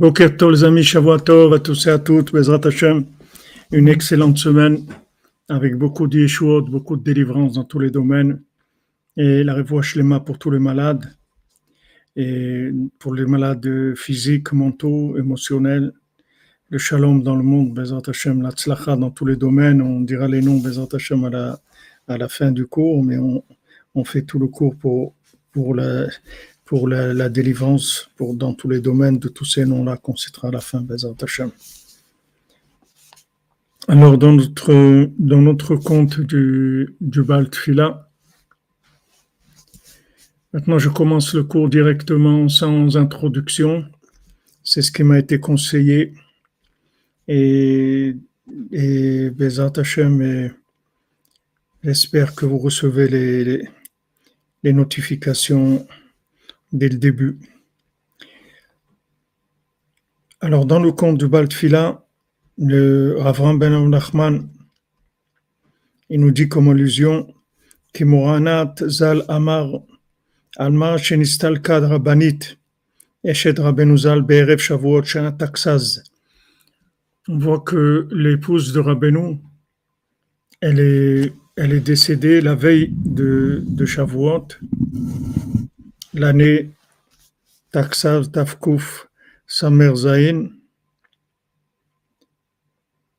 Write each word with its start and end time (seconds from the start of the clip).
Boker 0.00 0.30
les 0.50 0.64
amis, 0.64 0.82
Shavuot 0.82 1.52
à 1.52 1.58
tous 1.58 1.86
et 1.86 1.90
à 1.90 1.98
toutes, 1.98 2.32
Bezrat 2.32 2.66
Hashem. 2.66 3.04
Une 3.70 3.86
excellente 3.86 4.38
semaine 4.38 4.86
avec 5.46 5.76
beaucoup 5.76 6.06
de 6.06 6.70
beaucoup 6.70 6.96
de 6.96 7.02
délivrance 7.02 7.52
dans 7.52 7.64
tous 7.64 7.80
les 7.80 7.90
domaines. 7.90 8.40
Et 9.18 9.44
la 9.44 9.52
révoie 9.52 9.82
Shlema 9.82 10.20
pour 10.20 10.38
tous 10.38 10.50
les 10.50 10.58
malades. 10.58 11.04
Et 12.16 12.70
pour 12.98 13.14
les 13.14 13.26
malades 13.26 13.94
physiques, 13.94 14.54
mentaux, 14.54 15.18
émotionnels. 15.18 15.92
Le 16.70 16.78
shalom 16.78 17.22
dans 17.22 17.36
le 17.36 17.42
monde, 17.42 17.74
Bezrat 17.74 18.00
Hashem, 18.06 18.40
la 18.40 18.52
tzlacha 18.52 18.96
dans 18.96 19.10
tous 19.10 19.26
les 19.26 19.36
domaines. 19.36 19.82
On 19.82 20.00
dira 20.00 20.28
les 20.28 20.40
noms, 20.40 20.60
Bezrat 20.60 20.88
Hashem, 20.94 21.24
à 21.24 21.28
la, 21.28 21.60
à 22.08 22.16
la 22.16 22.30
fin 22.30 22.52
du 22.52 22.64
cours, 22.64 23.04
mais 23.04 23.18
on, 23.18 23.44
on 23.94 24.04
fait 24.04 24.22
tout 24.22 24.38
le 24.38 24.46
cours 24.46 24.74
pour, 24.76 25.12
pour 25.52 25.74
la 25.74 26.06
pour 26.70 26.86
la, 26.86 27.28
délivrance 27.28 28.10
pour, 28.14 28.36
dans 28.36 28.54
tous 28.54 28.68
les 28.68 28.80
domaines 28.80 29.18
de 29.18 29.26
tous 29.26 29.44
ces 29.44 29.66
noms-là 29.66 29.96
qu'on 29.96 30.14
citera 30.14 30.46
à 30.46 30.50
la 30.52 30.60
fin, 30.60 30.80
Bezat 30.80 31.16
Hashem. 31.20 31.50
Alors, 33.88 34.16
dans 34.16 34.30
notre, 34.30 35.10
dans 35.18 35.42
notre 35.42 35.74
compte 35.74 36.20
du, 36.20 36.94
du 37.00 37.22
Baltfila, 37.24 38.08
maintenant 40.52 40.78
je 40.78 40.90
commence 40.90 41.34
le 41.34 41.42
cours 41.42 41.68
directement 41.68 42.48
sans 42.48 42.96
introduction. 42.96 43.84
C'est 44.62 44.82
ce 44.82 44.92
qui 44.92 45.02
m'a 45.02 45.18
été 45.18 45.40
conseillé. 45.40 46.14
Et, 47.26 48.14
et 48.70 49.30
Bezat 49.30 49.72
j'espère 51.82 52.36
que 52.36 52.46
vous 52.46 52.58
recevez 52.58 53.08
les, 53.08 53.68
les 54.62 54.72
notifications 54.72 55.84
dès 56.72 56.88
le 56.88 56.98
début. 56.98 57.38
Alors, 60.40 60.64
dans 60.64 60.80
le 60.80 60.92
conte 60.92 61.18
du 61.18 61.28
Baltfila, 61.28 62.04
le 62.56 63.18
Avram 63.20 63.58
Ben 63.58 63.88
Nachman, 63.88 64.48
il 66.08 66.20
nous 66.20 66.30
dit 66.30 66.48
comme 66.48 66.68
allusion 66.68 67.32
que 67.92 68.04
Moranat 68.04 68.74
Zal 68.86 69.24
Amar 69.28 69.68
Alma 70.56 70.96
Shenistal 70.96 71.60
Kad 71.60 71.84
Rabbanit 71.84 72.58
Eshet 73.22 73.58
Rabbeinu 73.58 73.96
Zal 73.96 74.22
Be'erev 74.22 74.58
Shavuot 74.58 75.04
Shana 75.04 75.32
Taksaz. 75.32 76.02
On 77.28 77.38
voit 77.38 77.60
que 77.60 78.08
l'épouse 78.10 78.72
de 78.72 78.80
Rabbeinu, 78.80 79.38
elle 80.60 80.80
est, 80.80 81.32
elle 81.56 81.72
est 81.72 81.80
décédée 81.80 82.40
la 82.40 82.54
veille 82.54 82.92
de, 82.92 83.62
de 83.66 83.86
Shavuot 83.86 84.48
l'année 86.12 86.70
Taksav 87.72 88.30
Tafkouf 88.30 89.08
Samer 89.46 89.96
Zain. 89.96 90.50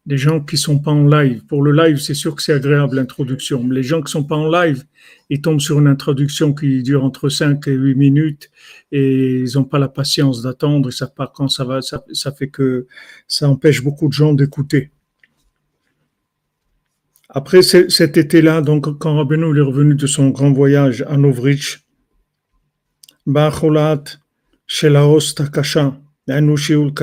les 0.05 0.17
gens 0.17 0.41
qui 0.41 0.57
sont 0.57 0.79
pas 0.79 0.91
en 0.91 1.07
live. 1.07 1.45
Pour 1.45 1.63
le 1.63 1.71
live, 1.71 1.97
c'est 1.97 2.13
sûr 2.13 2.35
que 2.35 2.41
c'est 2.41 2.53
agréable 2.53 2.97
l'introduction. 2.97 3.63
Mais 3.63 3.75
les 3.75 3.83
gens 3.83 4.01
qui 4.01 4.11
sont 4.11 4.23
pas 4.23 4.35
en 4.35 4.49
live, 4.49 4.83
ils 5.29 5.41
tombent 5.41 5.61
sur 5.61 5.79
une 5.79 5.87
introduction 5.87 6.53
qui 6.53 6.83
dure 6.83 7.05
entre 7.05 7.29
5 7.29 7.65
et 7.67 7.71
8 7.71 7.95
minutes 7.95 8.51
et 8.91 9.39
ils 9.39 9.55
n'ont 9.55 9.63
pas 9.63 9.79
la 9.79 9.87
patience 9.87 10.41
d'attendre, 10.41 10.89
ils 10.89 11.07
quand 11.33 11.47
ça 11.47 11.63
va, 11.63 11.81
ça, 11.81 12.31
fait 12.31 12.49
que 12.49 12.85
ça 13.27 13.49
empêche 13.49 13.81
beaucoup 13.81 14.07
de 14.07 14.13
gens 14.13 14.33
d'écouter. 14.33 14.91
Après 17.29 17.61
cet 17.63 18.17
été-là, 18.17 18.61
donc 18.61 18.99
quand 18.99 19.15
Rabbeinu 19.15 19.57
est 19.57 19.61
revenu 19.61 19.95
de 19.95 20.05
son 20.05 20.29
grand 20.29 20.51
voyage 20.51 21.03
à 21.07 21.17
Novrich, 21.17 21.79
Bacholat, 23.25 24.03
Shelaos 24.67 25.33
Takasha, 25.35 25.97
Anushiul 26.27 26.93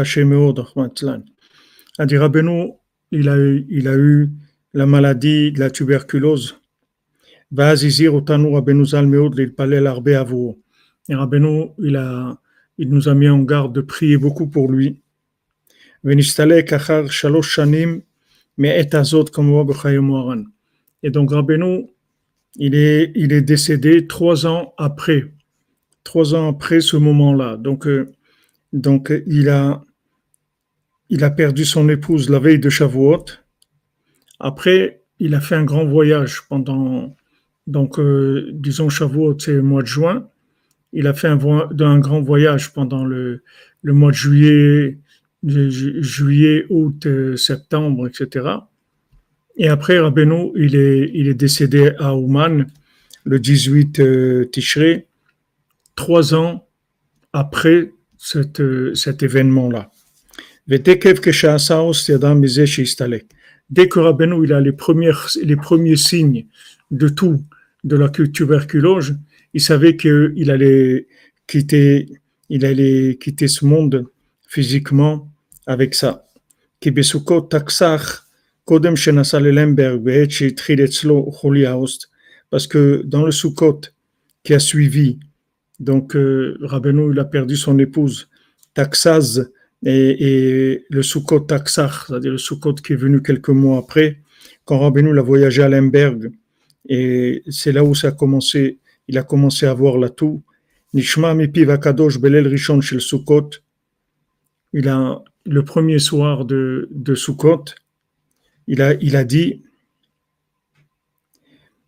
il 3.10 3.28
a 3.28 3.36
eu, 3.36 3.66
il 3.68 3.88
a 3.88 3.96
eu 3.96 4.30
la 4.74 4.86
maladie 4.86 5.52
de 5.52 5.60
la 5.60 5.70
tuberculose. 5.70 6.56
Otanu 7.52 8.54
Rabbeinu 8.54 8.84
Zalmeod 8.84 9.34
l'ilpalel 9.36 9.86
arbe 9.86 10.08
avo. 10.08 10.58
Et 11.08 11.14
Rabbeinu, 11.14 11.70
il 11.78 11.96
a, 11.96 12.38
il 12.78 12.88
nous 12.88 13.08
a 13.08 13.14
mis 13.14 13.28
en 13.28 13.40
garde 13.40 13.74
de 13.74 13.80
prier 13.80 14.16
beaucoup 14.16 14.46
pour 14.46 14.70
lui. 14.70 15.00
Venistale 16.04 16.64
kachar 16.64 17.10
shalosh 17.10 17.48
shanim 17.48 18.02
et 18.62 18.94
azot 18.94 19.24
comme 19.24 20.46
Et 21.02 21.10
donc 21.10 21.32
Rabbeinu, 21.32 21.86
il 22.56 22.74
est, 22.74 23.12
il 23.14 23.32
est 23.32 23.42
décédé 23.42 24.06
trois 24.06 24.46
ans 24.46 24.74
après, 24.78 25.24
trois 26.04 26.34
ans 26.34 26.48
après 26.48 26.80
ce 26.80 26.96
moment-là. 26.96 27.56
Donc, 27.56 27.86
euh, 27.86 28.12
donc 28.72 29.12
il 29.26 29.48
a, 29.48 29.82
il 31.10 31.24
a 31.24 31.30
perdu 31.30 31.64
son 31.64 31.88
épouse 31.88 32.30
la 32.30 32.38
veille 32.38 32.60
de 32.60 32.70
Shavuot. 32.70 33.24
Après, 34.38 35.02
il 35.18 35.34
a 35.34 35.40
fait 35.40 35.56
un 35.56 35.64
grand 35.64 35.84
voyage 35.84 36.42
pendant, 36.48 37.16
donc, 37.66 37.98
euh, 37.98 38.48
disons, 38.52 38.88
Shavuot, 38.88 39.38
c'est 39.38 39.52
le 39.52 39.62
mois 39.62 39.82
de 39.82 39.88
juin. 39.88 40.28
Il 40.92 41.08
a 41.08 41.12
fait 41.12 41.28
un, 41.28 41.36
grand 41.36 42.20
voyage 42.20 42.72
pendant 42.72 43.04
le, 43.04 43.42
mois 43.82 44.12
de 44.12 44.16
juillet, 44.16 44.98
juillet, 45.42 46.64
août, 46.70 47.06
euh, 47.06 47.36
septembre, 47.36 48.06
etc. 48.06 48.48
Et 49.56 49.68
après, 49.68 49.98
Rabbeinu, 49.98 50.52
il 50.56 50.76
est, 50.76 51.10
il 51.12 51.28
est 51.28 51.34
décédé 51.34 51.92
à 51.98 52.14
Ouman 52.16 52.66
le 53.24 53.38
18 53.38 54.00
euh, 54.00 54.50
trois 55.96 56.34
ans 56.34 56.68
après 57.32 57.92
cet 58.16 59.22
événement-là. 59.22 59.90
Dès 60.70 60.98
que 63.88 63.98
Rabbeinu 63.98 64.44
il 64.44 64.52
a 64.52 64.60
les, 64.60 64.72
premières, 64.72 65.28
les 65.42 65.56
premiers 65.56 65.96
signes 65.96 66.46
de 66.92 67.08
tout, 67.08 67.42
de 67.82 67.96
la 67.96 68.08
tuberculose, 68.08 69.18
il 69.52 69.60
savait 69.60 69.96
qu'il 69.96 70.48
allait 70.48 71.08
quitter, 71.48 72.08
il 72.48 72.64
allait 72.64 73.18
quitter 73.20 73.48
ce 73.48 73.64
monde 73.64 74.06
physiquement 74.46 75.28
avec 75.66 75.96
ça. 75.96 76.28
Parce 82.50 82.66
que 82.68 83.02
dans 83.04 83.24
le 83.24 83.32
Sukkot 83.32 83.80
qui 84.44 84.54
a 84.54 84.60
suivi, 84.60 85.18
donc 85.80 86.14
euh, 86.14 86.56
Rabbeinu 86.62 87.12
il 87.12 87.18
a 87.18 87.24
perdu 87.24 87.56
son 87.56 87.76
épouse, 87.80 88.28
Taxaz, 88.74 89.50
et, 89.84 90.84
le 90.88 91.02
Sukkot 91.02 91.40
Taksar, 91.40 92.06
c'est-à-dire 92.06 92.32
le 92.32 92.38
Sukkot 92.38 92.74
qui 92.74 92.92
est 92.92 92.96
venu 92.96 93.22
quelques 93.22 93.50
mois 93.50 93.78
après, 93.78 94.18
quand 94.64 94.78
Rabbeinu 94.78 95.18
a 95.18 95.22
voyagé 95.22 95.62
à 95.62 95.68
Lemberg, 95.68 96.30
et 96.88 97.42
c'est 97.48 97.72
là 97.72 97.84
où 97.84 97.94
ça 97.94 98.08
a 98.08 98.12
commencé, 98.12 98.78
il 99.08 99.18
a 99.18 99.22
commencé 99.22 99.66
à 99.66 99.74
voir 99.74 99.98
la 99.98 100.08
toux. 100.08 100.42
Nishma 100.92 101.34
mipi 101.34 101.64
vakadosh 101.64 102.18
belel 102.18 102.48
rishon 102.48 102.80
shel 102.80 103.00
Sukkot. 103.00 103.50
Il 104.72 104.88
a 104.88 105.22
le 105.46 105.64
premier 105.64 105.98
soir 105.98 106.44
de, 106.44 106.88
de 106.90 107.14
il 108.66 108.82
a, 108.82 108.94
il 108.94 109.16
a 109.16 109.24
dit 109.24 109.62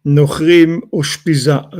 Nochrim 0.04 0.82
oshpiza 0.90 1.70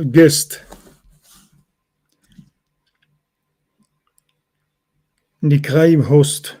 guest 5.43 5.63
Nikraim 5.63 6.01
host. 6.01 6.57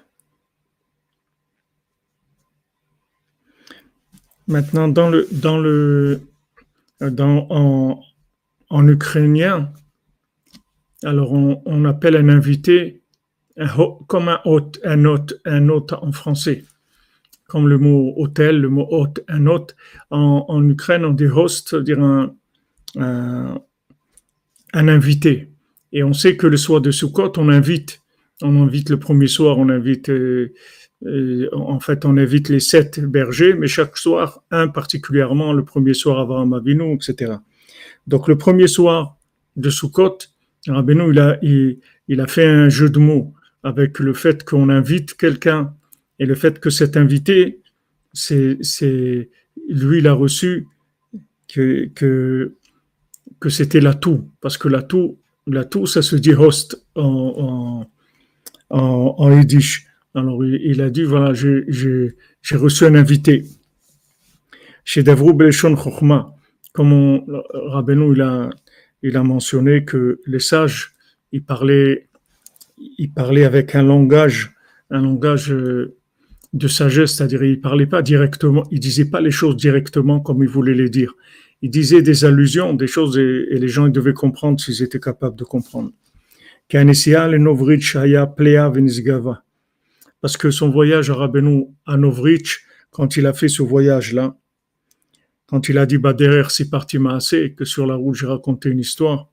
Maintenant, 4.47 4.89
dans 4.89 5.09
le, 5.09 5.27
dans 5.31 5.57
le, 5.57 6.21
dans, 6.99 7.47
en, 7.49 8.03
en 8.69 8.87
ukrainien, 8.87 9.71
Alors 11.03 11.31
on, 11.33 11.85
appelle 11.85 12.15
un 12.17 12.29
invité 12.29 13.01
comme 14.07 14.29
un 14.29 14.39
hôte, 14.45 14.79
un 14.83 15.05
hôte, 15.05 15.33
un 15.45 15.69
hôte 15.69 15.93
en 15.93 16.11
français. 16.11 16.65
Comme 17.47 17.67
le 17.67 17.77
mot 17.77 18.13
hôtel, 18.17 18.59
le 18.59 18.69
mot 18.69 18.87
hôte, 18.89 19.23
un 19.27 19.47
hôte. 19.47 19.75
En, 20.09 20.67
Ukraine, 20.69 21.05
on 21.05 21.13
dit 21.13 21.27
host, 21.27 21.69
c'est-à-dire 21.69 22.01
un, 22.01 22.33
un, 22.95 23.61
invité. 24.73 25.51
Et 25.91 26.03
on 26.03 26.13
sait 26.13 26.35
que 26.35 26.47
le 26.47 26.57
soir 26.57 26.81
de 26.81 26.91
Sukkot, 26.91 27.33
on 27.37 27.49
invite. 27.49 28.02
On 28.43 28.61
invite 28.61 28.89
le 28.89 28.99
premier 28.99 29.27
soir, 29.27 29.57
on 29.57 29.69
invite, 29.69 30.09
euh, 30.09 30.53
euh, 31.05 31.49
en 31.53 31.79
fait, 31.79 32.05
on 32.05 32.17
invite 32.17 32.49
les 32.49 32.59
sept 32.59 32.99
bergers, 32.99 33.53
mais 33.53 33.67
chaque 33.67 33.97
soir, 33.97 34.43
un 34.51 34.67
particulièrement, 34.67 35.53
le 35.53 35.63
premier 35.63 35.93
soir 35.93 36.19
avant 36.19 36.51
Avinu, 36.51 36.93
etc. 36.93 37.35
Donc 38.05 38.27
le 38.27 38.37
premier 38.37 38.67
soir 38.67 39.17
de 39.55 39.69
Sukkot, 39.69 40.17
Rabbeinu, 40.67 41.11
il 41.11 41.19
a, 41.19 41.39
il, 41.41 42.21
a 42.21 42.27
fait 42.27 42.45
un 42.45 42.69
jeu 42.69 42.89
de 42.89 42.99
mots 42.99 43.33
avec 43.63 43.99
le 43.99 44.13
fait 44.13 44.43
qu'on 44.43 44.69
invite 44.69 45.15
quelqu'un 45.15 45.73
et 46.19 46.25
le 46.25 46.35
fait 46.35 46.59
que 46.59 46.69
cet 46.69 46.97
invité, 46.97 47.61
c'est, 48.11 48.57
c'est 48.61 49.29
lui, 49.69 49.99
il 49.99 50.07
a 50.07 50.13
reçu 50.13 50.67
que, 51.47 51.89
que, 51.95 52.55
que 53.39 53.49
c'était 53.49 53.81
l'atout, 53.81 54.29
parce 54.41 54.57
que 54.57 54.67
l'atout, 54.67 55.19
l'atout, 55.47 55.85
ça 55.85 56.01
se 56.01 56.15
dit 56.15 56.33
host 56.33 56.85
en, 56.95 57.03
en, 57.03 57.87
en, 58.73 59.31
yiddish. 59.31 59.87
Alors 60.15 60.43
il, 60.45 60.81
a 60.81 60.89
dit, 60.89 61.03
voilà, 61.03 61.33
j'ai, 61.33 62.15
reçu 62.53 62.85
un 62.85 62.95
invité. 62.95 63.45
Chez 64.85 65.03
Devrou 65.03 65.33
Beleshon 65.33 65.75
Chochma, 65.75 66.35
comme 66.73 67.23
Rabbeinu, 67.53 68.13
il 69.01 69.15
a, 69.17 69.23
mentionné 69.23 69.85
que 69.85 70.19
les 70.25 70.39
sages, 70.39 70.93
ils 71.31 71.43
parlaient, 71.43 72.07
avec 73.45 73.75
un 73.75 73.83
langage, 73.83 74.51
un 74.89 75.01
langage 75.01 75.51
euh, 75.51 75.95
de 76.53 76.67
sagesse, 76.67 77.15
c'est-à-dire 77.15 77.43
ils 77.43 77.61
parlaient 77.61 77.87
pas 77.87 78.01
directement, 78.01 78.63
ils 78.69 78.79
disaient 78.79 79.09
pas 79.09 79.21
les 79.21 79.31
choses 79.31 79.55
directement 79.55 80.19
comme 80.19 80.43
ils 80.43 80.49
voulaient 80.49 80.75
les 80.75 80.89
dire. 80.89 81.13
Ils 81.61 81.69
disaient 81.69 82.01
des 82.01 82.25
allusions, 82.25 82.73
des 82.73 82.87
choses 82.87 83.17
et, 83.17 83.45
les 83.49 83.67
gens 83.67 83.87
devaient 83.87 84.13
comprendre 84.13 84.59
s'ils 84.59 84.83
étaient 84.83 84.99
capables 84.99 85.35
de 85.35 85.43
comprendre. 85.43 85.91
Parce 90.21 90.37
que 90.37 90.51
son 90.51 90.69
voyage 90.69 91.09
à 91.09 91.15
Rabbeinu 91.15 91.65
à 91.85 91.97
Novrich, 91.97 92.61
quand 92.91 93.17
il 93.17 93.25
a 93.25 93.33
fait 93.33 93.49
ce 93.49 93.61
voyage-là, 93.61 94.37
quand 95.47 95.69
il 95.69 95.77
a 95.77 95.85
dit 95.85 95.97
bah 95.97 96.13
derrière 96.13 96.49
c'est 96.51 96.69
parti 96.69 96.97
assez 97.09 97.53
que 97.53 97.65
sur 97.65 97.85
la 97.85 97.95
route 97.95 98.15
j'ai 98.15 98.25
raconté 98.25 98.69
une 98.69 98.79
histoire. 98.79 99.29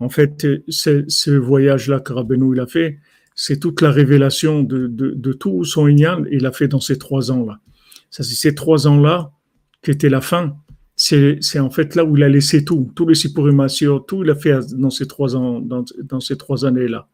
En 0.00 0.08
fait, 0.08 0.46
ce 0.68 1.30
voyage-là 1.30 2.00
que 2.00 2.12
il 2.54 2.60
a 2.60 2.66
fait, 2.66 2.98
c'est 3.34 3.60
toute 3.60 3.80
la 3.80 3.90
révélation 3.90 4.62
de, 4.62 4.88
de, 4.88 5.32
tout 5.32 5.64
son 5.64 5.86
Inyan, 5.86 6.24
il 6.30 6.44
a 6.46 6.52
fait 6.52 6.68
dans 6.68 6.80
ces 6.80 6.98
trois 6.98 7.30
ans-là. 7.30 7.60
Ça, 8.10 8.22
c'est 8.22 8.34
ces 8.34 8.54
trois 8.54 8.86
ans-là 8.86 9.30
qui 9.82 9.90
étaient 9.90 10.08
la 10.08 10.20
fin. 10.20 10.56
C'est, 11.04 11.58
en 11.58 11.68
fait 11.68 11.96
là 11.96 12.04
où 12.04 12.16
il 12.16 12.22
a 12.22 12.28
laissé 12.28 12.64
tout, 12.64 12.92
tous 12.94 13.08
les 13.08 13.16
Sipurimation, 13.16 13.98
tout 13.98 14.22
il 14.22 14.30
a 14.30 14.36
fait 14.36 14.54
dans 14.74 14.90
ces 14.90 15.08
trois 15.08 15.34
ans, 15.34 15.58
dans, 15.58 15.84
trois 16.38 16.64
années-là. 16.64 17.08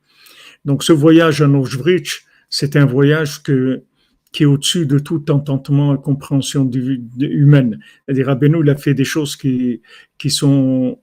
Donc, 0.66 0.82
ce 0.82 0.92
voyage 0.92 1.40
à 1.40 1.46
Novjvrich, 1.46 2.26
c'est 2.50 2.76
un 2.76 2.84
voyage 2.84 3.42
qui 3.42 4.42
est 4.42 4.44
au-dessus 4.44 4.84
de 4.84 4.98
tout 4.98 5.30
entendement 5.30 5.94
et 5.94 5.98
compréhension 6.02 6.70
humaine. 7.18 7.78
C'est-à-dire, 8.04 8.36
il 8.62 8.68
a 8.68 8.76
fait 8.76 8.92
des 8.92 9.04
choses 9.04 9.36
qui, 9.36 9.80
qui 10.18 10.28
sont, 10.28 10.98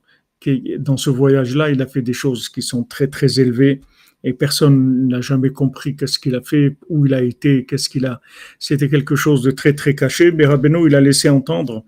dans 0.78 0.98
ce 0.98 1.10
voyage-là, 1.10 1.72
il 1.72 1.82
a 1.82 1.88
fait 1.88 2.04
des 2.04 2.14
choses 2.14 2.50
qui 2.50 2.62
sont 2.62 2.84
très, 2.84 3.08
très 3.08 3.40
élevées 3.40 3.82
et 4.24 4.34
personne 4.34 5.08
n'a 5.08 5.22
jamais 5.22 5.50
compris 5.50 5.96
qu'est-ce 5.96 6.20
qu'il 6.20 6.36
a 6.36 6.42
fait, 6.42 6.78
où 6.90 7.08
il 7.08 7.16
a 7.16 7.24
été, 7.24 7.66
qu'est-ce 7.66 7.90
qu'il 7.90 8.06
a. 8.06 8.22
C'était 8.60 8.90
quelque 8.90 9.16
chose 9.16 9.42
de 9.42 9.50
très, 9.50 9.74
très 9.74 9.96
caché, 9.96 10.32
mais 10.32 10.46
Rabbeinu, 10.46 10.86
il 10.86 10.94
a 10.94 11.02
laissé 11.02 11.30
entendre 11.30 11.84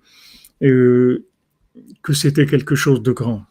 euh, 0.63 1.25
que 2.01 2.13
c'était 2.13 2.45
quelque 2.45 2.75
chose 2.75 3.01
de 3.01 3.11
grand. 3.11 3.43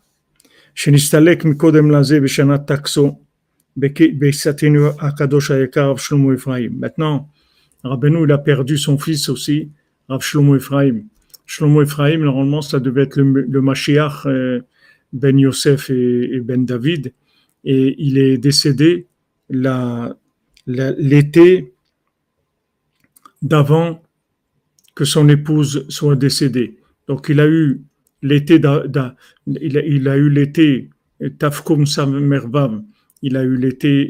Maintenant, 6.71 7.31
Rabbeinu, 7.85 8.25
il 8.25 8.33
a 8.33 8.39
perdu 8.39 8.77
son 8.79 8.99
fils 8.99 9.29
aussi, 9.29 9.71
Rav 10.09 10.23
Ephraim. 10.57 11.03
Shlomo 11.47 11.83
Ephraim, 11.83 12.19
normalement, 12.19 12.63
ça 12.63 12.81
devait 12.81 13.03
être 13.05 13.17
le, 13.17 13.43
le 13.43 13.61
Mashiach 13.61 14.27
euh, 14.27 14.61
Ben 15.13 15.39
Yosef 15.39 15.91
et, 15.91 16.41
Ben 16.41 16.65
David. 16.65 17.13
Et 17.65 17.95
il 17.99 18.19
est 18.19 18.39
décédé 18.39 19.07
l'été 20.67 21.73
d'avant 23.43 24.03
que 24.95 25.05
son 25.05 25.29
épouse 25.29 25.87
soit 25.89 26.17
décédée. 26.17 26.79
Donc, 27.09 27.27
il 27.29 27.41
a 27.41 27.47
eu 27.47 27.83
l'été, 28.23 28.57
il, 28.57 30.09
a, 30.09 30.17
eu 30.17 30.29
l'été, 30.29 30.91
Tafkum 31.39 31.87
Samervav, 31.87 32.83
il 33.23 33.37
a 33.37 33.45
eu 33.45 33.59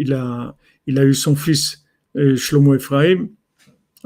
il 0.00 0.12
a, 0.12 0.56
il 0.86 0.98
eu 0.98 1.14
son 1.14 1.36
fils 1.36 1.84
euh, 2.16 2.36
Shlomo 2.36 2.74
Ephraim, 2.74 3.28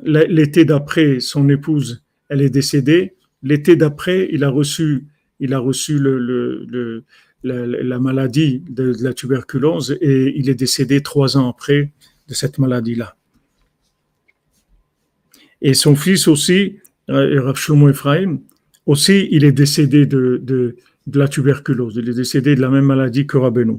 L'été 0.02 0.64
d'après, 0.64 1.20
son 1.20 1.48
épouse, 1.48 2.02
elle 2.28 2.42
est 2.42 2.50
décédée. 2.50 3.14
L'été 3.42 3.76
d'après, 3.76 4.28
il 4.32 4.44
a 4.44 4.48
reçu, 4.48 5.06
il 5.40 5.50
la, 7.42 7.98
maladie 7.98 8.62
de, 8.68 8.94
la 9.02 9.14
tuberculose 9.14 9.96
et 10.00 10.32
il 10.36 10.48
est 10.48 10.54
décédé 10.54 11.02
trois 11.02 11.36
ans 11.36 11.48
après 11.48 11.92
de 12.28 12.34
cette 12.34 12.58
maladie-là. 12.58 13.16
Et 15.62 15.74
son 15.74 15.96
fils 15.96 16.28
aussi, 16.28 16.78
euh, 17.10 17.52
Shlomo 17.54 17.90
Ephraim, 17.90 18.40
aussi, 18.90 19.28
il 19.30 19.44
est 19.44 19.52
décédé 19.52 20.06
de, 20.06 20.76
la 21.12 21.28
tuberculose. 21.28 21.94
Il 21.96 22.08
est 22.08 22.14
décédé 22.14 22.54
de 22.56 22.60
la 22.60 22.68
même 22.68 22.86
maladie 22.86 23.26
que 23.26 23.36
Rabbeinu. 23.38 23.78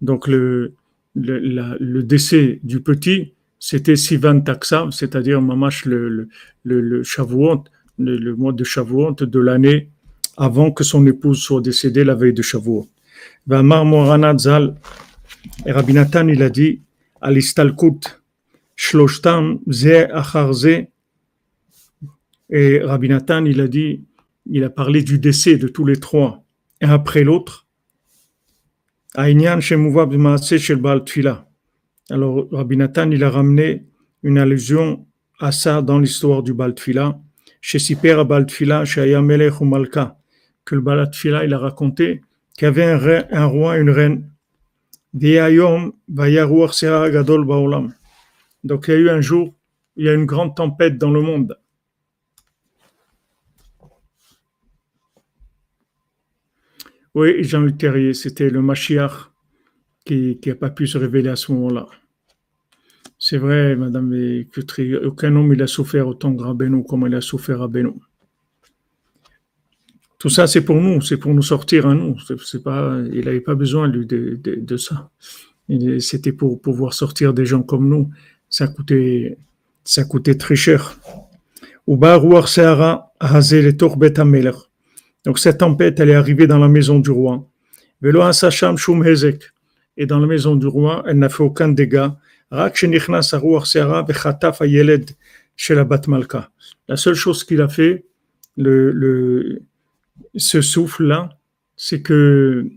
Donc, 0.00 0.28
le, 0.28 0.74
le, 1.14 1.38
le, 1.78 2.02
décès 2.02 2.60
du 2.64 2.80
petit, 2.80 3.34
c'était 3.58 3.94
Sivan 3.94 4.40
Taksa, 4.40 4.88
c'est-à-dire 4.90 5.40
Mamash 5.40 5.84
le 5.84 7.02
Shavuot, 7.04 7.64
le, 7.98 8.34
mois 8.34 8.52
de 8.52 8.64
Shavuot 8.64 9.14
de 9.20 9.40
l'année 9.40 9.90
avant 10.36 10.72
que 10.72 10.82
son 10.82 11.06
épouse 11.06 11.40
soit 11.40 11.60
décédée 11.60 12.02
la 12.02 12.16
veille 12.16 12.32
de 12.32 12.42
Shavuot. 12.42 12.88
Vamar 13.46 13.84
Moranat 13.84 14.38
Zal, 14.38 14.74
et 15.66 15.72
Rabbi 15.72 15.92
Nathan, 15.92 16.26
il 16.26 16.42
a 16.42 16.50
dit, 16.50 16.80
Alistalkut, 17.20 18.21
Shloshtam, 18.84 19.60
Ze 19.70 20.10
Acharze, 20.12 20.88
et 22.50 22.80
Rabbi 22.80 23.08
Nathan, 23.08 23.44
il 23.44 23.60
a 23.60 23.68
dit, 23.68 24.02
il 24.46 24.64
a 24.64 24.70
parlé 24.70 25.04
du 25.04 25.20
décès 25.20 25.56
de 25.56 25.68
tous 25.68 25.84
les 25.84 26.00
trois, 26.00 26.44
et 26.80 26.86
après 26.86 27.22
l'autre, 27.22 27.68
alors, 32.10 32.48
Rabbi 32.50 32.76
Nathan, 32.76 33.10
il 33.12 33.22
a 33.22 33.30
ramené 33.30 33.86
une 34.24 34.38
allusion 34.38 35.06
à 35.38 35.52
ça 35.52 35.80
dans 35.80 36.00
l'histoire 36.00 36.42
du 36.42 36.52
Baltfila. 36.52 37.20
Chez 37.60 37.78
Siper 37.78 38.24
Baltfila, 38.24 38.84
chez 38.84 39.20
Melech 39.20 39.60
ou 39.60 39.64
Malka, 39.64 40.18
que 40.64 40.74
le 40.74 40.80
Baltfila, 40.80 41.44
il 41.44 41.54
a 41.54 41.58
raconté 41.58 42.22
qu'il 42.56 42.64
y 42.64 42.68
avait 42.68 42.84
un, 42.84 43.24
un 43.30 43.44
roi, 43.44 43.78
une 43.78 43.90
reine. 43.90 44.28
Donc, 48.64 48.88
il 48.88 48.92
y 48.92 48.94
a 48.94 49.00
eu 49.00 49.10
un 49.10 49.20
jour, 49.20 49.54
il 49.96 50.06
y 50.06 50.08
a 50.08 50.14
une 50.14 50.26
grande 50.26 50.56
tempête 50.56 50.98
dans 50.98 51.10
le 51.10 51.20
monde. 51.20 51.58
Oui, 57.14 57.42
Jean-Luc 57.44 57.76
Terrier, 57.76 58.14
c'était 58.14 58.48
le 58.48 58.62
Mashiach 58.62 59.30
qui 60.04 60.40
n'a 60.46 60.54
pas 60.54 60.70
pu 60.70 60.86
se 60.86 60.96
révéler 60.96 61.28
à 61.28 61.36
ce 61.36 61.52
moment-là. 61.52 61.86
C'est 63.18 63.38
vrai, 63.38 63.76
Madame 63.76 64.12
Cutry, 64.50 64.96
aucun 64.96 65.36
homme 65.36 65.52
il 65.52 65.62
a 65.62 65.68
souffert 65.68 66.08
autant 66.08 66.34
que 66.34 66.42
Rabbeinu 66.42 66.82
comme 66.84 67.06
il 67.06 67.14
a 67.14 67.20
souffert 67.20 67.62
à 67.62 67.68
Beno. 67.68 67.94
Tout 70.18 70.28
ça, 70.28 70.48
c'est 70.48 70.64
pour 70.64 70.76
nous, 70.76 71.00
c'est 71.00 71.18
pour 71.18 71.32
nous 71.32 71.42
sortir 71.42 71.86
à 71.86 71.94
nous. 71.94 72.16
C'est 72.44 72.62
pas, 72.62 72.98
il 73.12 73.24
n'avait 73.24 73.40
pas 73.40 73.54
besoin 73.54 73.88
de, 73.88 74.02
de, 74.02 74.76
ça. 74.76 75.10
C'était 76.00 76.32
pour 76.32 76.60
pouvoir 76.60 76.94
sortir 76.94 77.32
des 77.34 77.46
gens 77.46 77.62
comme 77.62 77.88
nous. 77.88 78.10
Ça 78.52 78.68
coûtait, 78.68 79.36
ça 79.82 80.04
coûtait 80.04 80.36
très 80.36 80.54
cher. 80.54 80.96
Uba 81.88 82.14
Ruach 82.16 82.46
Seara 82.46 83.12
Hazel 83.18 83.66
et 83.66 83.76
Torbet 83.76 84.14
donc 85.24 85.38
cette 85.38 85.58
tempête, 85.58 86.00
elle 86.00 86.10
est 86.10 86.14
arrivée 86.14 86.46
dans 86.46 86.58
la 86.58 86.68
maison 86.68 86.98
du 86.98 87.10
roi. 87.10 87.48
Et 89.96 90.06
dans 90.06 90.18
la 90.18 90.26
maison 90.26 90.56
du 90.56 90.66
roi, 90.66 91.04
elle 91.06 91.18
n'a 91.18 91.28
fait 91.28 91.42
aucun 91.42 91.68
dégât. 91.68 92.16
La 92.50 92.72
seule 96.96 97.14
chose 97.14 97.44
qu'il 97.44 97.60
a 97.60 97.68
fait, 97.68 98.04
le, 98.56 99.62
ce 100.34 100.60
souffle-là, 100.60 101.38
c'est 101.76 102.02
que 102.02 102.68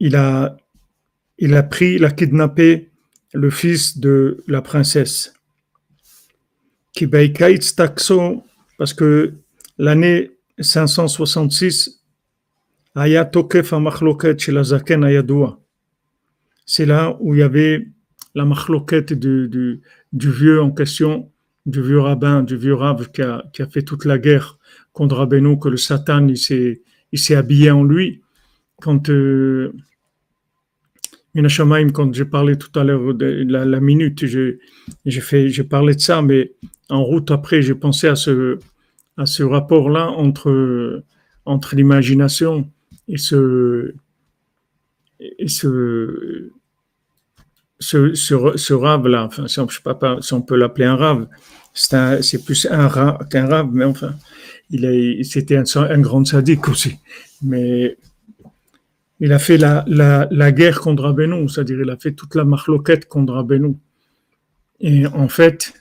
il 0.00 0.16
a, 0.16 0.56
il 1.38 1.54
a 1.54 1.62
pris, 1.62 1.94
il 1.94 2.04
a 2.04 2.10
kidnappé 2.10 2.90
le 3.32 3.50
fils 3.50 3.98
de 3.98 4.42
la 4.46 4.62
princesse. 4.62 5.34
Parce 8.78 8.94
que 8.94 9.34
l'année 9.78 10.30
566, 10.58 12.02
c'est 16.66 16.86
là 16.86 17.16
où 17.20 17.34
il 17.34 17.38
y 17.38 17.42
avait 17.42 17.88
la 18.34 18.44
machloket 18.44 19.12
du, 19.12 19.48
du, 20.12 20.30
vieux 20.30 20.62
en 20.62 20.70
question, 20.70 21.30
du 21.66 21.82
vieux 21.82 22.00
rabbin, 22.00 22.42
du 22.42 22.56
vieux 22.56 22.74
rav 22.74 23.10
qui 23.10 23.22
a, 23.22 23.44
qui 23.52 23.62
a 23.62 23.68
fait 23.68 23.82
toute 23.82 24.04
la 24.06 24.18
guerre 24.18 24.58
contre 24.92 25.16
Rabbeinu, 25.16 25.58
que 25.58 25.68
le 25.68 25.76
Satan 25.76 26.26
il 26.28 26.38
s'est 26.38 27.34
habillé 27.34 27.70
en 27.70 27.84
lui. 27.84 28.22
Quand 28.80 29.10
euh, 29.10 29.74
quand 31.92 32.14
j'ai 32.14 32.24
parlé 32.24 32.56
tout 32.56 32.78
à 32.78 32.84
l'heure 32.84 33.14
de 33.14 33.44
la, 33.48 33.80
minute, 33.80 34.24
j'ai, 34.24 34.58
parlé 35.64 35.94
de 35.94 36.00
ça, 36.00 36.22
mais 36.22 36.52
en 36.88 37.04
route 37.04 37.30
après, 37.30 37.62
j'ai 37.62 37.74
pensé 37.74 38.08
à 38.08 38.16
ce, 38.16 38.58
rapport-là 39.42 40.08
entre, 40.08 41.02
l'imagination 41.72 42.70
et 43.08 43.18
ce, 43.18 43.92
rave-là, 48.70 49.24
enfin, 49.24 49.48
si 49.48 49.60
on, 49.60 49.68
sais 49.68 49.80
pas, 49.82 50.18
si 50.20 50.32
on 50.32 50.42
peut 50.42 50.56
l'appeler 50.56 50.86
un 50.86 50.96
rave, 50.96 51.26
c'est, 51.74 52.44
plus 52.44 52.66
un 52.70 52.88
rave 52.88 53.28
qu'un 53.28 53.46
rave, 53.46 53.68
mais 53.72 53.84
enfin, 53.84 54.14
c'était 55.22 55.56
un, 55.56 55.64
un, 55.76 56.00
grand 56.00 56.24
sadique 56.24 56.68
aussi. 56.68 56.96
Mais 57.42 57.98
il 59.20 59.32
a 59.32 59.38
fait 59.38 59.56
la, 59.56 59.84
la, 59.86 60.28
la 60.30 60.52
guerre 60.52 60.80
contre 60.80 61.04
Rabbeinu, 61.04 61.48
c'est-à-dire 61.48 61.80
il 61.80 61.90
a 61.90 61.96
fait 61.96 62.12
toute 62.12 62.34
la 62.34 62.44
marloquette 62.44 63.08
contre 63.08 63.32
Rabbeinu. 63.32 63.76
Et 64.80 65.06
en 65.06 65.28
fait, 65.28 65.72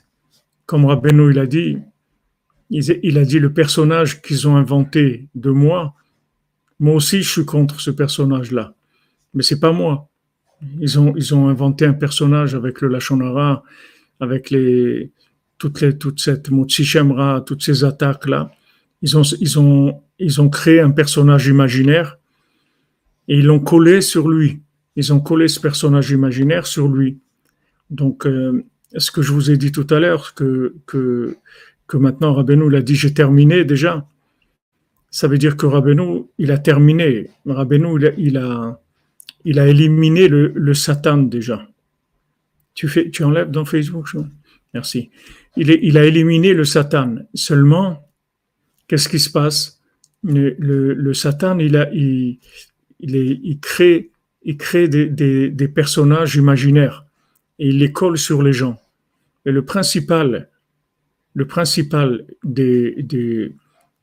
comme 0.65 0.85
Rabbeinu 0.85 1.31
il 1.31 1.39
a 1.39 1.45
dit, 1.45 1.77
il, 2.69 3.17
a 3.17 3.25
dit 3.25 3.39
le 3.39 3.53
personnage 3.53 4.21
qu'ils 4.21 4.47
ont 4.47 4.55
inventé 4.55 5.27
de 5.35 5.49
moi, 5.49 5.93
moi 6.79 6.95
aussi 6.95 7.21
je 7.21 7.29
suis 7.29 7.45
contre 7.45 7.79
ce 7.79 7.91
personnage-là. 7.91 8.73
Mais 9.33 9.43
c'est 9.43 9.59
pas 9.59 9.71
moi. 9.71 10.09
Ils 10.79 10.97
ont, 10.97 11.13
ils 11.15 11.35
ont 11.35 11.49
inventé 11.49 11.85
un 11.85 11.93
personnage 11.93 12.55
avec 12.55 12.81
le 12.81 12.87
Lachonara, 12.87 13.63
avec 14.19 14.49
les, 14.49 15.11
toutes 15.57 15.81
les, 15.81 15.97
toute 15.97 16.19
cette 16.21 16.49
Shemra, 16.69 17.43
toutes 17.45 17.63
ces 17.63 17.83
attaques-là. 17.83 18.51
Ils 19.01 19.17
ont, 19.17 19.21
ils, 19.21 19.59
ont, 19.59 20.01
ils 20.17 20.41
ont 20.41 20.49
créé 20.49 20.79
un 20.79 20.91
personnage 20.91 21.47
imaginaire 21.47 22.17
et 23.27 23.37
ils 23.37 23.45
l'ont 23.45 23.59
collé 23.59 24.01
sur 24.01 24.27
lui. 24.29 24.61
Ils 24.95 25.13
ont 25.13 25.19
collé 25.19 25.47
ce 25.47 25.59
personnage 25.59 26.11
imaginaire 26.11 26.67
sur 26.67 26.87
lui. 26.87 27.19
Donc, 27.89 28.25
euh, 28.25 28.63
ce 28.97 29.11
que 29.11 29.21
je 29.21 29.31
vous 29.31 29.51
ai 29.51 29.57
dit 29.57 29.71
tout 29.71 29.87
à 29.89 29.99
l'heure, 29.99 30.33
que, 30.33 30.75
que, 30.85 31.37
maintenant 31.93 32.33
Rabbeinu 32.33 32.69
l'a 32.69 32.81
dit, 32.81 32.95
j'ai 32.95 33.13
terminé 33.13 33.65
déjà, 33.65 34.07
ça 35.11 35.27
veut 35.27 35.37
dire 35.37 35.55
que 35.55 35.65
Rabbeinu, 35.65 36.23
il 36.37 36.51
a 36.51 36.57
terminé. 36.57 37.29
Rabbeinu, 37.45 37.99
il 38.17 38.37
a, 38.37 38.81
il 39.45 39.59
a, 39.59 39.67
éliminé 39.67 40.27
le, 40.27 40.73
Satan 40.73 41.17
déjà. 41.17 41.67
Tu, 42.73 43.23
enlèves 43.23 43.51
dans 43.51 43.63
Facebook 43.63 44.09
Merci. 44.73 45.09
Il, 45.55 45.97
a 45.97 46.03
éliminé 46.03 46.53
le 46.53 46.65
Satan. 46.65 47.15
Seulement, 47.33 48.09
qu'est-ce 48.87 49.07
qui 49.07 49.19
se 49.19 49.29
passe? 49.29 49.79
Le, 50.23 51.13
Satan, 51.13 51.59
il, 51.59 51.77
a, 51.77 51.89
il, 52.99 53.59
crée, 53.59 54.11
il 54.43 54.57
crée 54.57 54.87
des, 54.87 55.07
des, 55.07 55.49
des, 55.49 55.67
personnages 55.67 56.35
imaginaires 56.35 57.05
et 57.59 57.69
il 57.69 57.79
les 57.79 57.91
colle 57.91 58.17
sur 58.17 58.41
les 58.41 58.53
gens. 58.53 58.77
Et 59.45 59.51
le 59.51 59.63
principal, 59.63 60.49
le 61.33 61.47
principal 61.47 62.25
des, 62.43 62.95
des, 63.03 63.53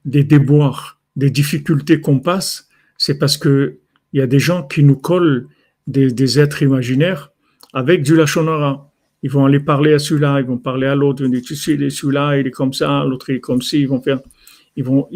des 0.05 0.25
déboires, 0.25 1.01
des 1.17 1.31
difficultés 1.31 2.01
qu'on 2.01 2.21
passe, 2.21 2.69
c'est 2.99 3.19
parce 3.19 3.37
que 3.37 3.79
il 4.13 4.21
y 4.21 4.23
a 4.23 4.27
des 4.27 4.39
gens 4.39 4.63
qui 4.63 4.85
nous 4.85 4.97
collent 4.97 5.49
des, 5.87 6.13
des 6.13 6.39
êtres 6.39 6.63
imaginaires 6.63 7.33
avec 7.73 8.03
du 8.03 8.15
lachonara. 8.15 8.91
Ils 9.23 9.31
vont 9.31 9.47
aller 9.47 9.61
parler 9.61 9.95
à 9.95 9.99
celui-là, 9.99 10.41
ils 10.41 10.47
vont 10.47 10.59
parler 10.59 10.87
à 10.87 10.95
l'autre, 10.95 11.23
ils 11.23 11.27
vont 11.27 11.31
dire, 11.31 11.43
tu 11.43 11.57
sais, 11.57 11.77
celui-là, 11.89 12.39
il 12.39 12.47
est 12.47 12.51
comme 12.51 12.73
ça, 12.75 13.05
l'autre, 13.05 13.31
il 13.31 13.37
est 13.37 13.41
comme 13.41 13.63
ci, 13.63 13.81
ils 13.81 13.89
vont 13.89 14.03
faire 14.03 14.21
ils 14.77 14.85
vont, 14.85 15.09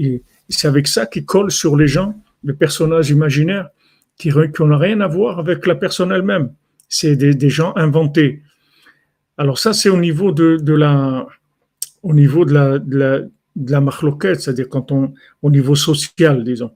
c'est 0.48 0.68
avec 0.68 0.86
ça 0.86 1.06
qu'ils 1.06 1.24
collent 1.24 1.50
sur 1.50 1.76
les 1.76 1.88
gens 1.88 2.14
des 2.46 2.54
personnages 2.54 3.10
imaginaires 3.10 3.68
qui, 4.16 4.30
n'ont 4.30 4.78
rien 4.78 5.00
à 5.00 5.08
voir 5.08 5.38
avec 5.38 5.66
la 5.66 5.74
personne 5.74 6.12
elle-même. 6.12 6.52
C'est 6.88 7.16
des, 7.16 7.50
gens 7.50 7.72
inventés. 7.76 8.42
Alors 9.36 9.58
ça, 9.58 9.72
c'est 9.72 9.88
au 9.88 9.98
niveau 9.98 10.32
de, 10.32 10.72
la, 10.72 11.26
au 12.02 12.14
niveau 12.14 12.44
de 12.44 12.54
la, 12.54 12.78
de 12.78 12.96
la, 12.96 14.34
c'est-à-dire 14.34 14.68
quand 14.68 14.92
on, 14.92 15.12
au 15.42 15.50
niveau 15.50 15.74
social, 15.74 16.44
disons. 16.44 16.70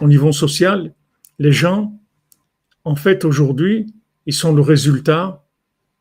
Au 0.00 0.06
niveau 0.06 0.32
social, 0.32 0.92
les 1.38 1.52
gens, 1.52 1.98
en 2.84 2.96
fait, 2.96 3.24
aujourd'hui, 3.24 3.86
ils 4.26 4.34
sont 4.34 4.52
le 4.54 4.60
résultat 4.62 5.42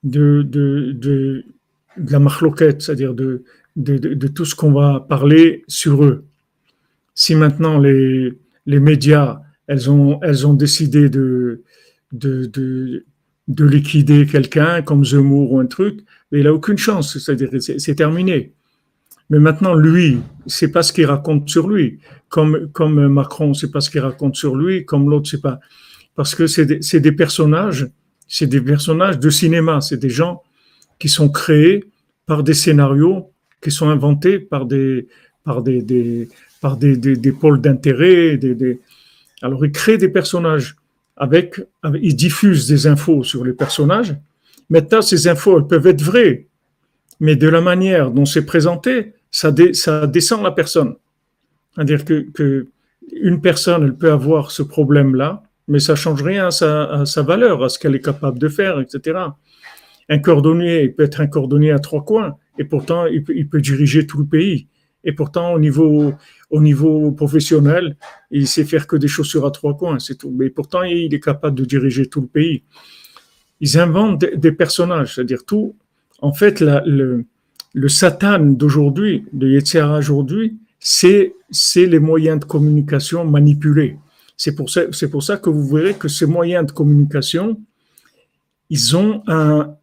de, 0.03 0.41
de, 0.43 0.91
de, 0.91 1.45
la 2.09 2.19
machloquette, 2.19 2.81
c'est-à-dire 2.81 3.13
de, 3.13 3.43
de, 3.75 4.27
tout 4.27 4.45
ce 4.45 4.55
qu'on 4.55 4.73
va 4.73 4.99
parler 4.99 5.63
sur 5.67 6.03
eux. 6.03 6.25
Si 7.15 7.35
maintenant 7.35 7.77
les, 7.79 8.33
les 8.65 8.79
médias, 8.79 9.41
elles 9.67 9.89
ont, 9.89 10.19
elles 10.21 10.47
ont 10.47 10.53
décidé 10.53 11.09
de, 11.09 11.63
de, 12.11 12.45
de, 12.45 13.05
de 13.47 13.65
liquider 13.65 14.25
quelqu'un 14.25 14.81
comme 14.81 15.05
Zemmour 15.05 15.51
ou 15.51 15.59
un 15.59 15.65
truc, 15.65 16.01
il 16.31 16.43
n'a 16.43 16.53
aucune 16.53 16.77
chance, 16.77 17.17
c'est-à-dire 17.17 17.49
c'est 17.59 17.95
terminé. 17.95 18.53
Mais 19.29 19.39
maintenant, 19.39 19.73
lui, 19.73 20.19
c'est 20.47 20.71
pas 20.71 20.83
ce 20.83 20.91
qu'il 20.91 21.05
raconte 21.05 21.49
sur 21.49 21.69
lui. 21.69 21.99
Comme, 22.29 22.69
comme 22.71 23.07
Macron, 23.07 23.53
c'est 23.53 23.71
pas 23.71 23.81
ce 23.81 23.89
qu'il 23.89 24.01
raconte 24.01 24.35
sur 24.35 24.55
lui, 24.55 24.85
comme 24.85 25.09
l'autre, 25.09 25.29
c'est 25.29 25.41
pas. 25.41 25.59
Parce 26.15 26.35
que 26.35 26.47
c'est 26.47 26.65
des, 26.65 26.99
des 26.99 27.11
personnages, 27.11 27.87
c'est 28.27 28.47
des 28.47 28.61
personnages 28.61 29.19
de 29.19 29.29
cinéma, 29.29 29.81
c'est 29.81 29.97
des 29.97 30.09
gens 30.09 30.43
qui 30.99 31.09
sont 31.09 31.29
créés 31.29 31.85
par 32.25 32.43
des 32.43 32.53
scénarios 32.53 33.31
qui 33.61 33.71
sont 33.71 33.89
inventés 33.89 34.39
par 34.39 34.65
des, 34.65 35.07
par 35.43 35.63
des 35.63 35.81
par 36.63 36.77
des, 36.77 36.95
des, 36.95 37.31
pôles 37.33 37.59
d'intérêt. 37.59 38.39
Alors, 39.41 39.65
ils 39.65 39.71
créent 39.73 39.97
des 39.97 40.07
personnages 40.07 40.77
avec, 41.17 41.59
ils 42.01 42.15
diffusent 42.15 42.67
des 42.69 42.87
infos 42.87 43.25
sur 43.25 43.43
les 43.43 43.51
personnages. 43.51 44.15
Maintenant, 44.69 45.01
ces 45.01 45.27
infos, 45.27 45.59
elles 45.59 45.67
peuvent 45.67 45.87
être 45.87 46.01
vraies, 46.01 46.47
mais 47.19 47.35
de 47.35 47.49
la 47.49 47.59
manière 47.59 48.11
dont 48.11 48.23
c'est 48.23 48.45
présenté, 48.45 49.11
ça, 49.29 49.51
descend 49.51 50.41
la 50.41 50.51
personne. 50.51 50.95
C'est-à-dire 51.75 52.05
que, 52.05 52.67
une 53.11 53.41
personne, 53.41 53.83
elle 53.83 53.95
peut 53.95 54.13
avoir 54.13 54.49
ce 54.49 54.63
problème-là, 54.63 55.43
mais 55.67 55.79
ça 55.79 55.95
change 55.95 56.23
rien 56.23 56.47
à 56.47 56.51
sa, 56.51 56.85
à 56.85 57.05
sa 57.05 57.23
valeur, 57.23 57.61
à 57.61 57.67
ce 57.67 57.77
qu'elle 57.77 57.95
est 57.95 58.05
capable 58.05 58.39
de 58.39 58.47
faire, 58.47 58.79
etc. 58.79 59.19
Un 60.07 60.19
cordonnier, 60.19 60.83
il 60.83 60.95
peut 60.95 61.03
être 61.03 61.19
un 61.19 61.27
cordonnier 61.27 61.71
à 61.71 61.79
trois 61.79 62.05
coins, 62.05 62.37
et 62.57 62.63
pourtant 62.63 63.05
il 63.05 63.21
peut, 63.21 63.35
il 63.35 63.49
peut, 63.49 63.59
diriger 63.59 64.07
tout 64.07 64.19
le 64.19 64.25
pays. 64.25 64.67
Et 65.03 65.11
pourtant, 65.11 65.53
au 65.53 65.59
niveau, 65.59 66.13
au 66.53 66.61
niveau 66.61 67.11
professionnel, 67.11 67.97
il 68.29 68.47
sait 68.47 68.63
faire 68.63 68.85
que 68.85 68.95
des 68.95 69.07
chaussures 69.07 69.43
à 69.43 69.49
trois 69.49 69.75
coins, 69.75 69.97
c'est 69.97 70.13
tout. 70.19 70.29
Mais 70.29 70.51
pourtant, 70.51 70.83
il 70.83 71.11
est 71.11 71.19
capable 71.19 71.57
de 71.57 71.65
diriger 71.65 72.05
tout 72.05 72.21
le 72.21 72.27
pays. 72.27 72.61
Ils 73.59 73.79
inventent 73.79 74.23
des, 74.23 74.51
personnages, 74.51 75.15
c'est-à-dire 75.15 75.45
tout. 75.45 75.75
En 76.21 76.31
fait, 76.31 76.59
la, 76.59 76.83
le, 76.85 77.25
Satan 77.87 78.37
d'aujourd'hui, 78.39 79.25
de 79.33 79.49
Yetzirah 79.49 79.97
aujourd'hui, 79.97 80.59
c'est, 80.79 81.33
les 81.75 81.99
moyens 81.99 82.39
de 82.39 82.45
communication 82.45 83.25
manipulés. 83.25 83.97
C'est 84.37 84.53
pour 84.53 84.69
ça, 84.69 85.37
que 85.37 85.49
vous 85.49 85.67
verrez 85.75 85.95
que 85.95 86.07
ces 86.07 86.27
moyens 86.27 86.67
de 86.67 86.71
communication, 86.71 87.59
ils 88.69 88.95
ont 88.95 89.23
un 89.27 89.75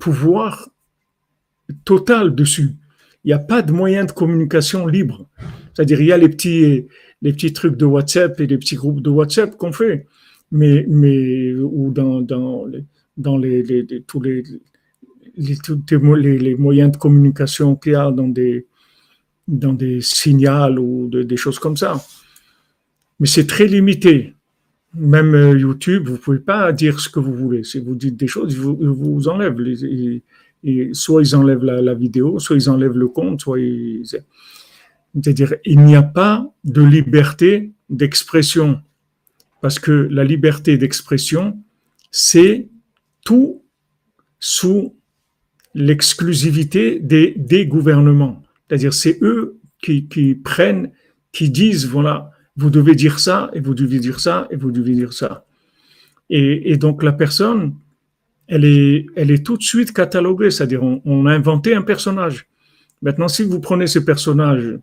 pouvoir 0.00 0.68
total 1.84 2.34
dessus. 2.34 2.74
Il 3.26 3.30
n'y 3.30 3.34
a 3.34 3.40
pas 3.40 3.60
de 3.60 3.72
moyen 3.72 4.04
de 4.04 4.12
communication 4.12 4.86
libre. 4.86 5.28
C'est-à-dire, 5.74 6.00
il 6.00 6.06
y 6.06 6.12
a 6.12 6.16
les 6.16 6.28
petits, 6.28 6.86
les 7.22 7.32
petits 7.32 7.52
trucs 7.52 7.76
de 7.76 7.84
WhatsApp 7.84 8.40
et 8.40 8.46
les 8.46 8.56
petits 8.56 8.76
groupes 8.76 9.02
de 9.02 9.10
WhatsApp 9.10 9.56
qu'on 9.56 9.72
fait, 9.72 10.06
mais, 10.52 10.86
mais, 10.88 11.52
ou 11.54 11.90
dans, 11.90 12.20
dans, 12.20 12.66
dans 13.16 13.36
les, 13.36 13.64
les, 13.64 13.84
tous 14.06 14.20
les, 14.20 14.44
les, 15.36 16.38
les, 16.38 16.54
moyens 16.54 16.92
de 16.92 16.96
communication 16.98 17.74
qu'il 17.74 17.92
y 17.92 17.96
a 17.96 18.12
dans 18.12 18.28
des, 18.28 18.68
dans 19.48 19.72
des 19.72 20.00
signaux 20.00 20.78
ou 20.78 21.08
des 21.08 21.36
choses 21.36 21.58
comme 21.58 21.76
ça. 21.76 22.00
Mais 23.18 23.26
c'est 23.26 23.46
très 23.46 23.66
limité. 23.66 24.34
Même 24.94 25.34
euh, 25.34 25.58
YouTube, 25.58 26.08
vous 26.08 26.16
pouvez 26.16 26.38
pas 26.38 26.72
dire 26.72 27.00
ce 27.00 27.08
que 27.08 27.18
vous 27.18 27.34
voulez. 27.34 27.64
Si 27.64 27.80
vous 27.80 27.96
dites 27.96 28.16
des 28.16 28.28
choses, 28.28 28.54
ils 28.54 28.60
vous, 28.60 28.76
vous 28.76 29.28
enlèvent. 29.28 29.58
Et 30.66 30.90
soit 30.92 31.22
ils 31.22 31.36
enlèvent 31.36 31.64
la, 31.64 31.94
vidéo, 31.94 32.40
soit 32.40 32.56
ils 32.56 32.68
enlèvent 32.68 32.98
le 32.98 33.08
compte, 33.08 33.40
soit 33.40 33.60
ils... 33.60 34.04
C'est-à-dire, 35.14 35.54
il 35.64 35.78
n'y 35.80 35.94
a 35.94 36.02
pas 36.02 36.52
de 36.64 36.82
liberté 36.82 37.72
d'expression. 37.88 38.82
Parce 39.62 39.78
que 39.78 39.92
la 39.92 40.24
liberté 40.24 40.76
d'expression, 40.76 41.58
c'est 42.10 42.68
tout 43.24 43.62
sous 44.40 44.96
l'exclusivité 45.72 46.98
des, 46.98 47.32
des 47.36 47.66
gouvernements. 47.66 48.42
C'est-à-dire, 48.68 48.92
c'est 48.92 49.18
eux 49.22 49.60
qui, 49.80 50.34
prennent, 50.34 50.90
qui 51.30 51.48
disent, 51.48 51.86
voilà, 51.86 52.30
vous 52.56 52.70
devez 52.70 52.96
dire 52.96 53.20
ça, 53.20 53.50
et 53.54 53.60
vous 53.60 53.74
devez 53.74 54.00
dire 54.00 54.18
ça, 54.18 54.48
et 54.50 54.56
vous 54.56 54.72
devez 54.72 54.94
dire 54.94 55.12
ça. 55.12 55.46
Et 56.28 56.76
donc, 56.76 57.04
la 57.04 57.12
personne, 57.12 57.76
elle 58.48 58.64
est, 58.64 59.06
elle 59.16 59.30
est 59.30 59.44
tout 59.44 59.56
de 59.56 59.62
suite 59.62 59.92
cataloguée, 59.92 60.50
c'est-à-dire, 60.50 60.82
on, 60.82 61.02
on, 61.04 61.26
a 61.26 61.32
inventé 61.32 61.74
un 61.74 61.82
personnage. 61.82 62.46
Maintenant, 63.02 63.28
si 63.28 63.42
vous 63.42 63.60
prenez 63.60 63.86
ce 63.86 63.98
personnage, 63.98 64.78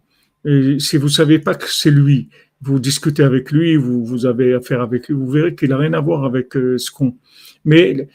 si 0.80 0.98
vous 0.98 1.10
savez 1.10 1.40
pas 1.40 1.56
que 1.56 1.66
c'est 1.70 1.92
lui, 1.92 2.30
vous 2.64 2.80
discutez 2.80 3.24
avec 3.24 3.52
lui, 3.52 3.76
vous, 3.76 4.06
vous 4.06 4.26
avez 4.26 4.54
affaire 4.54 4.82
avec 4.82 5.08
lui, 5.08 5.16
vous 5.16 5.30
verrez 5.30 5.56
qu'il 5.56 5.70
n'a 5.70 5.78
rien 5.78 5.94
à 5.94 6.00
voir 6.00 6.24
avec 6.24 6.56
euh, 6.56 6.78
ce 6.78 6.92
qu'on. 6.92 7.18
Mais 7.66 8.08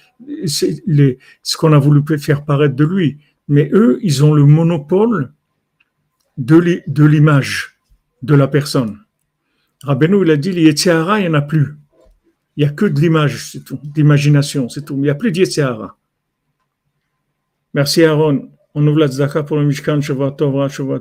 les, 0.87 1.19
ce 1.43 1.57
qu'on 1.57 1.73
a 1.73 1.79
voulu 1.79 2.03
faire 2.19 2.45
paraître 2.45 2.75
de 2.75 2.85
lui. 2.85 3.19
Mais 3.49 3.71
eux, 3.73 3.99
ils 4.03 4.25
ont 4.25 4.35
le 4.35 4.45
monopole 4.45 5.33
de 6.37 7.05
l'image 7.05 7.79
de 8.23 8.35
la 8.35 8.47
personne. 8.47 8.99
Rabbeinu, 9.83 10.23
il 10.23 10.31
a 10.31 10.37
dit, 10.37 10.51
il 10.51 10.65
n'y 10.65 11.29
en 11.29 11.35
a 11.35 11.43
plus. 11.43 11.77
Il 12.59 12.65
n'y 12.65 12.71
a 12.71 12.73
que 12.73 12.87
de 12.87 13.01
l'image, 13.01 13.53
c'est 13.53 13.65
tout, 13.65 13.79
d'imagination, 13.85 14.69
c'est 14.69 14.85
tout. 14.85 14.95
Il 14.97 15.03
n'y 15.03 15.11
a 15.11 15.15
plus 15.15 15.31
d'Yetziara. 15.31 15.97
Merci 17.73 18.03
Aaron. 18.03 18.51
On 18.75 18.85
ouvre 18.85 18.99
la 18.99 19.07
tzaka 19.07 19.45
pour 19.45 19.59
le 19.59 19.65
Mishkan, 19.65 20.01
Tov, 20.01 20.35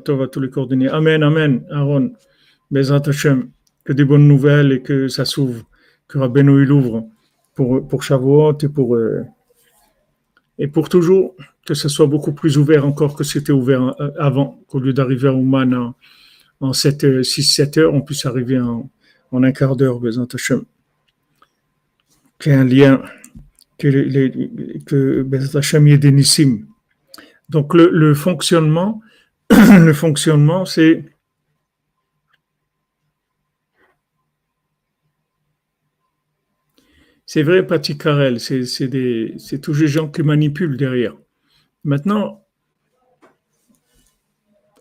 Tov 0.04 0.22
à 0.22 0.28
tous 0.28 0.40
les 0.40 0.52
coordonnées. 0.52 0.88
Amen, 0.88 1.24
Amen, 1.24 1.66
Aaron. 1.72 2.14
Bezrat 2.70 3.02
Hashem. 3.08 3.50
Que 3.84 3.92
des 3.92 4.06
bonnes 4.06 4.28
nouvelles 4.28 4.72
et 4.72 4.82
que 4.84 5.08
ça 5.08 5.26
s'ouvre. 5.26 5.64
Que 6.08 6.20
Rabbeinu, 6.20 6.62
il 6.62 6.72
ouvre 6.72 7.08
pour, 7.56 7.88
pour 7.88 8.04
Shavuot 8.04 8.60
et 8.62 8.70
pour, 8.70 8.96
euh, 8.96 9.24
et 10.60 10.68
pour 10.68 10.90
toujours 10.90 11.36
que 11.66 11.74
ce 11.74 11.90
soit 11.90 12.06
beaucoup 12.06 12.34
plus 12.34 12.60
ouvert 12.60 12.86
encore 12.86 13.16
que 13.16 13.24
c'était 13.24 13.52
ouvert 13.52 14.00
euh, 14.00 14.12
avant, 14.20 14.64
qu'au 14.68 14.80
lieu 14.80 14.94
d'arriver 14.94 15.30
à 15.30 15.34
Ouman 15.34 15.74
en, 15.74 15.96
en 16.62 16.72
6-7 16.72 17.80
euh, 17.80 17.82
heures, 17.82 17.94
on 17.96 18.02
puisse 18.02 18.28
arriver 18.28 18.60
en, 18.60 18.92
un 19.32 19.52
quart 19.52 19.76
d'heure, 19.76 20.00
Bezant 20.00 20.28
Hashem. 20.32 20.64
Qu'il 22.40 22.52
y 22.52 22.56
ait 22.56 22.58
un 22.58 22.64
lien, 22.66 23.04
que, 23.78 23.88
les, 23.88 24.32
que 24.86 25.24
y 25.88 25.92
ait 25.92 25.98
des. 25.98 26.66
Donc 27.50 27.74
le, 27.74 28.14
fonctionnement, 28.14 29.02
le 29.50 29.94
fonctionnement, 29.94 30.66
c'est 30.66 31.06
C'est 37.30 37.44
vrai, 37.44 37.68
Patrick 37.68 38.02
Carrel, 38.02 38.40
c'est 38.40 39.60
tous 39.62 39.74
les 39.74 39.88
gens 39.90 40.08
qui 40.08 40.24
manipulent 40.24 40.78
derrière. 40.78 41.14
Maintenant, 41.84 42.48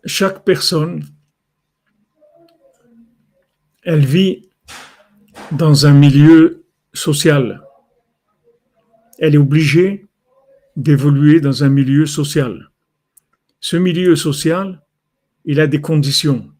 chaque 0.05 0.45
personne, 0.45 1.05
elle 3.83 4.05
vit 4.05 4.49
dans 5.51 5.87
un 5.87 5.93
milieu 5.93 6.66
social. 6.97 7.62
Elle 9.19 9.35
est 9.35 9.38
obligée 9.38 10.07
d'évoluer 10.76 11.41
dans 11.41 11.65
un 11.65 11.69
milieu 11.69 12.07
social. 12.07 12.71
Ce 13.61 13.76
milieu 13.76 14.15
social, 14.17 14.83
il 15.45 15.61
a 15.61 15.67
des 15.67 15.81
conditions. 15.81 16.50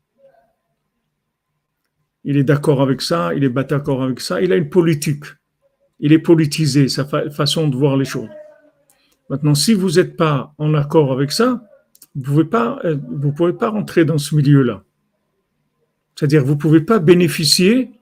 Il 2.25 2.37
est 2.37 2.45
d'accord 2.45 2.83
avec 2.83 3.03
ça, 3.03 3.35
il 3.35 3.45
est 3.45 3.51
pas 3.51 3.65
d'accord 3.65 4.03
avec 4.03 4.21
ça, 4.21 4.41
il 4.41 4.53
a 4.53 4.57
une 4.57 4.71
politique. 4.71 5.25
Il 6.01 6.13
est 6.13 6.19
politisé, 6.19 6.89
sa 6.89 7.05
façon 7.05 7.69
de 7.69 7.77
voir 7.77 7.97
les 7.97 8.05
choses. 8.05 8.29
Maintenant, 9.31 9.55
si 9.55 9.75
vous 9.75 9.93
n'êtes 9.93 10.17
pas 10.17 10.55
en 10.59 10.75
accord 10.75 11.13
avec 11.13 11.33
ça, 11.33 11.63
vous 12.15 12.23
pouvez 12.23 12.45
pas, 12.45 12.79
euh, 12.85 12.97
pouvez 13.37 13.53
pas 13.53 13.69
rentrer 13.69 14.05
dans 14.05 14.19
ce 14.19 14.35
milieu-là. 14.35 14.83
C'est-à-dire, 16.15 16.45
vous 16.45 16.57
pouvez 16.57 16.81
pas 16.81 16.99
bénéficier 16.99 17.93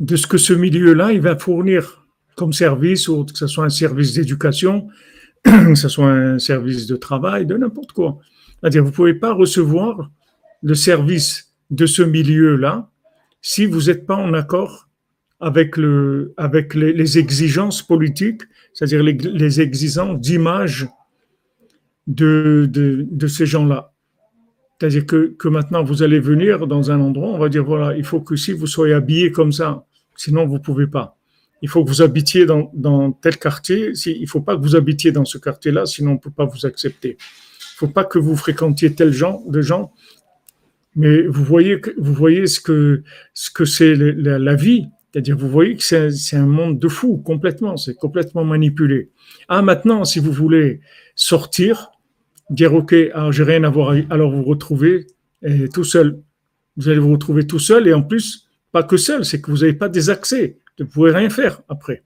de 0.00 0.16
ce 0.16 0.26
que 0.26 0.38
ce 0.38 0.52
milieu-là, 0.52 1.12
il 1.12 1.20
va 1.20 1.36
fournir 1.36 2.06
comme 2.36 2.52
service, 2.52 3.06
que 3.06 3.38
ce 3.38 3.46
soit 3.46 3.64
un 3.64 3.70
service 3.70 4.14
d'éducation, 4.14 4.88
que 5.44 5.74
ce 5.74 5.88
soit 5.88 6.10
un 6.10 6.38
service 6.38 6.86
de 6.86 6.96
travail, 6.96 7.46
de 7.46 7.56
n'importe 7.56 7.92
quoi. 7.92 8.18
C'est-à-dire, 8.60 8.84
vous 8.84 8.92
pouvez 8.92 9.14
pas 9.14 9.32
recevoir 9.32 10.10
le 10.62 10.74
service 10.74 11.54
de 11.70 11.86
ce 11.86 12.02
milieu-là 12.02 12.90
si 13.40 13.66
vous 13.66 13.84
n'êtes 13.84 14.06
pas 14.06 14.16
en 14.16 14.34
accord 14.34 14.88
avec, 15.40 15.76
le, 15.76 16.34
avec 16.36 16.74
les, 16.74 16.92
les 16.92 17.18
exigences 17.18 17.82
politiques 17.82 18.42
c'est-à-dire 18.78 19.02
les, 19.02 19.60
exigences 19.60 20.20
d'image 20.20 20.86
de, 22.06 22.68
de, 22.70 23.26
ces 23.26 23.44
gens-là. 23.44 23.92
C'est-à-dire 24.78 25.04
que, 25.04 25.34
que, 25.36 25.48
maintenant 25.48 25.82
vous 25.82 26.04
allez 26.04 26.20
venir 26.20 26.68
dans 26.68 26.92
un 26.92 27.00
endroit, 27.00 27.30
on 27.30 27.38
va 27.38 27.48
dire 27.48 27.64
voilà, 27.64 27.96
il 27.96 28.04
faut 28.04 28.20
que 28.20 28.36
si 28.36 28.52
vous 28.52 28.68
soyez 28.68 28.94
habillé 28.94 29.32
comme 29.32 29.50
ça, 29.50 29.84
sinon 30.18 30.46
vous 30.46 30.58
pouvez 30.58 30.86
pas. 30.86 31.16
Il 31.62 31.68
faut 31.68 31.82
que 31.82 31.88
vous 31.88 32.02
habitiez 32.02 32.46
dans, 32.46 33.12
tel 33.12 33.38
quartier. 33.38 33.92
Il 34.06 34.28
faut 34.28 34.40
pas 34.40 34.56
que 34.56 34.60
vous 34.60 34.76
habitiez 34.76 35.10
dans 35.10 35.24
ce 35.24 35.38
quartier-là, 35.38 35.86
sinon 35.86 36.12
on 36.12 36.18
peut 36.18 36.30
pas 36.30 36.44
vous 36.44 36.66
accepter. 36.66 37.16
Il 37.18 37.76
faut 37.76 37.88
pas 37.88 38.04
que 38.04 38.18
vous 38.18 38.36
fréquentiez 38.36 38.94
tel 38.94 39.12
genre 39.12 39.42
de 39.48 39.60
gens. 39.60 39.92
Mais 40.94 41.22
vous 41.22 41.44
voyez, 41.44 41.80
vous 41.96 42.14
voyez 42.14 42.46
ce 42.46 42.60
que 42.60 43.02
ce 43.32 43.50
que 43.50 43.64
c'est 43.64 43.94
la, 43.94 44.54
vie. 44.54 44.86
C'est-à-dire, 45.12 45.36
vous 45.36 45.48
voyez 45.48 45.76
que 45.76 45.82
c'est 45.82 46.36
un 46.36 46.46
monde 46.46 46.78
de 46.78 46.88
fou, 46.88 47.18
complètement, 47.18 47.76
c'est 47.76 47.94
complètement 47.94 48.44
manipulé. 48.44 49.10
Ah, 49.48 49.62
maintenant, 49.62 50.04
si 50.04 50.18
vous 50.18 50.32
voulez 50.32 50.80
sortir, 51.14 51.90
dire, 52.50 52.74
OK, 52.74 52.92
alors 52.92 53.32
j'ai 53.32 53.44
rien 53.44 53.64
à 53.64 53.70
voir, 53.70 53.96
alors 54.10 54.30
vous 54.30 54.38
vous 54.38 54.44
retrouvez 54.44 55.06
eh, 55.42 55.68
tout 55.68 55.84
seul. 55.84 56.20
Vous 56.76 56.88
allez 56.88 56.98
vous 56.98 57.12
retrouver 57.12 57.46
tout 57.46 57.58
seul 57.58 57.88
et 57.88 57.94
en 57.94 58.02
plus, 58.02 58.47
pas 58.72 58.82
que 58.82 58.96
seul, 58.96 59.24
c'est 59.24 59.40
que 59.40 59.50
vous 59.50 59.58
n'avez 59.58 59.72
pas 59.72 59.88
des 59.88 60.10
accès. 60.10 60.58
Vous 60.78 60.84
ne 60.84 60.90
pouvez 60.90 61.12
rien 61.12 61.30
faire 61.30 61.62
après. 61.68 62.02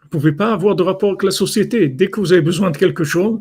Vous 0.00 0.06
ne 0.06 0.10
pouvez 0.10 0.32
pas 0.32 0.52
avoir 0.52 0.74
de 0.76 0.82
rapport 0.82 1.10
avec 1.10 1.22
la 1.22 1.30
société. 1.30 1.88
Dès 1.88 2.08
que 2.08 2.20
vous 2.20 2.32
avez 2.32 2.42
besoin 2.42 2.70
de 2.70 2.76
quelque 2.76 3.04
chose, 3.04 3.40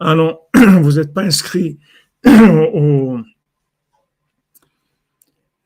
non, 0.00 0.38
vous 0.54 0.92
n'êtes 0.92 1.12
pas 1.12 1.22
inscrit 1.22 1.78
au, 2.26 3.18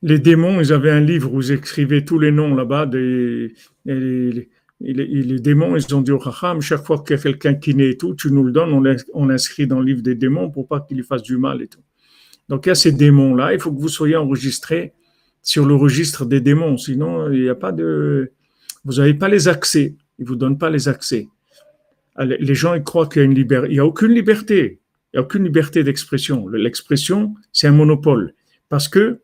les 0.02 0.18
démons, 0.18 0.60
ils 0.60 0.72
avaient 0.72 0.90
un 0.90 1.00
livre 1.00 1.32
où 1.32 1.40
ils 1.40 1.52
écrivaient 1.52 2.04
tous 2.04 2.18
les 2.18 2.30
noms 2.30 2.54
là-bas. 2.54 2.86
Des, 2.86 3.54
les, 3.84 5.40
démons, 5.40 5.76
ils 5.76 5.94
ont 5.94 6.00
dit 6.00 6.12
au 6.12 6.18
Raham, 6.18 6.60
chaque 6.60 6.84
fois 6.84 7.02
qu'il 7.02 7.16
y 7.16 7.18
a 7.18 7.22
quelqu'un 7.22 7.54
qui 7.54 7.74
naît 7.74 7.90
et 7.90 7.96
tout, 7.96 8.14
tu 8.14 8.30
nous 8.30 8.44
le 8.44 8.52
donnes, 8.52 8.72
on 9.14 9.26
l'inscrit 9.26 9.66
dans 9.66 9.80
le 9.80 9.86
livre 9.86 10.02
des 10.02 10.14
démons 10.14 10.50
pour 10.50 10.68
pas 10.68 10.80
qu'il 10.80 10.98
lui 10.98 11.04
fasse 11.04 11.22
du 11.22 11.38
mal 11.38 11.62
et 11.62 11.68
tout. 11.68 11.80
Donc 12.48 12.66
il 12.66 12.68
y 12.68 12.72
a 12.72 12.74
ces 12.76 12.92
démons-là, 12.92 13.54
il 13.54 13.60
faut 13.60 13.72
que 13.72 13.80
vous 13.80 13.88
soyez 13.88 14.16
enregistrés 14.16 14.92
sur 15.46 15.64
le 15.64 15.76
registre 15.76 16.26
des 16.26 16.40
démons, 16.40 16.76
sinon 16.76 17.30
il 17.30 17.42
n'y 17.42 17.48
a 17.48 17.54
pas 17.54 17.70
de... 17.70 18.32
Vous 18.84 18.94
n'avez 18.94 19.14
pas 19.14 19.28
les 19.28 19.46
accès, 19.46 19.94
ils 20.18 20.26
vous 20.26 20.34
donnent 20.34 20.58
pas 20.58 20.70
les 20.70 20.88
accès. 20.88 21.28
Les 22.18 22.54
gens, 22.54 22.74
ils 22.74 22.82
croient 22.82 23.06
qu'il 23.06 23.22
y 23.22 23.22
a 23.22 23.26
une 23.26 23.34
liberté. 23.34 23.68
Il 23.68 23.74
n'y 23.74 23.78
a 23.78 23.86
aucune 23.86 24.10
liberté. 24.12 24.80
Il 25.12 25.16
n'y 25.16 25.18
a 25.18 25.22
aucune 25.22 25.44
liberté 25.44 25.84
d'expression. 25.84 26.48
L'expression, 26.48 27.34
c'est 27.52 27.68
un 27.68 27.72
monopole. 27.72 28.34
Parce 28.68 28.88
que 28.88 29.20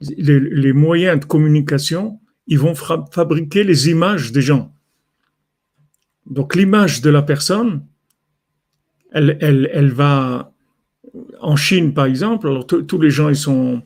les, 0.00 0.72
moyens 0.72 1.18
de 1.18 1.24
communication, 1.24 2.20
ils 2.46 2.58
vont 2.58 2.76
fabriquer 2.76 3.64
les 3.64 3.88
images 3.88 4.30
des 4.30 4.42
gens. 4.42 4.72
Donc 6.26 6.54
l'image 6.54 7.00
de 7.00 7.10
la 7.10 7.22
personne, 7.22 7.84
elle, 9.10 9.36
elle, 9.40 9.90
va 9.90 10.52
en 11.40 11.56
Chine 11.56 11.92
par 11.92 12.04
exemple. 12.04 12.46
Alors 12.46 12.66
tous 12.66 13.00
les 13.00 13.10
gens 13.10 13.28
ils 13.28 13.36
sont 13.36 13.82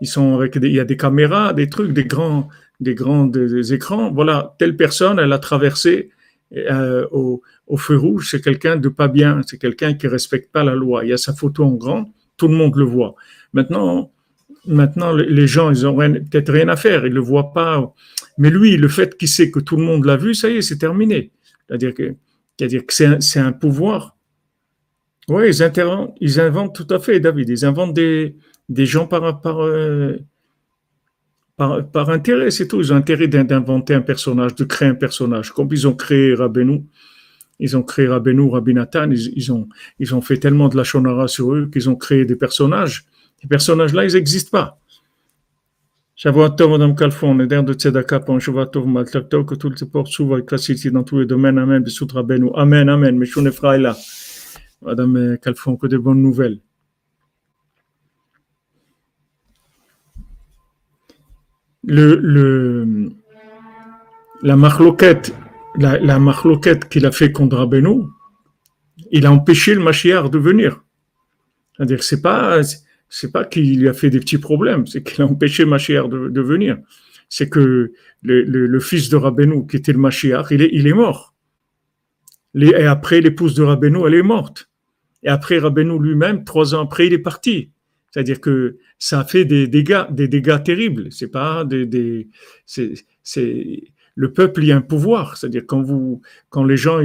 ils 0.00 0.08
sont 0.08 0.34
avec 0.34 0.56
il 0.56 0.72
y 0.72 0.80
a 0.80 0.84
des 0.84 0.96
caméras, 0.96 1.52
des 1.52 1.68
trucs, 1.68 1.92
des 1.92 2.04
grands 2.04 2.48
des 2.80 2.94
grands 2.94 3.30
écrans. 3.70 4.12
Voilà, 4.12 4.54
telle 4.58 4.76
personne, 4.76 5.18
elle 5.18 5.32
a 5.32 5.38
traversé 5.38 6.10
euh, 6.54 7.06
au, 7.10 7.42
feu 7.76 7.96
rouge. 7.96 8.28
C'est 8.30 8.40
quelqu'un 8.40 8.76
de 8.76 8.88
pas 8.88 9.08
bien. 9.08 9.40
C'est 9.46 9.58
quelqu'un 9.58 9.94
qui 9.94 10.06
respecte 10.06 10.52
pas 10.52 10.64
la 10.64 10.74
loi. 10.74 11.04
Il 11.04 11.10
y 11.10 11.12
a 11.12 11.16
sa 11.16 11.34
photo 11.34 11.64
en 11.64 11.72
grand, 11.72 12.12
tout 12.36 12.48
le 12.48 12.54
monde 12.54 12.76
le 12.76 12.84
voit. 12.84 13.14
Maintenant, 13.52 14.12
Maintenant, 14.68 15.14
les 15.14 15.46
gens, 15.46 15.70
ils 15.70 15.86
ont 15.86 15.96
peut-être 15.96 16.52
rien 16.52 16.68
à 16.68 16.76
faire, 16.76 17.06
ils 17.06 17.12
le 17.12 17.20
voient 17.20 17.52
pas. 17.52 17.94
Mais 18.36 18.50
lui, 18.50 18.76
le 18.76 18.88
fait 18.88 19.16
qu'il 19.16 19.28
sait 19.28 19.50
que 19.50 19.60
tout 19.60 19.76
le 19.76 19.82
monde 19.82 20.04
l'a 20.04 20.16
vu, 20.16 20.34
ça 20.34 20.50
y 20.50 20.56
est, 20.56 20.62
c'est 20.62 20.76
terminé. 20.76 21.30
C'est-à-dire 21.66 21.94
que, 21.94 22.14
c'est-à-dire 22.58 22.84
que 22.84 22.92
c'est 22.92 23.38
un, 23.38 23.52
pouvoir. 23.52 24.16
Oui, 25.28 25.48
ils, 25.48 25.72
ils, 26.20 26.40
inventent 26.40 26.74
tout 26.74 26.92
à 26.92 26.98
fait, 26.98 27.18
David. 27.18 27.48
Ils 27.48 27.64
inventent 27.64 27.94
des, 27.94 28.36
des 28.68 28.86
gens 28.86 29.06
par, 29.06 29.40
par, 29.40 29.62
euh, 29.62 30.18
par, 31.56 31.86
par, 31.90 32.10
intérêt, 32.10 32.50
c'est 32.50 32.68
tout. 32.68 32.80
Ils 32.80 32.92
ont 32.92 32.96
intérêt 32.96 33.28
d'inventer 33.28 33.94
un 33.94 34.00
personnage, 34.00 34.54
de 34.54 34.64
créer 34.64 34.88
un 34.88 34.94
personnage. 34.94 35.52
Comme 35.52 35.68
ils 35.70 35.88
ont 35.88 35.94
créé 35.94 36.34
Rabbeinu, 36.34 36.84
ils 37.58 37.76
ont 37.76 37.82
créé 37.82 38.06
Rabbeinu, 38.06 38.50
Rabbi 38.50 38.74
Nathan, 38.74 39.10
ils, 39.10 39.32
ils, 39.36 39.52
ont, 39.52 39.68
ils 39.98 40.14
ont 40.14 40.20
fait 40.20 40.36
tellement 40.36 40.68
de 40.68 40.76
la 40.76 40.84
shonara 40.84 41.28
sur 41.28 41.52
eux 41.54 41.68
qu'ils 41.72 41.90
ont 41.90 41.96
créé 41.96 42.24
des 42.24 42.36
personnages 42.36 43.04
Ces 43.40 43.48
personnages-là, 43.48 44.04
ils 44.04 44.14
n'existent 44.14 44.56
pas. 44.56 44.78
Shavuot 46.14 46.50
Tov, 46.50 46.72
Madame 46.72 46.96
Kalfon, 46.96 47.30
on 47.30 47.36
de 47.36 47.72
Tzedaka 47.72 48.20
Shavuot 48.40 48.66
Tov, 48.66 49.44
que 49.44 49.54
tout 49.54 49.70
le 49.70 49.86
porte 49.86 50.08
s'ouvre 50.08 50.38
et 50.38 50.90
dans 50.90 51.04
tous 51.04 51.20
les 51.20 51.26
domaines. 51.26 51.58
Amen. 51.58 51.82
Bessout 51.82 52.08
Rabbeinu. 52.12 52.50
Amen, 52.54 52.88
Amen. 52.88 53.16
Meshon 53.16 53.44
là. 53.62 53.96
Madame 54.82 55.38
Kalfon, 55.40 55.76
que 55.76 55.86
de 55.86 55.96
bonnes 55.96 56.20
nouvelles. 56.20 56.58
La 61.88 62.96
marloquette, 64.56 65.34
la, 65.76 65.98
qu'il 66.90 67.06
a 67.06 67.12
fait 67.12 67.32
contre 67.32 67.56
Rabbeinu, 67.56 68.02
il 69.10 69.26
a 69.26 69.32
empêché 69.32 69.74
le 69.74 69.80
Mashiach 69.80 70.30
de 70.30 70.38
venir. 70.38 70.84
C'est-à-dire, 71.76 72.02
c'est 72.02 72.20
pas, 72.20 72.60
c'est 73.08 73.32
pas 73.32 73.44
qu'il 73.44 73.86
a 73.88 73.94
fait 73.94 74.10
des 74.10 74.20
petits 74.20 74.38
problèmes, 74.38 74.86
c'est 74.86 75.02
qu'il 75.02 75.22
a 75.22 75.26
empêché 75.26 75.64
Mashiach 75.64 76.08
de, 76.08 76.28
de 76.28 76.40
venir. 76.40 76.78
C'est 77.30 77.48
que 77.48 77.92
le, 78.22 78.80
fils 78.80 79.08
de 79.08 79.16
Rabbeinu, 79.16 79.66
qui 79.66 79.76
était 79.76 79.92
le 79.92 79.98
Mashiach, 79.98 80.46
il 80.50 80.62
est, 80.62 80.70
il 80.72 80.86
est 80.86 80.92
mort. 80.92 81.34
et 82.54 82.84
après, 82.84 83.20
l'épouse 83.20 83.54
de 83.54 83.62
Rabbeinu, 83.62 84.06
elle 84.06 84.14
est 84.14 84.22
morte. 84.22 84.68
Et 85.22 85.28
après, 85.28 85.58
Rabbeinu 85.58 86.00
lui-même, 86.00 86.44
trois 86.44 86.74
ans 86.74 86.82
après, 86.82 87.06
il 87.06 87.12
est 87.12 87.18
parti. 87.18 87.70
C'est-à-dire 88.10 88.40
que 88.40 88.78
ça 88.98 89.24
fait 89.24 89.44
des 89.44 89.66
dégâts, 89.66 90.04
des 90.10 90.28
dégâts 90.28 90.62
terribles. 90.62 91.12
C'est 91.12 91.28
pas 91.28 91.64
des, 91.64 91.86
des 91.86 92.28
c'est, 92.66 92.94
c'est, 93.22 93.84
le 94.14 94.32
peuple 94.32 94.64
y 94.64 94.72
a 94.72 94.76
un 94.76 94.80
pouvoir. 94.80 95.36
C'est-à-dire 95.36 95.64
quand 95.66 95.82
vous, 95.82 96.22
quand 96.48 96.64
les 96.64 96.76
gens, 96.76 97.00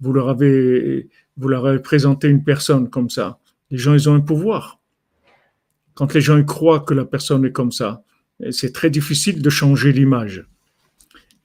vous 0.00 0.12
leur 0.12 0.28
avez, 0.28 1.08
vous 1.36 1.48
leur 1.48 1.66
avez 1.66 1.80
présenté 1.80 2.28
une 2.28 2.44
personne 2.44 2.88
comme 2.88 3.10
ça, 3.10 3.38
les 3.70 3.78
gens, 3.78 3.94
ils 3.94 4.08
ont 4.08 4.14
un 4.14 4.20
pouvoir. 4.20 4.80
Quand 5.94 6.14
les 6.14 6.20
gens 6.20 6.42
croient 6.44 6.80
que 6.80 6.94
la 6.94 7.04
personne 7.04 7.44
est 7.44 7.52
comme 7.52 7.72
ça, 7.72 8.02
c'est 8.50 8.72
très 8.72 8.90
difficile 8.90 9.42
de 9.42 9.50
changer 9.50 9.92
l'image. 9.92 10.46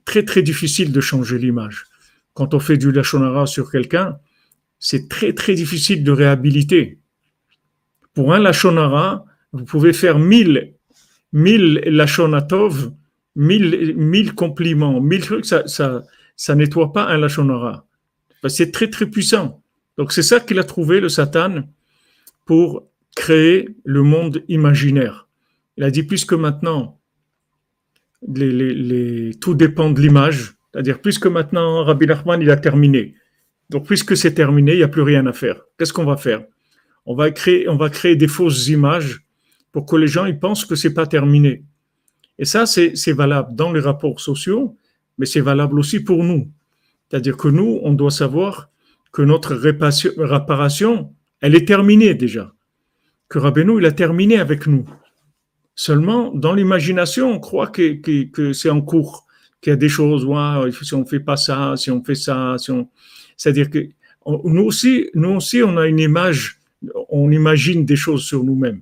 Très, 0.06 0.24
très 0.24 0.42
difficile 0.42 0.92
de 0.92 1.02
changer 1.02 1.38
l'image. 1.38 1.86
Quand 2.34 2.54
on 2.54 2.60
fait 2.60 2.78
du 2.78 2.92
lachonara 2.92 3.46
sur 3.46 3.72
quelqu'un, 3.72 4.18
c'est 4.80 5.10
très, 5.10 5.34
très 5.34 5.56
difficile 5.56 6.04
de 6.04 6.12
réhabiliter. 6.12 6.99
Pour 8.20 8.34
un 8.34 8.40
lachonara, 8.40 9.24
vous 9.54 9.64
pouvez 9.64 9.94
faire 9.94 10.20
mille, 10.20 10.74
mille 11.32 11.82
lachonatov, 11.86 12.92
mille, 13.38 13.96
mille 13.96 14.36
compliments, 14.36 15.00
mille 15.00 15.22
trucs, 15.22 15.46
ça, 15.46 15.66
ça, 15.68 16.04
ça 16.36 16.54
nettoie 16.54 16.92
pas 16.92 17.06
un 17.06 17.18
lachonara. 17.18 17.86
C'est 18.50 18.74
très, 18.74 18.90
très 18.90 19.06
puissant. 19.06 19.64
Donc, 19.98 20.12
c'est 20.12 20.22
ça 20.22 20.42
qu'il 20.42 20.60
a 20.60 20.66
trouvé, 20.66 21.00
le 21.00 21.08
Satan, 21.08 21.64
pour 22.46 22.90
créer 23.16 23.70
le 23.86 24.04
monde 24.04 24.44
imaginaire. 24.50 25.30
Il 25.78 25.86
a 25.86 25.90
dit, 25.90 26.04
puisque 26.04 26.34
maintenant, 26.34 27.00
tout 28.22 29.56
dépend 29.56 29.92
de 29.92 30.02
l'image, 30.02 30.56
c'est-à-dire, 30.74 31.00
puisque 31.00 31.28
maintenant 31.28 31.86
Rabbi 31.86 32.06
Nachman, 32.06 32.42
il 32.42 32.52
a 32.52 32.58
terminé. 32.58 33.16
Donc, 33.70 33.86
puisque 33.88 34.18
c'est 34.18 34.34
terminé, 34.34 34.74
il 34.74 34.80
n'y 34.80 34.84
a 34.84 34.90
plus 34.90 35.04
rien 35.04 35.26
à 35.26 35.32
faire. 35.32 35.62
Qu'est-ce 35.78 35.94
qu'on 35.94 36.04
va 36.04 36.18
faire? 36.18 36.44
On 37.10 37.16
va, 37.16 37.32
créer, 37.32 37.68
on 37.68 37.76
va 37.76 37.90
créer 37.90 38.16
des 38.16 38.28
fausses 38.28 38.68
images 38.68 39.26
pour 39.72 39.86
que 39.86 39.96
les 39.96 40.08
gens 40.08 40.26
ils 40.26 40.40
pensent 40.40 40.64
que 40.64 40.76
c'est 40.76 40.94
pas 40.94 41.08
terminé. 41.08 41.64
Et 42.38 42.46
ça, 42.46 42.66
c'est 42.66 43.12
valable 43.12 43.56
dans 43.56 43.74
les 43.74 43.82
rapports 43.82 44.22
sociaux, 44.22 44.78
mais 45.18 45.26
c'est 45.26 45.42
valable 45.42 45.78
aussi 45.80 46.00
pour 46.00 46.24
nous. 46.24 46.48
C'est-à-dire 47.10 47.36
que 47.36 47.48
nous, 47.48 47.80
on 47.84 47.94
doit 47.94 48.12
savoir 48.12 48.70
que 49.12 49.24
notre 49.24 49.56
réparation, 49.56 51.12
elle 51.42 51.56
est 51.56 51.68
terminée 51.68 52.14
déjà 52.14 52.54
que 53.30 53.38
Rabbeinu, 53.38 53.80
il 53.80 53.86
a 53.86 53.92
terminé 53.92 54.40
avec 54.40 54.68
nous. 54.68 54.86
Seulement, 55.76 56.34
dans 56.34 56.54
l'imagination, 56.54 57.32
on 57.32 57.40
croit 57.40 57.68
que, 57.68 57.94
que, 58.26 58.54
c'est 58.54 58.70
en 58.70 58.82
cours, 58.82 59.26
qu'il 59.62 59.72
y 59.72 59.74
a 59.74 59.78
des 59.78 59.88
choses, 59.88 60.26
ouais, 60.26 60.72
si 60.82 60.94
on 60.96 61.06
fait 61.06 61.20
pas 61.20 61.38
ça, 61.38 61.76
si 61.78 61.92
on 61.92 62.04
fait 62.04 62.16
ça, 62.16 62.56
c'est-à-dire 63.38 63.70
que 63.70 63.88
nous 64.26 64.64
aussi, 64.64 65.10
nous 65.14 65.30
aussi, 65.30 65.62
on 65.64 65.78
a 65.78 65.88
une 65.88 66.00
image, 66.00 66.59
on 67.10 67.32
imagine 67.32 67.86
des 67.86 67.96
choses 67.96 68.24
sur 68.24 68.44
nous-mêmes. 68.44 68.82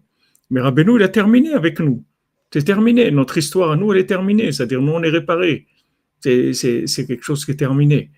Mais 0.49 0.61
Rabbeinu, 0.61 0.95
il 0.97 1.03
a 1.03 1.09
terminé 1.09 1.53
avec 1.53 1.79
nous. 1.79 2.03
C'est 2.51 2.63
terminé. 2.63 3.11
Notre 3.11 3.37
histoire 3.37 3.71
à 3.71 3.75
nous, 3.75 3.91
elle 3.91 3.99
est 3.99 4.05
terminée. 4.05 4.51
C'est-à-dire, 4.51 4.81
nous, 4.81 4.93
on 4.93 5.03
est 5.03 5.09
réparés. 5.09 5.67
C'est 6.21 6.53
quelque 7.07 7.23
chose 7.23 7.45
qui 7.45 7.51
est 7.51 7.55
terminé. 7.55 8.11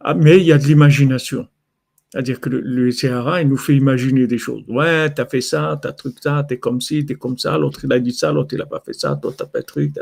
Ah, 0.00 0.14
mais 0.14 0.38
il 0.38 0.44
y 0.44 0.52
a 0.52 0.58
de 0.58 0.66
l'imagination. 0.66 1.48
C'est-à-dire 2.12 2.40
que 2.40 2.48
le, 2.48 2.60
le 2.60 3.40
il 3.42 3.48
nous 3.48 3.56
fait 3.56 3.76
imaginer 3.76 4.26
des 4.26 4.38
choses. 4.38 4.64
Ouais, 4.68 5.12
t'as 5.12 5.26
fait 5.26 5.40
ça, 5.40 5.78
t'as 5.82 5.92
truc 5.92 6.16
ça, 6.22 6.46
t'es 6.48 6.58
comme 6.58 6.80
ci, 6.80 7.04
t'es 7.04 7.16
comme 7.16 7.36
ça, 7.36 7.58
l'autre 7.58 7.80
il 7.84 7.92
a 7.92 7.98
dit 7.98 8.12
ça, 8.12 8.32
l'autre 8.32 8.54
il 8.54 8.62
a 8.62 8.66
pas 8.66 8.80
fait 8.84 8.92
ça, 8.92 9.18
toi 9.20 9.34
t'as 9.36 9.46
pas 9.46 9.62
truc, 9.62 9.92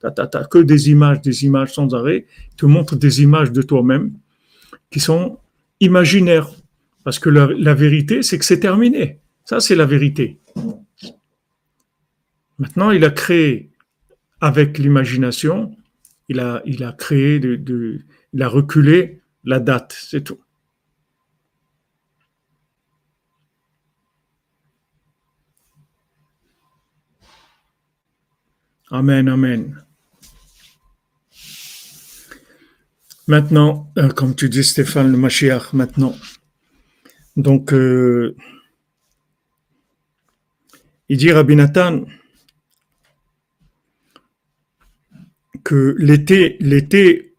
t'as, 0.00 0.44
que 0.44 0.58
des 0.58 0.90
images, 0.90 1.20
des 1.20 1.44
images 1.44 1.74
sans 1.74 1.92
arrêt. 1.94 2.26
Il 2.52 2.56
te 2.56 2.66
montre 2.66 2.96
des 2.96 3.22
images 3.22 3.50
de 3.52 3.60
toi-même 3.60 4.12
qui 4.90 5.00
sont 5.00 5.38
imaginaires. 5.80 6.48
Parce 7.04 7.18
que 7.18 7.28
la, 7.28 7.74
vérité, 7.74 8.22
c'est 8.22 8.38
que 8.38 8.44
c'est 8.44 8.60
terminé. 8.60 9.20
Ça, 9.44 9.60
c'est 9.60 9.74
la 9.74 9.86
vérité. 9.86 10.40
Maintenant, 12.58 12.90
il 12.90 13.04
a 13.04 13.10
créé, 13.10 13.70
avec 14.40 14.78
l'imagination, 14.78 15.76
il 16.28 16.40
a, 16.40 16.62
il 16.64 16.94
créé, 16.96 17.40
il 17.40 18.42
a 18.42 18.48
reculé 18.48 19.20
la 19.44 19.58
date, 19.58 19.96
c'est 19.98 20.22
tout. 20.22 20.38
Amen, 28.90 29.26
amen. 29.28 29.82
Maintenant, 33.26 33.90
euh, 33.96 34.10
comme 34.10 34.34
tu 34.34 34.50
dis 34.50 34.62
Stéphane, 34.62 35.10
le 35.10 35.16
Mashiach, 35.16 35.72
maintenant. 35.72 36.14
Donc, 37.36 37.72
euh, 37.72 38.36
il 41.08 41.16
dit 41.16 41.32
Rabbi 41.32 41.56
Nathan 41.56 42.04
que 45.64 45.94
l'été, 45.98 46.56
l'été 46.60 47.34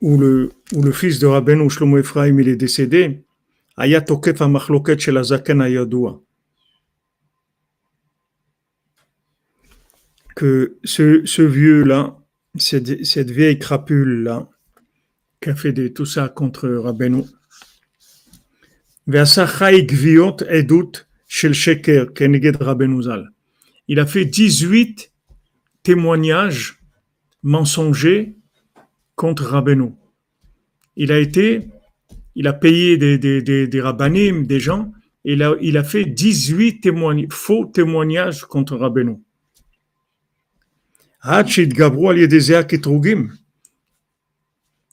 où 0.00 0.18
le, 0.18 0.50
fils 0.92 1.18
de 1.20 1.26
Rabbeinu 1.26 1.70
Shlomo 1.70 1.98
Ephraim 1.98 2.38
il 2.40 2.48
est 2.48 2.56
décédé, 2.56 3.24
Ayat 3.76 4.04
que 10.34 10.78
ce, 10.84 11.42
vieux-là, 11.42 12.18
cette, 12.56 13.30
vieille 13.30 13.58
crapule-là, 13.58 14.48
qui 15.40 15.50
a 15.50 15.54
fait 15.54 15.72
de, 15.72 15.88
tout 15.88 16.06
ça 16.06 16.28
contre 16.28 16.68
Rabbeinu, 16.68 17.24
il 23.88 24.00
a 24.00 24.06
fait 24.06 24.24
18 24.24 25.12
témoignages 25.82 26.78
mensongers 27.42 28.36
contre 29.16 29.44
Rabbeinu. 29.44 29.90
Il 30.96 31.12
a 31.12 31.18
été, 31.18 31.68
il 32.34 32.46
a 32.46 32.52
payé 32.52 32.96
des, 32.96 33.18
des, 33.18 33.42
des, 33.42 33.66
des 33.66 34.60
gens, 34.60 34.92
et 35.24 35.34
il 35.34 35.42
a, 35.42 35.54
il 35.60 35.76
a 35.76 35.84
fait 35.84 36.04
18 36.04 36.80
témoignages, 36.80 37.28
faux 37.30 37.66
témoignages 37.66 38.44
contre 38.44 38.76
Rabbeinu. 38.76 39.16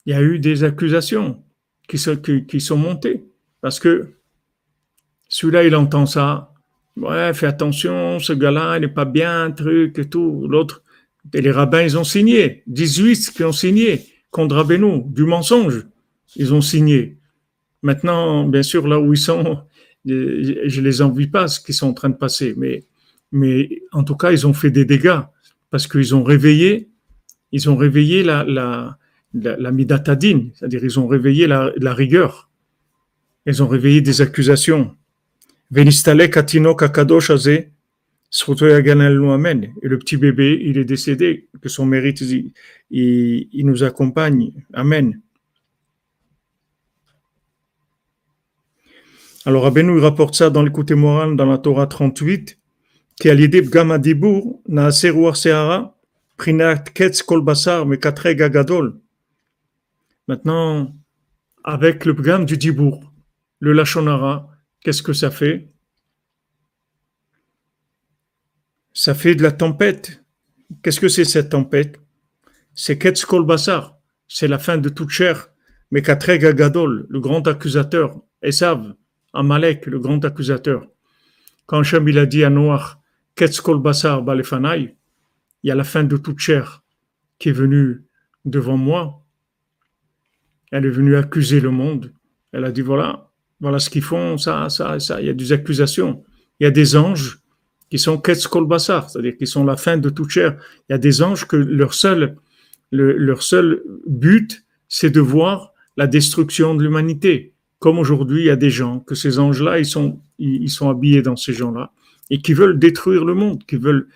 Il 0.06 0.12
y 0.12 0.14
a 0.14 0.22
eu 0.22 0.40
des 0.40 0.64
accusations 0.64 1.44
qui, 1.88 1.98
sont 1.98 2.78
montées. 2.78 3.26
Parce 3.62 3.80
que 3.80 4.14
celui-là, 5.28 5.64
il 5.64 5.76
entend 5.76 6.06
ça. 6.06 6.54
Ouais, 6.98 7.34
fais 7.34 7.48
attention, 7.48 8.20
ce 8.20 8.34
gars-là, 8.34 8.78
il 8.78 8.82
n'est 8.82 8.88
pas 8.88 9.06
bien, 9.06 9.52
truc 9.52 9.98
et 10.00 10.10
tout. 10.10 10.48
L'autre, 10.50 10.84
les 11.34 11.52
rabbins, 11.52 11.82
ils 11.82 11.98
ont 11.98 12.04
signé. 12.04 12.64
18 12.68 13.32
qui 13.32 13.44
ont 13.44 13.52
signé 13.52 14.06
contre 14.32 14.56
Rabbeinu, 14.56 15.04
du 15.06 15.24
mensonge. 15.24 15.86
Ils 16.36 16.54
ont 16.54 16.62
signé. 16.62 17.18
Maintenant, 17.82 18.46
bien 18.46 18.64
sûr, 18.64 18.88
là 18.88 19.00
où 19.00 19.14
ils 19.14 19.18
sont, 19.20 19.60
je 20.06 20.82
les 20.82 21.02
envie 21.02 21.28
pas 21.28 21.48
ce 21.48 21.60
qu'ils 21.60 21.76
sont 21.76 21.88
en 21.88 21.94
train 21.94 22.10
de 22.10 22.16
passer, 22.16 22.54
mais, 22.58 22.84
mais 23.32 23.82
en 23.92 24.04
tout 24.04 24.16
cas, 24.16 24.32
ils 24.32 24.46
ont 24.46 24.54
fait 24.54 24.72
des 24.72 24.86
dégâts 24.86 25.22
parce 25.70 25.88
qu'ils 25.88 26.16
ont 26.16 26.24
réveillé, 26.24 26.90
ils 27.52 27.70
ont 27.70 27.78
réveillé 27.78 28.24
la, 28.24 28.44
la, 28.44 28.98
la, 29.34 29.72
midatadine, 29.72 30.52
c'est-à-dire 30.54 30.84
ils 30.84 31.00
ont 31.00 31.08
réveillé 31.08 31.48
la, 31.48 31.72
la, 31.78 31.94
rigueur. 31.94 32.49
Elles 33.46 33.64
ont 33.64 33.68
réveillé 33.68 34.02
des 34.02 34.22
accusations. 34.22 34.96
Et 35.76 35.84
le 35.84 35.92
petit 39.98 40.18
bébé, 40.18 40.62
il 40.64 40.78
est 40.78 40.86
décédé, 40.86 41.50
que 41.62 41.70
son 41.70 41.86
mérite, 41.86 42.24
il, 42.92 43.66
nous 43.66 43.84
accompagne. 43.84 44.52
Amen. 44.74 45.20
Alors 49.46 49.66
Abenou 49.66 49.98
il 49.98 50.04
rapporte 50.04 50.36
ça 50.36 50.50
dans 50.50 50.62
l'écoute 50.62 50.92
morale 50.92 51.36
dans 51.36 51.46
la 51.46 51.58
Torah 51.58 51.88
38, 51.88 52.60
qui 53.16 53.30
a 53.30 53.34
l'idée 53.34 53.62
Bgama 53.62 53.98
Dibour, 53.98 54.62
Naaseruar 54.68 55.36
Sehara, 55.36 55.98
Prinat 56.38 56.84
Ketz 56.94 57.24
Kolbasar, 57.24 57.86
Mekatreg 57.86 58.42
Agadol. 58.42 59.00
Maintenant, 60.28 60.94
avec 61.64 62.06
le 62.06 62.14
Bgam 62.14 62.46
du 62.46 62.58
Dibour, 62.58 63.09
le 63.60 63.74
lachonara, 63.74 64.50
qu'est-ce 64.82 65.04
que 65.04 65.14
ça 65.14 65.32
fait? 65.32 65.72
Ça 68.94 69.14
fait 69.14 69.36
de 69.36 69.44
la 69.44 69.52
tempête. 69.52 70.24
Qu'est-ce 70.82 71.00
que 71.00 71.10
c'est 71.10 71.26
cette 71.26 71.50
tempête? 71.50 72.00
C'est 72.74 72.98
Ketz 72.98 73.26
Kol 73.26 73.46
Basar, 73.46 73.98
c'est 74.28 74.48
la 74.48 74.60
fin 74.60 74.78
de 74.78 74.90
toute 74.90 75.10
chair. 75.10 75.50
Mais 75.92 76.02
Katreg 76.02 76.56
Gadol, 76.56 77.08
le 77.10 77.20
grand 77.20 77.48
accusateur, 77.48 78.22
Esav, 78.42 78.94
Amalek, 79.34 79.88
le 79.88 80.00
grand 80.00 80.24
accusateur. 80.24 80.86
Quand 81.66 81.80
Hachem 81.80 82.08
a 82.18 82.26
dit 82.26 82.44
à 82.44 82.50
Noach, 82.50 82.98
Ketz 83.36 83.60
Kol 83.60 83.82
Basar 83.82 84.22
Balefanai, 84.22 84.96
il 85.64 85.68
y 85.68 85.72
a 85.72 85.76
la 85.76 85.84
fin 85.84 86.04
de 86.04 86.18
toute 86.18 86.40
chair 86.40 86.84
qui 87.38 87.50
est 87.50 87.54
venue 87.54 88.04
devant 88.46 88.78
moi. 88.78 89.26
Elle 90.72 90.86
est 90.86 90.92
venue 90.92 91.16
accuser 91.16 91.60
le 91.60 91.72
monde. 91.72 92.14
Elle 92.52 92.66
a 92.66 92.72
dit 92.72 92.82
voilà, 92.82 93.29
voilà 93.60 93.80
ce 93.80 93.90
qu'ils 93.90 94.02
font, 94.02 94.38
ça, 94.38 94.70
ça, 94.70 95.00
ça. 95.00 95.22
Il 95.22 95.28
y 95.28 95.30
a 95.30 95.34
des 95.34 95.52
accusations. 95.52 96.24
Il 96.60 96.64
y 96.64 96.68
a 96.68 96.72
des 96.72 96.96
anges 96.96 97.40
qui 97.90 97.98
sont 97.98 98.18
Ketz 98.18 98.48
Kol 98.48 98.68
Basar, 98.68 99.10
c'est-à-dire 99.10 99.36
qui 99.38 99.48
sont 99.48 99.64
la 99.64 99.76
fin 99.76 99.98
de 99.98 100.10
toute 100.10 100.30
chair. 100.30 100.58
Il 100.90 100.94
y 100.94 100.96
a 100.96 100.98
des 100.98 101.22
anges 101.22 101.46
que 101.46 101.56
leur 101.56 101.94
seul, 101.94 102.38
leur 102.92 103.44
seul 103.44 103.82
but, 104.08 104.66
c'est 104.88 105.10
de 105.10 105.20
voir 105.20 105.74
la 105.98 106.08
destruction 106.08 106.76
de 106.76 106.84
l'humanité. 106.84 107.54
Comme 107.80 107.98
aujourd'hui, 107.98 108.42
il 108.42 108.46
y 108.46 108.50
a 108.50 108.56
des 108.56 108.70
gens 108.70 109.00
que 109.00 109.16
ces 109.16 109.40
anges-là, 109.40 109.80
ils 109.80 109.86
sont, 109.86 110.20
ils 110.38 110.70
sont 110.70 110.90
habillés 110.90 111.22
dans 111.22 111.36
ces 111.36 111.54
gens-là 111.54 111.92
et 112.30 112.42
qui 112.42 112.54
veulent 112.54 112.78
détruire 112.78 113.26
le 113.26 113.34
monde, 113.34 113.64
qui 113.66 113.78
veulent 113.78 114.08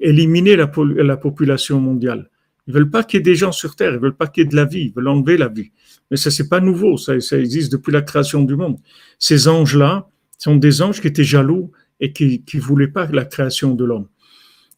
éliminer 0.00 0.56
la, 0.56 0.70
la 0.96 1.16
population 1.16 1.80
mondiale. 1.80 2.30
Ils 2.66 2.74
veulent 2.74 2.90
pas 2.90 3.04
qu'il 3.04 3.18
y 3.18 3.20
ait 3.20 3.24
des 3.24 3.34
gens 3.34 3.52
sur 3.52 3.76
Terre, 3.76 3.94
ils 3.94 4.00
veulent 4.00 4.16
pas 4.16 4.26
qu'il 4.26 4.42
y 4.42 4.46
ait 4.46 4.48
de 4.48 4.56
la 4.56 4.64
vie, 4.64 4.86
ils 4.86 4.92
veulent 4.92 5.08
enlever 5.08 5.36
la 5.36 5.48
vie. 5.48 5.70
Mais 6.10 6.16
ça, 6.16 6.30
c'est 6.30 6.48
pas 6.48 6.60
nouveau, 6.60 6.96
ça, 6.96 7.20
ça 7.20 7.38
existe 7.38 7.72
depuis 7.72 7.92
la 7.92 8.02
création 8.02 8.42
du 8.42 8.56
monde. 8.56 8.78
Ces 9.18 9.48
anges-là 9.48 10.08
sont 10.38 10.56
des 10.56 10.82
anges 10.82 11.00
qui 11.00 11.08
étaient 11.08 11.24
jaloux 11.24 11.72
et 12.00 12.12
qui 12.12 12.44
ne 12.54 12.60
voulaient 12.60 12.88
pas 12.88 13.06
la 13.06 13.24
création 13.24 13.74
de 13.74 13.84
l'homme. 13.84 14.08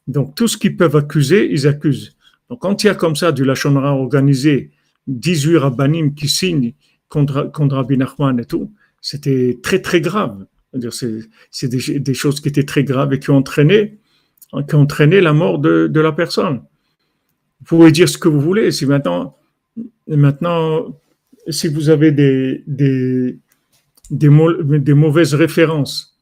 Donc, 0.07 0.35
tout 0.35 0.47
ce 0.47 0.57
qu'ils 0.57 0.77
peuvent 0.77 0.95
accuser, 0.95 1.51
ils 1.51 1.67
accusent. 1.67 2.15
Donc, 2.49 2.61
quand 2.61 2.83
il 2.83 2.87
y 2.87 2.89
a 2.89 2.95
comme 2.95 3.15
ça 3.15 3.31
du 3.31 3.43
Lachonra 3.43 3.95
organisé, 3.95 4.71
18 5.07 5.57
rabbinim 5.57 6.13
qui 6.13 6.29
signent 6.29 6.73
contre, 7.09 7.51
contre 7.51 7.75
Rabbi 7.75 7.97
Nachman 7.97 8.39
et 8.39 8.45
tout, 8.45 8.73
c'était 9.01 9.59
très, 9.61 9.81
très 9.81 10.01
grave. 10.01 10.45
C'est 11.51 11.67
des, 11.67 12.13
choses 12.13 12.41
qui 12.41 12.49
étaient 12.49 12.63
très 12.63 12.83
graves 12.83 13.13
et 13.13 13.19
qui 13.19 13.29
ont 13.29 13.37
entraîné, 13.37 13.99
qui 14.51 15.21
la 15.21 15.33
mort 15.33 15.59
de, 15.59 15.87
de 15.87 15.99
la 15.99 16.11
personne. 16.11 16.61
Vous 17.59 17.65
pouvez 17.65 17.91
dire 17.91 18.07
ce 18.07 18.17
que 18.17 18.27
vous 18.27 18.41
voulez. 18.41 18.71
Si 18.71 18.85
maintenant, 18.85 19.37
maintenant 20.07 20.99
si 21.49 21.67
vous 21.67 21.89
avez 21.89 22.11
des, 22.11 23.39
mauvaises 24.93 25.33
références, 25.33 26.17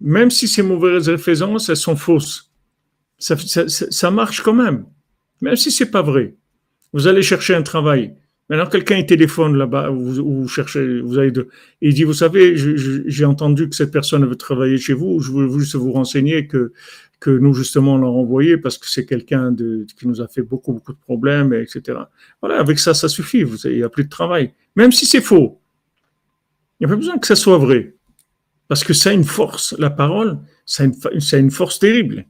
même 0.00 0.30
si 0.30 0.48
ces 0.48 0.62
mauvaises 0.62 1.08
références, 1.08 1.68
elles 1.68 1.76
sont 1.76 1.96
fausses, 1.96 2.50
ça, 3.18 4.10
marche 4.10 4.42
quand 4.42 4.54
même, 4.54 4.86
même 5.40 5.56
si 5.56 5.70
c'est 5.70 5.90
pas 5.90 6.02
vrai. 6.02 6.34
Vous 6.92 7.06
allez 7.06 7.22
chercher 7.22 7.54
un 7.54 7.62
travail. 7.62 8.14
Maintenant, 8.48 8.66
quelqu'un 8.68 9.00
téléphone 9.04 9.56
là-bas, 9.56 9.90
vous, 9.90 10.42
vous 10.42 10.48
cherchez, 10.48 11.00
vous 11.00 11.14
de, 11.14 11.48
il 11.80 11.94
dit, 11.94 12.02
vous 12.02 12.14
savez, 12.14 12.56
j'ai 12.56 13.24
entendu 13.24 13.68
que 13.68 13.76
cette 13.76 13.92
personne 13.92 14.26
veut 14.26 14.34
travailler 14.34 14.76
chez 14.76 14.92
vous. 14.92 15.20
Je 15.20 15.30
veux 15.30 15.58
juste 15.60 15.76
vous 15.76 15.92
renseigner 15.92 16.48
que 16.48 16.72
que 17.20 17.30
nous 17.30 17.52
justement 17.52 17.98
l'avons 17.98 18.20
envoyé 18.20 18.56
parce 18.56 18.78
que 18.78 18.88
c'est 18.88 19.04
quelqu'un 19.04 19.54
qui 19.54 20.08
nous 20.08 20.20
a 20.22 20.26
fait 20.26 20.42
beaucoup 20.42 20.72
beaucoup 20.72 20.94
de 20.94 20.98
problèmes, 20.98 21.52
etc. 21.52 21.98
Voilà, 22.40 22.58
avec 22.58 22.78
ça, 22.78 22.94
ça 22.94 23.08
suffit. 23.08 23.44
Il 23.64 23.76
n'y 23.76 23.82
a 23.82 23.90
plus 23.90 24.04
de 24.04 24.08
travail, 24.08 24.54
même 24.74 24.90
si 24.90 25.04
c'est 25.04 25.20
faux. 25.20 25.60
Il 26.78 26.86
n'y 26.86 26.92
a 26.92 26.94
pas 26.94 26.96
besoin 26.96 27.18
que 27.18 27.26
ça 27.26 27.36
soit 27.36 27.58
vrai. 27.58 27.94
Parce 28.68 28.84
que 28.84 28.94
ça 28.94 29.10
a 29.10 29.12
une 29.12 29.24
force, 29.24 29.74
la 29.78 29.90
parole, 29.90 30.38
ça 30.64 30.84
a 30.84 30.86
une, 30.86 31.20
ça 31.20 31.36
a 31.36 31.38
une 31.40 31.50
force 31.50 31.78
terrible. 31.78 32.24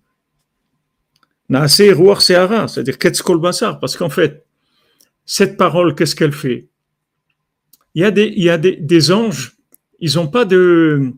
c'est-à-dire 1.49 2.99
Ketskol 2.99 3.41
parce 3.41 3.97
qu'en 3.97 4.09
fait, 4.09 4.45
cette 5.25 5.57
parole, 5.57 5.95
qu'est-ce 5.95 6.17
qu'elle 6.17 6.33
fait? 6.33 6.69
Il 7.95 8.03
y 8.03 8.05
a 8.05 8.11
des, 8.11 8.33
il 8.37 8.43
y 8.43 8.51
a 8.51 8.59
des, 8.59 8.77
des 8.77 9.13
anges, 9.13 9.57
ils 9.99 10.15
n'ont 10.17 10.29
pas 10.29 10.45
de, 10.45 11.13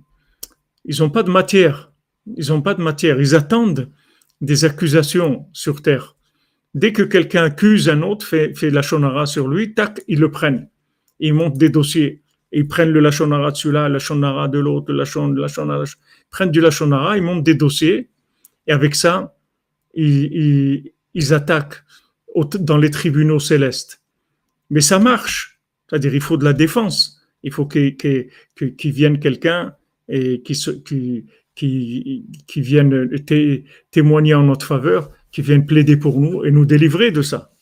ils 0.84 1.02
ont 1.02 1.10
pas 1.10 1.22
de 1.22 1.30
matière, 1.30 1.91
ils 2.26 2.48
n'ont 2.48 2.62
pas 2.62 2.74
de 2.74 2.82
matière, 2.82 3.20
ils 3.20 3.34
attendent 3.34 3.90
des 4.40 4.64
accusations 4.64 5.46
sur 5.52 5.82
terre. 5.82 6.16
Dès 6.74 6.92
que 6.92 7.02
quelqu'un 7.02 7.44
accuse 7.44 7.88
un 7.88 8.02
autre, 8.02 8.26
fait, 8.26 8.54
fait 8.54 8.70
la 8.70 8.82
shonara 8.82 9.26
sur 9.26 9.48
lui, 9.48 9.74
tac, 9.74 10.02
ils 10.08 10.18
le 10.18 10.30
prennent. 10.30 10.68
Ils 11.20 11.34
montent 11.34 11.58
des 11.58 11.68
dossiers 11.68 12.22
ils 12.52 12.68
prennent 12.68 12.90
le 12.90 13.00
lachonara 13.00 13.50
de 13.50 13.56
celui-là, 13.56 13.88
le 13.88 13.94
lachonara 13.94 14.48
de 14.48 14.58
l'autre, 14.58 14.92
le 14.92 14.98
lachonara, 14.98 15.84
ils 15.84 16.30
prennent 16.30 16.50
du 16.50 16.60
lachonara, 16.60 17.16
ils 17.16 17.22
montent 17.22 17.42
des 17.42 17.54
dossiers, 17.54 18.10
et 18.66 18.72
avec 18.72 18.94
ça, 18.94 19.34
ils, 19.94 20.92
ils, 21.14 21.34
attaquent 21.34 21.82
dans 22.36 22.76
les 22.76 22.90
tribunaux 22.90 23.40
célestes. 23.40 24.02
Mais 24.70 24.80
ça 24.80 24.98
marche, 24.98 25.60
c'est-à-dire 25.88 26.14
il 26.14 26.20
faut 26.20 26.36
de 26.36 26.44
la 26.44 26.52
défense, 26.52 27.20
il 27.42 27.52
faut 27.52 27.66
qu'il 27.66 27.96
qu 27.96 28.90
vienne 28.90 29.18
quelqu'un 29.18 29.74
et 30.08 30.42
qui, 30.42 30.54
qui, 30.84 31.26
qui, 31.54 32.26
qui 32.46 32.60
vienne 32.60 33.10
témoigner 33.90 34.34
en 34.34 34.44
notre 34.44 34.66
faveur, 34.66 35.10
qui 35.30 35.42
vienne 35.42 35.66
plaider 35.66 35.96
pour 35.96 36.20
nous 36.20 36.44
et 36.44 36.50
nous 36.50 36.64
délivrer 36.64 37.10
de 37.10 37.22
ça. 37.22 37.52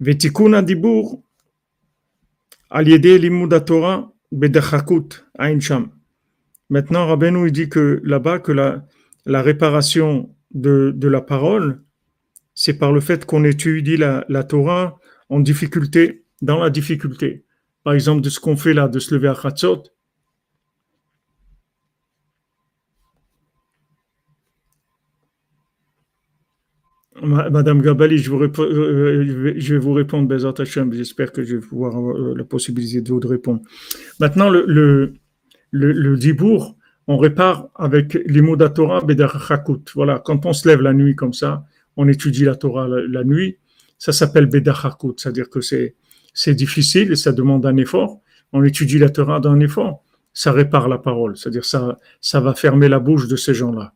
Vetikuna 0.00 0.62
dibur 0.62 1.22
Torah 3.66 4.12
Maintenant, 6.70 7.06
Rabbeinu 7.06 7.46
il 7.46 7.52
dit 7.52 7.68
que 7.68 8.00
là-bas, 8.04 8.38
que 8.40 8.52
la, 8.52 8.84
réparation 9.42 10.34
de, 10.52 10.94
la 11.00 11.20
parole, 11.22 11.82
c'est 12.54 12.78
par 12.78 12.92
le 12.92 13.00
fait 13.00 13.24
qu'on 13.24 13.44
étudie 13.44 13.96
la, 13.96 14.24
la, 14.28 14.44
Torah 14.44 14.98
en 15.30 15.40
difficulté, 15.40 16.24
dans 16.42 16.58
la 16.58 16.68
difficulté. 16.70 17.44
Par 17.84 17.94
exemple, 17.94 18.20
de 18.20 18.28
ce 18.28 18.38
qu'on 18.38 18.56
fait 18.56 18.74
là, 18.74 18.86
de 18.88 18.98
se 18.98 19.14
lever 19.14 19.28
à 19.28 19.34
Chatzot, 19.34 19.84
Madame 27.22 27.82
Gabali, 27.82 28.18
je, 28.18 28.30
vous 28.30 28.42
euh, 28.42 28.50
euh, 28.60 29.54
je 29.56 29.74
vais 29.74 29.80
vous 29.80 29.92
répondre. 29.92 30.28
J'espère 30.92 31.32
que 31.32 31.42
je 31.42 31.56
vais 31.56 31.66
avoir 31.72 31.98
euh, 31.98 32.34
la 32.36 32.44
possibilité 32.44 33.00
de 33.00 33.08
vous 33.08 33.20
répondre. 33.20 33.60
Maintenant, 34.20 34.50
le, 34.50 34.64
le, 34.66 35.12
le, 35.70 36.16
dibour, 36.16 36.76
on 37.06 37.16
répare 37.16 37.68
avec 37.74 38.14
l'imoda 38.26 38.68
Torah 38.68 39.00
Bedachakut. 39.00 39.90
Voilà, 39.94 40.20
quand 40.24 40.46
on 40.46 40.52
se 40.52 40.68
lève 40.68 40.80
la 40.80 40.92
nuit 40.92 41.14
comme 41.14 41.32
ça, 41.32 41.64
on 41.96 42.08
étudie 42.08 42.44
la 42.44 42.54
Torah 42.54 42.88
la, 42.88 43.24
nuit, 43.24 43.58
ça 43.98 44.12
s'appelle 44.12 44.46
Bedachakut, 44.46 45.14
c'est-à-dire 45.16 45.50
que 45.50 45.60
c'est, 45.60 45.96
c'est 46.32 46.54
difficile 46.54 47.12
et 47.12 47.16
ça 47.16 47.32
demande 47.32 47.66
un 47.66 47.76
effort. 47.76 48.20
On 48.52 48.62
étudie 48.64 48.98
la 48.98 49.10
Torah 49.10 49.40
d'un 49.40 49.60
effort, 49.60 50.04
ça 50.32 50.52
répare 50.52 50.88
la 50.88 50.98
parole, 50.98 51.36
c'est-à-dire 51.36 51.64
ça, 51.64 51.98
ça 52.20 52.40
va 52.40 52.54
fermer 52.54 52.88
la 52.88 52.98
bouche 52.98 53.28
de 53.28 53.36
ces 53.36 53.54
gens-là. 53.54 53.92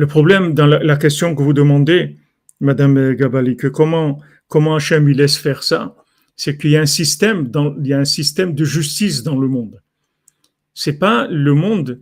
Le 0.00 0.06
problème 0.06 0.54
dans 0.54 0.64
la, 0.64 0.96
question 0.96 1.34
que 1.34 1.42
vous 1.42 1.52
demandez, 1.52 2.16
Madame 2.60 3.12
Gabali, 3.12 3.54
que 3.58 3.66
comment, 3.66 4.18
comment 4.48 4.74
Hachem 4.74 5.04
lui 5.06 5.14
laisse 5.14 5.36
faire 5.36 5.62
ça, 5.62 5.94
c'est 6.36 6.56
qu'il 6.56 6.70
y 6.70 6.78
a 6.78 6.80
un 6.80 6.86
système, 6.86 7.48
dans, 7.48 7.76
il 7.84 7.92
un 7.92 8.06
système 8.06 8.54
de 8.54 8.64
justice 8.64 9.22
dans 9.22 9.38
le 9.38 9.46
monde. 9.46 9.82
C'est 10.72 10.98
pas 10.98 11.26
le 11.26 11.52
monde, 11.52 12.00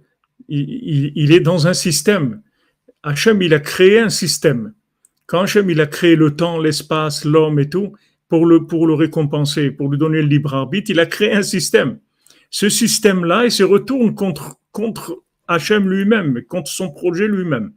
il, 0.49 1.11
il, 1.17 1.33
est 1.33 1.41
dans 1.41 1.67
un 1.67 1.75
système. 1.75 2.41
Hachem, 3.03 3.43
il 3.43 3.53
a 3.53 3.59
créé 3.59 3.99
un 3.99 4.11
système. 4.11 4.75
Quand 5.27 5.41
Hachem, 5.41 5.69
il 5.69 5.81
a 5.81 5.87
créé 5.87 6.15
le 6.15 6.37
temps, 6.37 6.61
l'espace, 6.61 7.25
l'homme 7.25 7.59
et 7.59 7.69
tout, 7.69 7.95
pour 8.29 8.47
le, 8.47 8.65
pour 8.65 8.87
le 8.87 8.95
récompenser, 8.95 9.73
pour 9.73 9.91
lui 9.91 9.99
donner 9.99 10.23
le 10.23 10.29
libre 10.29 10.55
arbitre, 10.55 10.93
il 10.93 11.01
a 11.01 11.07
créé 11.07 11.33
un 11.33 11.43
système. 11.43 11.99
Ce 12.51 12.69
système-là, 12.69 13.47
il 13.47 13.51
se 13.51 13.65
retourne 13.65 14.15
contre, 14.15 14.61
contre 14.71 15.25
Hachem 15.49 15.91
lui-même, 15.91 16.45
contre 16.45 16.71
son 16.71 16.93
projet 16.93 17.27
lui-même. 17.27 17.73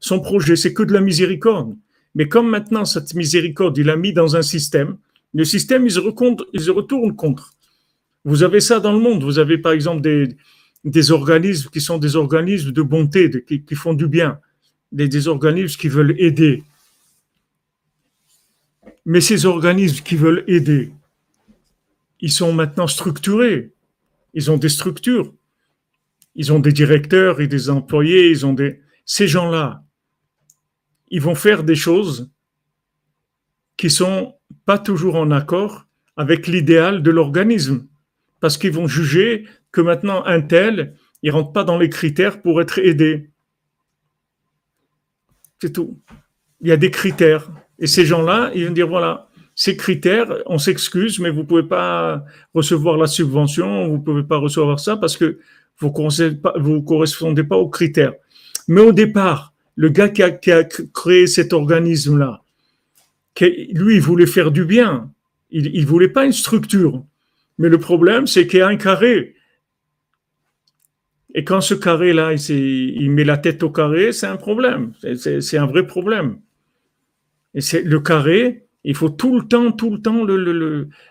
Son 0.00 0.20
projet, 0.20 0.56
c'est 0.56 0.74
que 0.74 0.82
de 0.82 0.92
la 0.92 1.00
miséricorde. 1.00 1.74
Mais 2.14 2.28
comme 2.28 2.48
maintenant, 2.48 2.84
cette 2.84 3.14
miséricorde, 3.14 3.76
il 3.78 3.86
l'a 3.86 3.96
mis 3.96 4.12
dans 4.12 4.36
un 4.36 4.42
système, 4.42 4.96
le 5.36 5.44
système, 5.44 5.84
il 5.84 5.92
se, 5.92 6.70
retourne 6.70 7.14
contre. 7.14 7.52
Vous 8.24 8.42
avez 8.42 8.60
ça 8.60 8.80
dans 8.80 8.92
le 8.92 8.98
monde. 8.98 9.22
Vous 9.22 9.38
avez 9.38 9.58
par 9.58 9.72
exemple 9.72 10.00
des, 10.00 11.10
organismes 11.10 11.68
qui 11.68 11.82
sont 11.82 11.98
des 11.98 12.16
organismes 12.16 12.72
de 12.72 12.80
bonté, 12.80 13.30
qui, 13.46 13.62
qui, 13.62 13.74
font 13.74 13.92
du 13.92 14.08
bien, 14.08 14.40
des, 14.92 15.08
des 15.08 15.28
organismes 15.28 15.78
qui 15.78 15.88
veulent 15.88 16.14
aider. 16.18 16.64
Mais 19.04 19.20
ces 19.20 19.44
organismes 19.44 20.02
qui 20.02 20.16
veulent 20.16 20.42
aider, 20.46 20.90
ils 22.20 22.32
sont 22.32 22.54
maintenant 22.54 22.86
structurés. 22.86 23.72
Ils 24.32 24.50
ont 24.50 24.56
des 24.56 24.70
structures. 24.70 25.34
ils 26.34 26.50
ont 26.50 26.60
des 26.60 26.72
directeurs 26.72 27.42
et 27.42 27.46
des 27.46 27.68
employés, 27.68 28.30
ils 28.30 28.46
ont 28.46 28.54
des. 28.54 28.80
Ces 29.04 29.28
gens-là, 29.28 29.84
ils 31.08 31.20
vont 31.20 31.34
faire 31.34 31.62
des 31.62 31.74
choses 31.74 32.30
qui 33.76 33.90
sont 33.90 34.34
pas 34.64 34.78
toujours 34.78 35.16
en 35.16 35.30
accord 35.30 35.86
avec 36.16 36.46
l'idéal 36.46 37.02
de 37.02 37.10
l'organisme, 37.10 37.86
parce 38.40 38.56
qu'ils 38.56 38.72
vont 38.72 38.86
juger 38.86 39.46
que 39.70 39.80
maintenant 39.80 40.24
un 40.24 40.40
tel, 40.40 40.94
il 41.22 41.30
rentre 41.30 41.52
pas 41.52 41.64
dans 41.64 41.78
les 41.78 41.90
critères 41.90 42.40
pour 42.40 42.60
être 42.60 42.78
aidé. 42.78 43.30
C'est 45.60 45.72
tout. 45.72 46.00
Il 46.60 46.68
y 46.68 46.72
a 46.72 46.76
des 46.76 46.90
critères. 46.90 47.50
Et 47.78 47.86
ces 47.86 48.06
gens-là, 48.06 48.50
ils 48.54 48.66
vont 48.66 48.72
dire, 48.72 48.88
voilà, 48.88 49.28
ces 49.54 49.76
critères, 49.76 50.34
on 50.46 50.58
s'excuse, 50.58 51.18
mais 51.18 51.30
vous 51.30 51.44
pouvez 51.44 51.62
pas 51.62 52.24
recevoir 52.54 52.96
la 52.96 53.06
subvention, 53.06 53.88
vous 53.88 53.98
pouvez 53.98 54.22
pas 54.22 54.36
recevoir 54.36 54.80
ça 54.80 54.96
parce 54.96 55.16
que 55.16 55.38
vous 55.78 55.88
ne 55.88 56.80
correspondez 56.80 57.44
pas 57.44 57.56
aux 57.56 57.68
critères. 57.68 58.14
Mais 58.68 58.80
au 58.80 58.92
départ, 58.92 59.54
le 59.76 59.88
gars 59.90 60.08
qui 60.08 60.22
a, 60.22 60.64
créé 60.64 61.26
cet 61.26 61.52
organisme-là, 61.52 62.42
lui, 63.40 63.96
il 63.96 64.00
voulait 64.00 64.26
faire 64.26 64.50
du 64.50 64.64
bien. 64.64 65.12
Il 65.50 65.80
ne 65.80 65.86
voulait 65.86 66.08
pas 66.08 66.24
une 66.24 66.32
structure. 66.32 67.04
Mais 67.58 67.68
le 67.68 67.78
problème, 67.78 68.26
c'est 68.26 68.46
qu'il 68.46 68.58
y 68.58 68.62
a 68.62 68.68
un 68.68 68.76
carré. 68.76 69.34
Et 71.34 71.44
quand 71.44 71.60
ce 71.60 71.74
carré-là, 71.74 72.32
il, 72.32 72.50
il, 72.50 73.10
met 73.10 73.24
la 73.24 73.36
tête 73.36 73.62
au 73.62 73.70
carré, 73.70 74.12
c'est 74.12 74.26
un 74.26 74.36
problème. 74.36 74.92
C'est 75.14 75.58
un 75.58 75.66
vrai 75.66 75.86
problème. 75.86 76.40
Et 77.54 77.60
c'est 77.60 77.82
le 77.82 78.00
carré, 78.00 78.66
il 78.86 78.94
faut 78.94 79.08
tout 79.08 79.36
le 79.36 79.46
temps, 79.46 79.72
tout 79.72 79.90
le 79.90 80.00
temps 80.00 80.24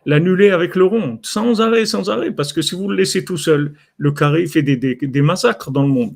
l'annuler 0.06 0.49
avec 0.51 0.78
le 0.78 0.86
rond, 0.86 1.19
sans 1.23 1.60
arrêt, 1.60 1.86
sans 1.86 2.10
arrêt, 2.10 2.32
parce 2.32 2.54
que 2.54 2.62
si 2.62 2.73
vous 2.73 2.88
le 2.88 2.95
laissez 2.95 3.25
tout 3.25 3.36
seul, 3.36 3.73
le 3.97 4.12
carré 4.13 4.47
fait 4.47 4.63
des, 4.63 5.21
massacres 5.21 5.71
dans 5.71 5.82
le 5.82 5.89
monde. 5.89 6.15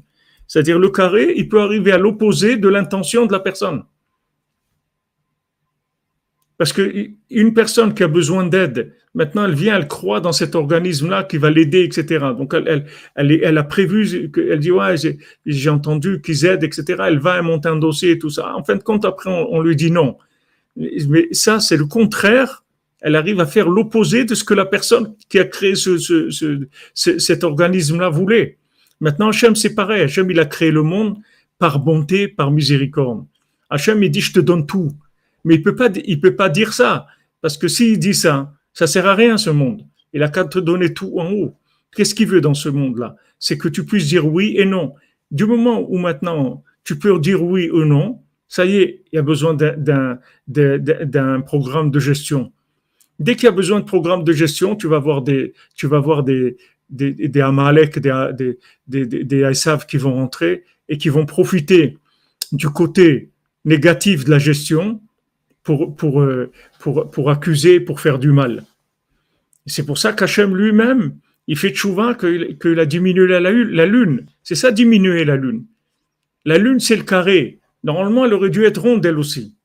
C'est-à-dire 0.49 0.79
le 0.79 0.89
carré, 0.89 1.33
il 1.37 1.47
peut 1.47 1.61
arriver 1.61 1.93
à 1.93 1.97
l'opposé 1.97 2.57
de 2.57 2.67
l'intention 2.67 3.25
de 3.25 3.31
la 3.31 3.39
personne. 3.39 3.83
Parce 6.57 6.73
que 6.73 7.11
une 7.29 7.53
personne 7.53 7.93
qui 7.93 8.03
a 8.03 8.09
besoin 8.09 8.45
d'aide, 8.45 8.93
maintenant 9.13 9.45
elle 9.45 9.53
vient, 9.53 9.77
elle 9.77 9.87
croit 9.87 10.19
dans 10.19 10.33
cet 10.33 10.55
organisme-là 10.55 11.23
qui 11.23 11.37
va 11.37 11.49
l'aider, 11.49 11.83
etc. 11.83 12.25
Donc 12.37 12.53
elle, 12.53 12.85
elle, 13.15 13.31
elle, 13.41 13.57
a 13.57 13.63
prévu, 13.63 14.29
elle 14.35 14.59
dit 14.59 14.71
ouais, 14.71 14.95
j'ai 15.45 15.69
entendu 15.69 16.19
qu'ils 16.21 16.43
aident, 16.45 16.65
etc. 16.65 17.03
Elle 17.07 17.19
va 17.19 17.41
monter 17.41 17.69
un 17.69 17.77
dossier 17.77 18.11
et 18.11 18.19
tout 18.19 18.29
ça. 18.29 18.53
En 18.57 18.63
fin 18.65 18.75
de 18.75 18.83
compte, 18.83 19.05
après 19.05 19.29
on 19.29 19.61
lui 19.61 19.77
dit 19.77 19.91
non 19.91 20.17
mais 20.79 21.27
ça, 21.31 21.59
c'est 21.59 21.77
le 21.77 21.85
contraire. 21.85 22.63
Elle 23.01 23.15
arrive 23.15 23.39
à 23.39 23.45
faire 23.45 23.69
l'opposé 23.69 24.25
de 24.25 24.35
ce 24.35 24.43
que 24.43 24.53
la 24.53 24.65
personne 24.65 25.15
qui 25.29 25.39
a 25.39 25.45
créé 25.45 25.75
ce, 25.75 25.97
cet 26.93 27.43
organisme-là 27.43 28.09
voulait. 28.09 28.58
Maintenant, 28.99 29.29
Hachem, 29.29 29.55
c'est 29.55 29.75
pareil. 29.75 30.01
Hachem, 30.01 30.29
il 30.31 30.39
a 30.39 30.45
créé 30.45 30.71
le 30.71 30.83
monde 30.83 31.17
par 31.57 31.79
bonté, 31.79 32.27
par 32.27 32.51
miséricorde. 32.51 33.25
Hachem, 33.69 34.01
il 34.03 34.09
dit, 34.09 34.21
je 34.21 34.33
te 34.33 34.39
donne 34.39 34.65
tout. 34.65 34.91
Mais 35.43 35.55
il 35.55 35.63
peut 35.63 35.75
peut 35.75 36.35
pas 36.35 36.49
dire 36.49 36.73
ça. 36.73 37.07
Parce 37.41 37.57
que 37.57 37.67
s'il 37.67 37.99
dit 37.99 38.13
ça, 38.13 38.53
ça 38.73 38.87
sert 38.87 39.05
à 39.07 39.15
rien, 39.15 39.37
ce 39.37 39.49
monde. 39.49 39.85
Il 40.13 40.23
a 40.23 40.29
qu'à 40.29 40.45
te 40.45 40.59
donner 40.59 40.93
tout 40.93 41.19
en 41.19 41.31
haut. 41.31 41.55
Qu'est-ce 41.95 42.15
qu'il 42.15 42.27
veut 42.27 42.41
dans 42.41 42.53
ce 42.53 42.69
monde-là? 42.69 43.15
C'est 43.39 43.57
que 43.57 43.67
tu 43.67 43.85
puisses 43.85 44.07
dire 44.07 44.27
oui 44.27 44.55
et 44.57 44.65
non. 44.65 44.95
Du 45.31 45.45
moment 45.45 45.85
où 45.89 45.97
maintenant 45.97 46.63
tu 46.83 46.97
peux 46.97 47.17
dire 47.19 47.43
oui 47.43 47.69
ou 47.69 47.85
non, 47.85 48.21
ça 48.47 48.65
y 48.65 48.77
est, 48.77 49.03
il 49.11 49.15
y 49.15 49.19
a 49.19 49.21
besoin 49.21 49.53
d'un 50.47 51.41
programme 51.41 51.91
de 51.91 51.99
gestion. 51.99 52.51
Dès 53.19 53.35
qu'il 53.35 53.45
y 53.45 53.47
a 53.47 53.51
besoin 53.51 53.79
de 53.79 53.85
programme 53.85 54.23
de 54.23 54.33
gestion, 54.33 54.75
tu 54.75 54.87
vas 54.87 54.99
voir 54.99 55.21
des, 55.21 55.53
tu 55.75 55.87
vas 55.87 55.99
voir 55.99 56.23
des, 56.23 56.57
des, 56.89 57.11
des 57.13 57.41
Amalek, 57.41 57.99
des, 57.99 58.57
des, 58.87 59.51
qui 59.87 59.97
vont 59.97 60.13
rentrer 60.13 60.63
et 60.87 60.97
qui 60.97 61.09
vont 61.09 61.25
profiter 61.25 61.97
du 62.51 62.69
côté 62.69 63.29
négatif 63.65 64.25
de 64.25 64.31
la 64.31 64.39
gestion 64.39 65.01
euh, 65.69 66.47
pour, 66.79 67.29
accuser, 67.29 67.79
pour 67.79 67.99
faire 67.99 68.17
du 68.17 68.31
mal. 68.31 68.63
C'est 69.65 69.85
pour 69.85 69.97
ça 69.97 70.13
qu'Hachem 70.13 70.55
lui-même, 70.55 71.15
il 71.47 71.57
fait 71.57 71.71
tchouva 71.71 72.15
qu'il 72.15 72.79
a 72.79 72.85
diminué 72.85 73.27
la, 73.27 73.39
la 73.39 73.85
lune. 73.85 74.25
C'est 74.43 74.55
ça, 74.55 74.71
diminuer 74.71 75.25
la 75.25 75.35
lune. 75.35 75.65
La 76.45 76.57
lune, 76.57 76.79
c'est 76.79 76.95
le 76.95 77.03
carré. 77.03 77.59
Normalement, 77.83 78.25
elle 78.25 78.33
aurait 78.33 78.49
dû 78.49 78.63
être 78.65 78.81
ronde, 78.81 79.05
elle 79.05 79.19
aussi. 79.19 79.55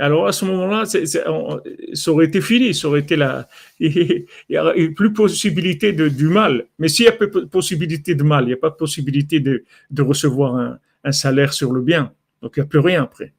Alors 0.00 0.28
à 0.28 0.32
ce 0.32 0.44
moment-là, 0.44 0.84
ça 0.86 2.10
aurait 2.12 2.26
été 2.26 2.40
fini, 2.40 2.72
ça 2.72 2.86
aurait 2.86 3.00
été 3.00 3.16
là. 3.16 3.48
Il 3.80 4.26
n'y 4.48 4.56
a 4.56 4.72
plus 4.94 5.12
possibilité 5.12 5.92
du 5.92 6.28
mal. 6.28 6.66
Mais 6.78 6.86
s'il 6.86 7.06
y 7.06 7.08
a 7.08 7.12
possibilité 7.12 8.14
de 8.14 8.22
mal, 8.22 8.44
il 8.44 8.48
n'y 8.48 8.52
a 8.52 8.58
pas 8.58 8.70
possibilité 8.70 9.40
de, 9.40 9.64
recevoir 9.98 10.78
un, 11.04 11.12
salaire 11.12 11.52
sur 11.52 11.72
le 11.72 11.80
bien. 11.80 12.12
Donc 12.42 12.54
il 12.56 12.60
n'y 12.60 12.64
a 12.64 12.68
plus 12.68 12.78
rien 12.78 13.02
après. 13.02 13.32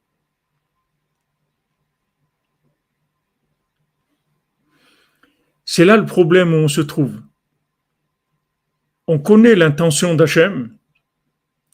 C'est 5.64 5.84
là 5.84 5.96
le 5.96 6.04
problème 6.04 6.52
où 6.52 6.56
on 6.56 6.68
se 6.68 6.80
trouve. 6.80 7.22
On 9.06 9.18
connaît 9.18 9.54
l'intention 9.54 10.14
d'Hachem. 10.14 10.76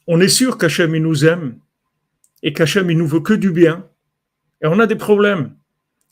On 0.07 0.21
est 0.21 0.29
sûr 0.29 0.59
qu'Hachem 0.59 0.97
nous 0.97 1.25
aime 1.25 1.59
et 2.43 2.53
qu'Hachem, 2.53 2.91
il 2.91 2.99
nous 2.99 3.07
veut 3.07 3.21
que 3.21 3.33
du 3.33 3.51
bien, 3.51 3.89
on 4.71 4.79
a 4.79 4.87
des 4.87 4.97
problèmes. 4.97 5.55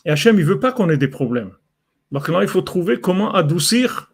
Et 0.05 0.11
Hachem, 0.11 0.39
il 0.39 0.45
veut 0.45 0.61
pas 0.61 0.73
qu'on 0.73 0.91
ait 0.91 0.97
des 0.97 1.09
problèmes. 1.09 1.53
Maintenant, 2.11 2.41
il 2.41 2.49
faut 2.49 2.63
trouver 2.63 3.01
comment 3.01 3.33
adoucir, 3.33 4.13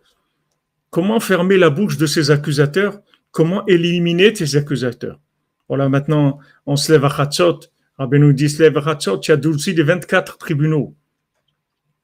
comment 0.91 1.21
fermer 1.21 1.57
la 1.57 1.71
bouche 1.71 1.97
de 1.97 2.07
ces 2.07 2.31
accusateurs, 2.31 3.01
comment 3.31 3.67
éliminer 3.67 4.35
ces 4.35 4.57
accusateurs. 4.57 5.21
Voilà, 5.69 5.89
maintenant, 5.89 6.39
on 6.67 6.77
se 6.77 6.93
lève 6.93 7.05
à 7.05 7.11
Khatzot. 7.11 7.61
Rabbi 7.99 8.19
nous 8.19 8.33
dit, 8.33 8.49
se 8.49 8.63
lève 8.63 8.77
à 8.79 8.83
Khatzot, 8.83 9.19
tu 9.19 9.31
as 9.31 9.35
adouci 9.35 9.75
les 9.75 9.83
24 9.83 10.39
tribunaux. 10.39 10.97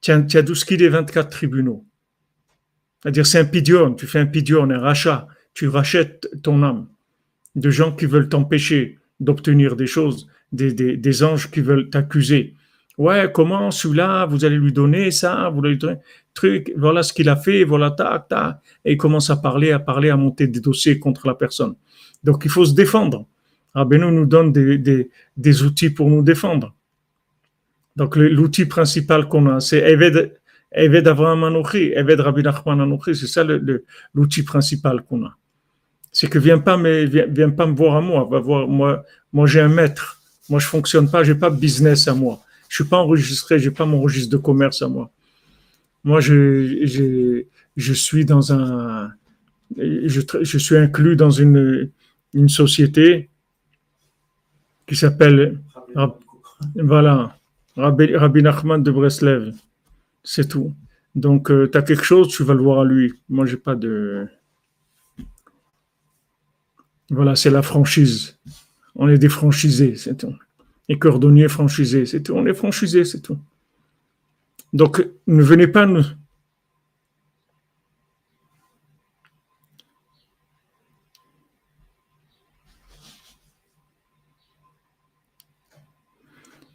Tu 0.00 0.10
as, 0.10 0.22
tu 0.22 0.36
adouci 0.36 0.76
les 0.76 0.88
24 0.88 1.30
tribunaux. 1.30 1.86
C'est-à-dire, 3.02 3.26
c'est 3.26 3.38
un 3.38 3.44
pidion, 3.44 3.94
tu 3.94 4.06
fais 4.06 4.18
un 4.18 4.26
pidion, 4.26 4.68
un 4.70 4.78
rachat, 4.78 5.28
tu 5.54 5.68
rachètes 5.68 6.28
ton 6.42 6.62
âme 6.62 6.88
de 7.54 7.70
gens 7.70 7.92
qui 7.92 8.06
veulent 8.06 8.28
t'empêcher 8.28 8.98
d'obtenir 9.18 9.76
des 9.76 9.86
choses, 9.86 10.28
des, 10.52 10.72
des, 10.72 10.96
des, 10.96 11.22
anges 11.22 11.50
qui 11.50 11.60
veulent 11.60 11.90
t'accuser. 11.90 12.54
Ouais, 12.98 13.30
comment 13.32 13.70
celui-là, 13.70 14.26
vous 14.26 14.44
allez 14.44 14.56
lui 14.56 14.72
donner 14.72 15.10
ça, 15.10 15.50
vous 15.50 15.60
allez 15.60 15.70
lui 15.70 15.78
donner 15.78 15.98
truc, 16.36 16.72
voilà 16.76 17.02
ce 17.02 17.12
qu'il 17.12 17.28
a 17.28 17.36
fait, 17.36 17.64
voilà, 17.64 17.90
tac, 17.90 18.28
tac. 18.28 18.58
Et 18.84 18.92
il 18.92 18.96
commence 18.96 19.30
à 19.30 19.36
parler, 19.36 19.72
à 19.72 19.80
parler, 19.80 20.10
à 20.10 20.16
monter 20.16 20.46
des 20.46 20.60
dossiers 20.60 20.98
contre 20.98 21.26
la 21.26 21.34
personne. 21.34 21.74
Donc 22.22 22.44
il 22.44 22.50
faut 22.50 22.64
se 22.64 22.74
défendre. 22.74 23.26
Rabbeinu 23.74 24.10
nous 24.12 24.26
donne 24.26 24.52
des, 24.52 25.62
outils 25.62 25.90
pour 25.90 26.08
nous 26.08 26.22
défendre. 26.22 26.74
Donc 27.96 28.16
l'outil 28.16 28.66
principal 28.66 29.28
qu'on 29.28 29.46
a, 29.46 29.60
c'est 29.60 29.78
Eved, 29.78 30.34
Eved 30.72 31.08
Avraham 31.08 31.44
Anouchi, 31.44 31.92
Eved 31.92 32.20
Rabbi 32.20 32.42
Nachman 32.42 32.80
Anouchi, 32.80 33.14
c'est 33.14 33.26
ça 33.26 33.44
l'outil 34.14 34.42
principal 34.42 35.02
qu'on 35.02 35.24
a 35.24 35.36
c'est 36.16 36.28
que 36.28 36.38
viens 36.38 36.58
pas 36.58 36.78
me 36.78 37.04
viens, 37.04 37.50
pas 37.50 37.66
me 37.66 37.74
voir 37.74 37.96
à 37.96 38.00
moi, 38.00 38.26
va 38.30 38.40
voir 38.40 38.66
moi 38.66 39.04
moi 39.34 39.46
j'ai 39.46 39.60
un 39.60 39.68
maître. 39.68 40.15
Moi 40.48 40.60
je 40.60 40.66
fonctionne 40.66 41.10
pas, 41.10 41.24
j'ai 41.24 41.34
pas 41.34 41.50
de 41.50 41.56
business 41.56 42.08
à 42.08 42.14
moi. 42.14 42.42
Je 42.68 42.76
suis 42.76 42.84
pas 42.84 42.98
enregistré, 42.98 43.58
j'ai 43.58 43.70
pas 43.70 43.86
mon 43.86 44.00
registre 44.00 44.30
de 44.30 44.36
commerce 44.36 44.82
à 44.82 44.88
moi. 44.88 45.10
Moi 46.04 46.20
je 46.20 47.44
je 47.76 47.92
suis 47.92 48.24
dans 48.24 48.52
un 48.52 49.10
je, 49.76 50.20
je 50.42 50.58
suis 50.58 50.76
inclus 50.76 51.16
dans 51.16 51.30
une 51.30 51.90
une 52.34 52.48
société 52.48 53.28
qui 54.86 54.96
s'appelle 54.96 55.58
voilà 56.76 57.36
Rabbi, 57.76 58.16
Rabbi 58.16 58.42
Nachman 58.42 58.82
de 58.82 58.90
Breslev. 58.90 59.54
C'est 60.24 60.48
tout. 60.48 60.72
Donc, 61.14 61.50
euh, 61.50 61.68
tu 61.70 61.78
as 61.78 61.82
quelque 61.82 62.04
chose, 62.04 62.28
tu 62.28 62.42
vas 62.42 62.54
le 62.54 62.62
voir 62.62 62.80
à 62.80 62.84
lui. 62.84 63.14
Moi, 63.28 63.46
j'ai 63.46 63.56
pas 63.56 63.74
de. 63.74 64.26
Voilà, 67.10 67.36
c'est 67.36 67.50
la 67.50 67.62
franchise. 67.62 68.38
On 68.96 69.08
est 69.08 69.18
des 69.18 69.28
c'est 69.28 70.16
tout. 70.16 70.34
Et 70.88 70.98
cordonniers 70.98 71.48
franchisés, 71.48 72.06
c'est 72.06 72.22
tout. 72.22 72.32
On 72.34 72.46
est 72.46 72.54
franchisés, 72.54 73.04
c'est 73.04 73.20
tout. 73.20 73.38
Donc, 74.72 75.06
ne 75.26 75.42
venez 75.42 75.66
pas 75.66 75.86
nous. 75.86 76.04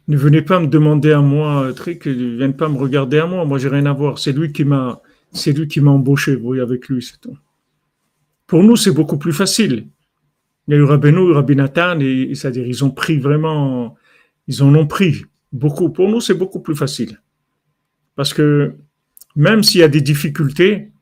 Ne 0.08 0.16
venez 0.16 0.42
pas 0.42 0.60
me 0.60 0.66
demander 0.66 1.12
à 1.12 1.20
moi, 1.20 1.72
truc, 1.74 2.06
ne 2.06 2.36
venez 2.36 2.52
pas 2.52 2.68
me 2.68 2.76
regarder 2.76 3.18
à 3.18 3.26
moi. 3.26 3.44
Moi, 3.44 3.58
j'ai 3.58 3.68
rien 3.68 3.86
à 3.86 3.92
voir. 3.92 4.18
C'est 4.18 4.32
lui 4.32 4.52
qui 4.52 4.64
m'a, 4.64 5.00
c'est 5.32 5.52
lui 5.52 5.68
qui 5.68 5.80
m'a 5.80 5.90
embauché. 5.90 6.36
Vous 6.36 6.44
voyez, 6.44 6.60
avec 6.60 6.88
lui, 6.88 7.02
c'est 7.02 7.20
tout. 7.20 7.36
Pour 8.46 8.62
nous, 8.62 8.76
c'est 8.76 8.90
beaucoup 8.90 9.16
plus 9.16 9.32
facile. 9.32 9.88
Il 10.68 10.74
y 10.74 10.76
a 10.76 10.80
eu 10.80 10.84
Rabbeinu, 10.84 11.32
Nathan, 11.56 11.98
et, 12.00 12.34
c'est-à-dire 12.34 12.66
ils 12.66 12.84
ont 12.84 12.90
pris 12.90 13.18
vraiment, 13.18 13.96
ils 14.46 14.62
en 14.62 14.74
ont 14.74 14.86
pris 14.86 15.24
beaucoup. 15.52 15.90
Pour 15.90 16.08
nous, 16.08 16.20
c'est 16.20 16.34
beaucoup 16.34 16.60
plus 16.60 16.76
facile. 16.76 17.20
Parce 18.14 18.32
que 18.32 18.74
même 19.34 19.62
s'il 19.62 19.80
y 19.80 19.84
a 19.84 19.88
des 19.88 20.00
difficultés, 20.00 20.92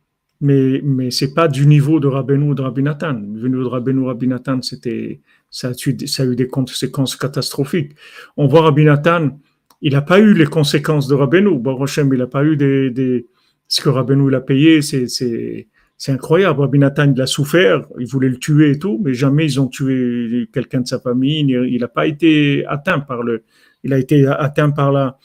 mais, 0.40 0.80
mais 0.82 1.11
c'est 1.11 1.34
pas 1.34 1.48
du 1.48 1.66
niveau 1.66 2.00
de 2.00 2.06
Rabbeinu 2.06 2.50
ou 2.50 2.54
de 2.54 2.62
Rabbi 2.62 2.82
Nathan. 2.82 3.12
Le 3.12 3.48
niveau 3.48 3.62
de 3.62 3.68
Rabbeinu 3.68 4.06
Rabbi 4.06 4.26
Nathan, 4.26 4.61
ça 4.62 5.68
a, 5.68 6.24
eu, 6.24 6.36
des 6.36 6.48
conséquences 6.48 7.16
catastrophiques. 7.16 7.92
On 8.36 8.46
voit 8.46 8.62
Rabbi 8.62 8.84
Nathan, 8.84 9.38
il 9.82 9.92
n'a 9.92 10.02
pas 10.02 10.18
eu 10.18 10.32
les 10.32 10.46
conséquences 10.46 11.08
de 11.08 11.14
Rabbeinu. 11.14 11.58
Baruch 11.58 11.98
il 11.98 12.08
n'a 12.08 12.26
pas 12.26 12.44
eu 12.44 12.56
des, 12.56 13.26
ce 13.68 13.82
que 13.82 13.90
Rabbeinu 13.90 14.28
il 14.28 14.34
a 14.34 14.40
payé, 14.40 14.80
c'est, 14.80 15.68
c'est 16.01 16.12
incroyable. 16.12 16.62
Rabbi 16.62 16.78
Nathan, 16.78 17.12
il 17.14 17.20
a 17.20 17.26
souffert, 17.26 17.82
il 17.98 18.07
voulait 18.07 18.30
le 18.30 18.38
tuer 18.38 18.70
et 18.70 18.78
tout, 18.78 18.98
mais 19.05 19.12
jamais 19.12 19.44
ils 19.44 19.61
ont 19.61 19.66
tué 19.68 20.48
quelqu'un 20.51 20.80
de 20.80 20.88
sa 20.88 20.98
famille. 20.98 21.55
Il 21.68 21.78
n'a 21.78 21.88
pas 21.88 22.07
été 22.07 22.64
atteint 22.64 23.01
par 23.01 23.22
le, 23.22 23.44
il 23.84 23.92
a 23.92 23.98
été 23.98 24.26
atteint 24.26 24.70
par 24.70 24.92
la, 24.92 25.18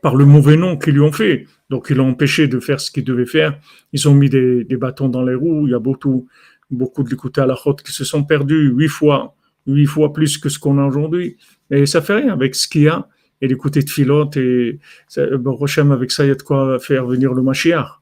par 0.00 0.14
le 0.14 0.24
mauvais 0.24 0.56
nom 0.56 0.78
qu'ils 0.78 0.94
lui 0.94 1.00
ont 1.00 1.10
fait. 1.10 1.48
Donc, 1.68 1.88
ils 1.90 1.96
l'ont 1.96 2.10
empêché 2.10 2.46
de 2.46 2.60
faire 2.60 2.80
ce 2.80 2.92
qu'il 2.92 3.02
devait 3.02 3.26
faire. 3.26 3.58
Ils 3.92 4.08
ont 4.08 4.14
mis 4.14 4.28
des, 4.28 4.64
bâtons 4.76 5.08
dans 5.08 5.24
les 5.24 5.34
roues. 5.34 5.66
Il 5.66 5.72
y 5.72 5.74
a 5.74 5.80
beaucoup, 5.80 6.28
beaucoup 6.70 7.02
de 7.02 7.10
l'écouter 7.10 7.40
à 7.40 7.46
la 7.46 7.54
route 7.54 7.82
qui 7.82 7.90
se 7.90 8.04
sont 8.04 8.22
perdus 8.22 8.70
huit 8.72 8.86
fois, 8.86 9.34
huit 9.66 9.86
fois 9.86 10.12
plus 10.12 10.38
que 10.38 10.48
ce 10.48 10.60
qu'on 10.60 10.78
a 10.78 10.86
aujourd'hui. 10.86 11.38
Et 11.72 11.86
ça 11.86 12.02
fait 12.02 12.14
rien 12.14 12.32
avec 12.32 12.54
ce 12.54 12.68
qu'il 12.68 12.82
y 12.82 12.88
a. 12.88 13.08
Et 13.40 13.48
l'écouter 13.48 13.82
de 13.82 13.90
filote 13.90 14.36
et 14.36 14.78
Rochem, 15.16 15.90
avec 15.90 16.12
ça, 16.12 16.24
il 16.24 16.28
y 16.28 16.30
a 16.30 16.36
de 16.36 16.42
quoi 16.42 16.78
faire 16.78 17.04
venir 17.04 17.34
le 17.34 17.42
Mashiach. 17.42 18.01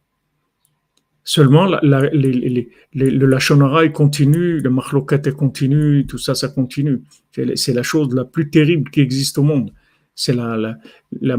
Seulement, 1.23 1.67
la, 1.67 1.81
la, 1.83 2.09
les, 2.11 2.71
le 2.95 3.27
Lachonara, 3.27 3.85
il 3.85 3.93
continue, 3.93 4.61
le 4.61 4.71
Machloket 4.71 5.33
continue, 5.33 6.07
tout 6.07 6.19
ça, 6.19 6.35
ça 6.35 6.49
continue. 6.49 7.03
C'est 7.55 7.73
la 7.73 7.83
chose 7.83 8.15
la 8.15 8.25
plus 8.25 8.51
terrible 8.51 8.91
qui 8.91 9.01
existe 9.01 9.39
au 9.39 9.43
monde 9.43 9.71
c'est 10.21 10.35
la, 10.35 10.57
la, 10.59 10.77
la 11.23 11.37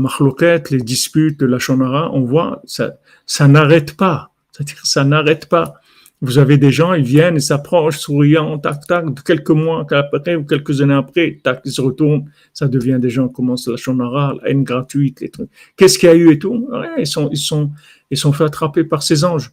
les 0.72 0.78
disputes 0.78 1.40
de 1.40 1.46
la 1.46 1.60
Shonara, 1.60 2.12
on 2.14 2.22
voit, 2.22 2.64
ça, 2.66 2.96
ça 3.28 3.48
n'arrête 3.48 3.96
pas. 3.96 4.32
C'est-à-dire, 4.52 4.84
ça 4.84 5.04
n'arrête 5.04 5.48
pas. 5.48 5.76
Vous 6.22 6.40
avez 6.40 6.58
des 6.58 6.72
gens, 6.72 6.94
ils 6.94 7.04
viennent, 7.04 7.36
ils 7.36 7.42
s'approchent, 7.42 8.00
souriant, 8.00 8.58
tac, 8.58 8.88
tac, 8.88 9.06
quelques 9.24 9.52
mois 9.52 9.86
après 9.92 10.36
ou 10.36 10.46
quelques 10.46 10.82
années 10.82 10.96
après, 10.96 11.40
tac, 11.44 11.62
ils 11.66 11.72
se 11.72 11.82
retournent, 11.82 12.26
ça 12.54 12.68
devient 12.68 12.98
des 13.00 13.12
gens, 13.12 13.28
commencent 13.28 13.68
la 13.68 13.78
Shonara, 13.78 14.36
la 14.42 14.50
haine 14.50 14.64
gratuite, 14.64 15.22
les 15.22 15.30
trucs. 15.30 15.50
Qu'est-ce 15.78 16.00
qu'il 16.00 16.10
y 16.10 16.12
a 16.12 16.16
eu 16.16 16.32
et 16.32 16.40
tout? 16.40 16.68
ils 16.98 17.08
sont, 17.08 17.30
ils 17.32 17.38
sont, 17.38 17.72
ils 18.10 18.18
sont 18.18 18.34
fait 18.34 18.46
attraper 18.46 18.84
par 18.84 19.04
ces 19.04 19.24
anges. 19.24 19.52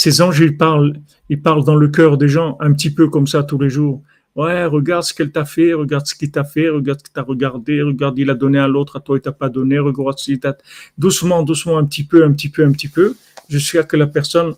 Ces 0.00 0.22
anges, 0.22 0.38
ils 0.38 0.56
parlent, 0.56 0.92
ils 1.28 1.42
parlent 1.42 1.64
dans 1.64 1.74
le 1.74 1.88
cœur 1.88 2.18
des 2.18 2.28
gens, 2.28 2.56
un 2.60 2.72
petit 2.72 2.94
peu 2.94 3.08
comme 3.08 3.26
ça 3.26 3.42
tous 3.42 3.58
les 3.58 3.68
jours. 3.68 4.00
Ouais, 4.36 4.64
regarde 4.64 5.02
ce 5.02 5.12
qu'elle 5.12 5.32
t'a 5.32 5.44
fait, 5.44 5.74
regarde 5.74 6.06
ce 6.06 6.14
qu'il 6.14 6.30
t'a 6.30 6.44
fait, 6.44 6.68
regarde 6.68 7.00
ce 7.00 7.04
qu'il 7.06 7.12
t'a 7.14 7.22
regardé, 7.22 7.82
regarde, 7.82 8.16
il 8.16 8.30
a 8.30 8.34
donné 8.34 8.60
à 8.60 8.68
l'autre, 8.68 8.94
à 8.94 9.00
toi, 9.00 9.16
il 9.18 9.22
t'a 9.22 9.32
pas 9.32 9.48
donné, 9.48 9.76
regarde 9.80 10.16
ce 10.16 10.32
t'a. 10.34 10.56
Doucement, 10.96 11.42
doucement, 11.42 11.78
un 11.78 11.84
petit 11.84 12.04
peu, 12.04 12.24
un 12.24 12.32
petit 12.32 12.48
peu, 12.48 12.64
un 12.64 12.70
petit 12.70 12.86
peu, 12.86 13.16
jusqu'à 13.48 13.82
que 13.82 13.96
la 13.96 14.06
personne, 14.06 14.54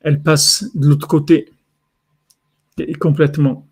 elle 0.00 0.20
passe 0.20 0.68
de 0.74 0.88
l'autre 0.88 1.06
côté, 1.06 1.52
complètement. 2.98 3.68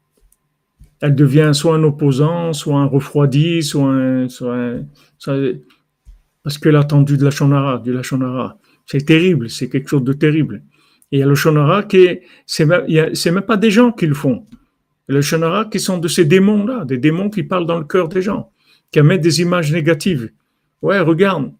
Elle 1.00 1.16
devient 1.16 1.50
soit 1.54 1.74
un 1.74 1.82
opposant, 1.82 2.52
soit 2.52 2.78
un 2.78 2.86
refroidi, 2.86 3.64
soit 3.64 3.90
un. 3.90 4.28
Soit 4.28 5.38
parce 6.44 6.56
qu'elle 6.58 6.76
a 6.76 6.80
attendu 6.80 7.16
de 7.16 7.24
la 7.24 7.32
shonara, 7.32 7.78
du 7.78 7.92
la 7.92 8.04
shonara. 8.04 8.58
C'est 8.86 9.04
terrible, 9.04 9.50
c'est 9.50 9.68
quelque 9.68 9.88
chose 9.88 10.04
de 10.04 10.12
terrible. 10.12 10.62
Et 11.10 11.18
il 11.18 11.20
y 11.20 11.22
a 11.22 11.26
le 11.26 11.34
shonara 11.34 11.84
qui 11.84 11.98
est, 11.98 12.22
c'est 12.46 12.66
même, 12.66 13.42
pas 13.42 13.56
des 13.56 13.70
gens 13.70 13.92
qui 13.92 14.06
le 14.06 14.14
font. 14.14 14.46
Le 15.06 15.20
shonara 15.20 15.66
qui 15.66 15.80
sont 15.80 15.98
de 15.98 16.08
ces 16.08 16.24
démons-là, 16.24 16.84
des 16.84 16.98
démons 16.98 17.30
qui 17.30 17.42
parlent 17.42 17.66
dans 17.66 17.78
le 17.78 17.84
cœur 17.84 18.08
des 18.08 18.22
gens, 18.22 18.50
qui 18.90 18.98
émettent 18.98 19.20
des 19.20 19.40
images 19.40 19.72
négatives. 19.72 20.30
Ouais, 20.82 21.00
regarde, 21.00 21.52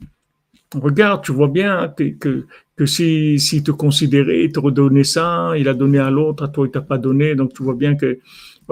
regarde, 0.74 1.22
tu 1.24 1.32
vois 1.32 1.48
bien 1.48 1.88
que, 1.96 2.04
que, 2.04 2.46
que 2.76 2.86
si, 2.86 3.62
te 3.64 3.70
considérait, 3.70 4.44
il 4.44 4.52
te 4.52 4.60
redonnait 4.60 5.04
ça, 5.04 5.52
il 5.56 5.68
a 5.68 5.74
donné 5.74 5.98
à 5.98 6.10
l'autre, 6.10 6.44
à 6.44 6.48
toi 6.48 6.66
il 6.66 6.70
t'a 6.70 6.80
pas 6.80 6.98
donné, 6.98 7.34
donc 7.34 7.54
tu 7.54 7.62
vois 7.62 7.74
bien 7.74 7.94
que, 7.94 8.18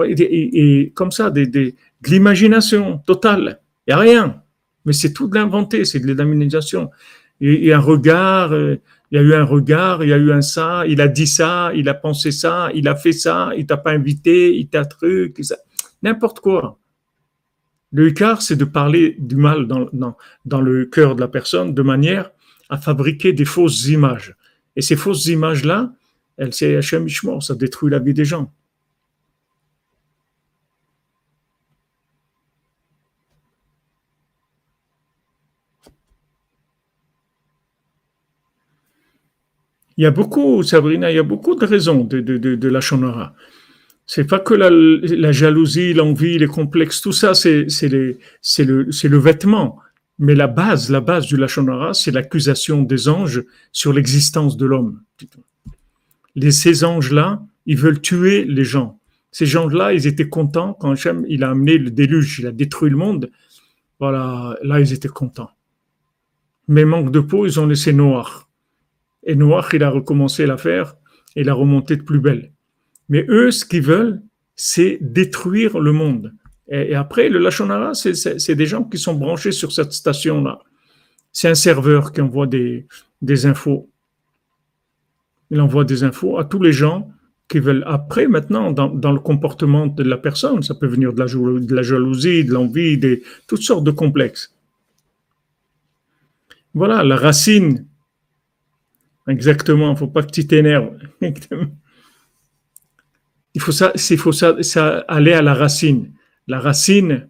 et, 0.05 0.91
comme 0.95 1.11
ça, 1.11 1.29
de 1.29 1.73
l'imagination 2.07 2.99
totale. 3.05 3.59
Il 3.87 3.91
n'y 3.91 3.93
a 3.93 3.99
rien. 3.99 4.41
Mais 4.85 4.93
c'est 4.93 5.13
tout 5.13 5.27
de 5.27 5.35
l'inventé, 5.35 5.85
c'est 5.85 5.99
de 5.99 6.07
l'imagination. 6.07 6.89
Un 7.41 7.79
regard, 7.79 8.53
euh, 8.53 8.77
il 9.11 9.17
y 9.17 9.19
a 9.19 9.21
eu 9.21 9.33
un 9.33 9.43
regard, 9.43 10.03
il 10.03 10.09
y 10.09 10.13
a 10.13 10.17
eu 10.17 10.31
un 10.31 10.41
ça, 10.41 10.85
il 10.87 11.01
a 11.01 11.07
dit 11.07 11.27
ça, 11.27 11.71
il 11.75 11.87
a 11.89 11.93
pensé 11.93 12.31
ça, 12.31 12.69
il 12.73 12.87
a 12.87 12.95
fait 12.95 13.11
ça, 13.11 13.51
il 13.57 13.65
t'a 13.65 13.77
pas 13.77 13.91
invité, 13.91 14.55
il 14.55 14.67
t'a 14.67 14.85
truc, 14.85 15.41
n'importe 16.01 16.39
quoi. 16.39 16.79
Le 17.91 18.07
écart, 18.07 18.41
c'est 18.41 18.55
de 18.55 18.65
parler 18.65 19.15
du 19.19 19.35
mal 19.35 19.67
dans, 19.67 20.61
le 20.61 20.85
cœur 20.85 21.15
de 21.15 21.21
la 21.21 21.27
personne 21.27 21.75
de 21.75 21.81
manière 21.83 22.31
à 22.69 22.77
fabriquer 22.77 23.33
des 23.33 23.45
fausses 23.45 23.85
images. 23.87 24.35
Et 24.75 24.81
ces 24.81 24.95
fausses 24.95 25.27
images-là, 25.27 25.93
elles, 26.37 26.53
c'est 26.53 26.75
Hachem 26.75 27.07
ça 27.39 27.53
détruit 27.53 27.91
la 27.91 27.99
vie 27.99 28.15
des 28.15 28.25
gens. 28.25 28.51
Il 39.97 40.03
y 40.03 40.07
a 40.07 40.11
beaucoup, 40.11 40.63
Sabrina, 40.63 41.11
il 41.11 41.15
y 41.15 41.19
a 41.19 41.23
beaucoup 41.23 41.55
de 41.55 41.65
raisons 41.65 42.03
de, 42.03 42.19
de, 42.19 42.37
de, 42.37 42.55
de 42.55 42.67
la 42.67 42.81
shonara. 42.81 43.33
C'est 44.05 44.25
pas 44.25 44.39
que 44.39 44.53
la, 44.53 44.69
la 44.69 45.31
jalousie, 45.31 45.93
l'envie, 45.93 46.37
les 46.37 46.47
complexes, 46.47 47.01
tout 47.01 47.13
ça, 47.13 47.33
c'est 47.33 47.67
le, 47.83 48.17
le 48.59 49.17
vêtement. 49.17 49.79
Mais 50.19 50.35
la 50.35 50.47
base, 50.47 50.91
la 50.91 51.01
base 51.01 51.25
du 51.25 51.37
Lachonara, 51.37 51.93
c'est 51.93 52.11
l'accusation 52.11 52.83
des 52.83 53.09
anges 53.09 53.43
sur 53.71 53.93
l'existence 53.93 54.57
de 54.57 54.65
l'homme. 54.65 55.01
Ces 56.49 56.83
anges-là, 56.83 57.41
ils 57.65 57.77
veulent 57.77 58.01
tuer 58.01 58.45
les 58.45 58.63
gens. 58.63 58.99
Ces 59.31 59.45
gens-là, 59.45 59.93
ils 59.93 60.05
étaient 60.05 60.29
contents 60.29 60.73
quand 60.73 60.91
Hachem, 60.91 61.25
il 61.27 61.43
a 61.43 61.49
amené 61.49 61.77
le 61.77 61.89
déluge, 61.89 62.39
il 62.39 62.47
a 62.47 62.51
détruit 62.51 62.91
le 62.91 62.97
monde. 62.97 63.31
Voilà, 63.99 64.57
là, 64.63 64.79
ils 64.79 64.93
étaient 64.93 65.07
contents. 65.07 65.49
Mais 66.67 66.85
manque 66.85 67.11
de 67.11 67.19
peau, 67.19 67.45
ils 67.45 67.59
ont 67.59 67.65
laissé 67.65 67.91
noir. 67.93 68.49
Et 69.25 69.35
Noach, 69.35 69.73
il 69.73 69.83
a 69.83 69.89
recommencé 69.89 70.45
l'affaire 70.45 70.95
et 71.35 71.41
il 71.41 71.49
a 71.49 71.53
remonté 71.53 71.95
de 71.95 72.03
plus 72.03 72.19
belle. 72.19 72.51
Mais 73.09 73.25
eux, 73.29 73.51
ce 73.51 73.65
qu'ils 73.65 73.83
veulent, 73.83 74.21
c'est 74.55 74.97
détruire 75.01 75.79
le 75.79 75.91
monde. 75.91 76.33
Et, 76.69 76.95
après, 76.95 77.29
le 77.29 77.39
Lachonara, 77.39 77.93
c'est 77.93 78.55
des 78.55 78.65
gens 78.65 78.83
qui 78.83 78.97
sont 78.97 79.13
branchés 79.13 79.51
sur 79.51 79.71
cette 79.71 79.91
station-là. 79.91 80.59
C'est 81.31 81.49
un 81.49 81.55
serveur 81.55 82.11
qui 82.11 82.21
envoie 82.21 82.47
des, 82.47 82.87
infos. 83.45 83.89
Il 85.51 85.59
envoie 85.59 85.83
des 85.83 86.03
infos 86.03 86.37
à 86.37 86.45
tous 86.45 86.61
les 86.61 86.71
gens 86.71 87.09
qui 87.47 87.59
veulent. 87.59 87.83
Après, 87.85 88.27
maintenant, 88.27 88.71
dans, 88.71 89.11
le 89.11 89.19
comportement 89.19 89.87
de 89.87 90.03
la 90.03 90.17
personne, 90.17 90.63
ça 90.63 90.75
peut 90.75 90.87
venir 90.87 91.13
de 91.13 91.19
la 91.75 91.81
jalousie, 91.83 92.45
de 92.45 92.53
l'envie, 92.53 92.97
de 92.97 93.21
toutes 93.47 93.61
sortes 93.61 93.83
de 93.83 93.91
complexes. 93.91 94.55
Voilà, 96.73 97.03
la 97.03 97.17
racine 97.17 97.85
Exactement, 99.27 99.91
il 99.91 99.97
faut 99.97 100.07
pas 100.07 100.23
que 100.23 100.31
tu 100.31 100.45
t'énerves. 100.45 100.97
il 103.53 103.61
faut, 103.61 103.71
ça, 103.71 103.93
il 103.95 104.17
faut 104.17 104.31
ça, 104.31 104.61
ça, 104.61 104.99
aller 105.07 105.33
à 105.33 105.41
la 105.41 105.53
racine. 105.53 106.11
La 106.47 106.59
racine, 106.59 107.29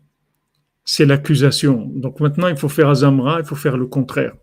c'est 0.86 1.06
l'accusation. 1.06 1.92
Donc 1.96 2.20
maintenant, 2.20 2.48
il 2.48 2.58
faut 2.58 2.70
faire 2.70 2.90
Azamra, 2.90 3.40
il 3.40 3.46
faut 3.46 3.56
faire 3.56 3.78
le 3.78 3.86
contraire. 3.86 4.34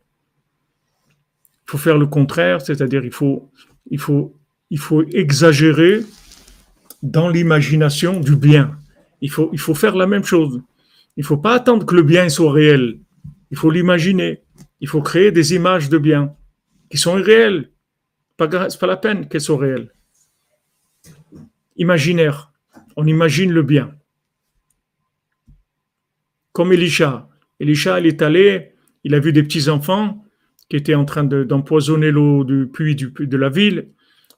Il 1.67 1.71
faut 1.73 1.79
faire 1.79 1.99
le 1.99 2.07
contraire, 2.07 2.61
c'est-à-dire 2.61 3.05
il 3.05 3.13
faut, 3.13 3.51
il 3.91 3.99
faut, 3.99 4.37
il 4.71 4.79
faut 4.79 5.03
exagérer 5.03 6.01
dans 7.03 7.29
l'imagination 7.29 8.21
du 8.21 8.37
bien. 8.37 8.77
Il 9.21 9.31
faut, 9.31 9.51
il 9.53 9.59
faut 9.59 9.75
faire 9.75 9.97
la 9.97 10.07
même 10.07 10.25
chose. 10.25 10.63
Il 11.17 11.21
ne 11.21 11.27
faut 11.27 11.37
pas 11.37 11.55
attendre 11.55 11.85
que 11.85 11.95
le 11.95 12.03
bien 12.03 12.29
soit 12.29 12.53
réel. 12.53 13.01
Il 13.51 13.57
faut 13.57 13.71
l'imaginer. 13.71 14.43
Il 14.81 14.89
faut 14.89 15.03
créer 15.03 15.33
des 15.33 15.55
images 15.55 15.89
de 15.89 15.99
bien 15.99 16.35
qui 16.91 16.99
sont 16.99 17.19
irréelles. 17.19 17.71
Ce 18.39 18.45
n'est 18.45 18.79
pas 18.79 18.87
la 18.87 18.97
peine 18.97 19.29
qu'elles 19.29 19.41
soient 19.41 19.59
réelles. 19.59 19.93
Imaginaire. 21.77 22.53
On 22.97 23.07
imagine 23.07 23.53
le 23.53 23.63
bien. 23.63 23.95
Comme 26.53 26.73
Elisha. 26.73 27.29
Elisha, 27.61 28.01
il 28.01 28.07
est 28.07 28.23
allé, 28.23 28.73
il 29.05 29.15
a 29.15 29.21
vu 29.21 29.33
des 29.33 29.43
petits-enfants 29.43 30.25
qui 30.69 30.77
étaient 30.77 30.95
en 30.95 31.05
train 31.05 31.25
d'empoisonner 31.25 32.11
l'eau 32.11 32.45
du 32.45 32.67
puits 32.67 32.97
de 32.97 33.37
la 33.37 33.49
ville 33.49 33.89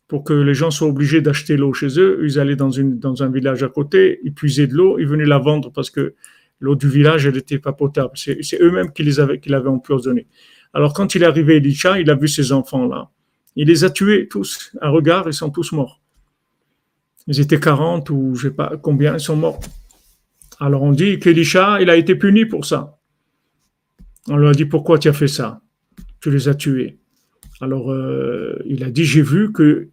pour 0.08 0.24
que 0.24 0.32
les 0.32 0.54
gens 0.54 0.70
soient 0.70 0.88
obligés 0.88 1.20
d'acheter 1.22 1.56
l'eau 1.56 1.72
chez 1.72 1.98
eux. 1.98 2.20
Ils 2.24 2.38
allaient 2.38 2.56
dans, 2.56 3.22
un 3.22 3.30
village 3.30 3.62
à 3.62 3.68
côté, 3.68 4.20
ils 4.24 4.34
puisaient 4.34 4.66
de 4.66 4.74
l'eau, 4.74 4.98
ils 4.98 5.06
venaient 5.06 5.24
la 5.24 5.38
vendre 5.38 5.70
parce 5.72 5.90
que 5.90 6.14
l'eau 6.60 6.74
du 6.74 6.88
village, 6.88 7.26
elle 7.26 7.34
n'était 7.34 7.58
pas 7.58 7.72
potable. 7.72 8.12
C'est 8.14 8.60
eux-mêmes 8.60 8.92
qui 8.92 9.04
l'avaient 9.04 9.68
empoisonnée. 9.68 10.26
Alors 10.74 10.94
quand 10.94 11.14
il 11.14 11.22
est 11.22 11.26
arrivé 11.26 11.56
Elisha, 11.56 12.00
il 12.00 12.10
a 12.10 12.14
vu 12.14 12.28
ces 12.28 12.52
enfants-là. 12.52 13.10
Il 13.56 13.68
les 13.68 13.84
a 13.84 13.90
tués 13.90 14.28
tous. 14.28 14.72
Un 14.80 14.90
regard, 14.90 15.26
ils 15.26 15.34
sont 15.34 15.50
tous 15.50 15.72
morts. 15.72 16.00
Ils 17.26 17.40
étaient 17.40 17.60
40 17.60 18.10
ou 18.10 18.34
je 18.34 18.48
sais 18.48 18.54
pas 18.54 18.76
combien, 18.80 19.14
ils 19.14 19.20
sont 19.20 19.36
morts. 19.36 19.60
Alors 20.58 20.82
on 20.82 20.92
dit 20.92 21.18
qu'Elisha, 21.18 21.80
il 21.80 21.90
a 21.90 21.96
été 21.96 22.14
puni 22.14 22.46
pour 22.46 22.64
ça. 22.64 22.98
On 24.28 24.36
lui 24.36 24.48
a 24.48 24.52
dit 24.52 24.64
pourquoi 24.64 24.98
tu 24.98 25.08
as 25.08 25.12
fait 25.12 25.28
ça? 25.28 25.60
Tu 26.20 26.30
les 26.30 26.48
as 26.48 26.54
tués. 26.54 26.98
Alors, 27.62 27.92
euh, 27.92 28.60
il 28.66 28.82
a 28.82 28.90
dit, 28.90 29.04
j'ai 29.04 29.22
vu 29.22 29.52
que, 29.52 29.88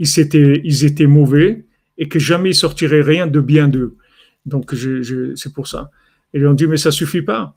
étaient, 0.00 1.06
mauvais 1.06 1.64
et 1.96 2.08
que 2.08 2.18
jamais 2.18 2.50
il 2.50 2.54
sortirait 2.56 3.02
rien 3.02 3.28
de 3.28 3.40
bien 3.40 3.68
d'eux. 3.68 3.96
Donc, 4.46 4.74
c'est 5.36 5.52
pour 5.52 5.68
ça. 5.68 5.90
Et 6.34 6.40
ils 6.40 6.46
ont 6.46 6.54
dit, 6.54 6.66
mais 6.66 6.76
ça 6.76 6.90
suffit 6.90 7.22
pas. 7.22 7.54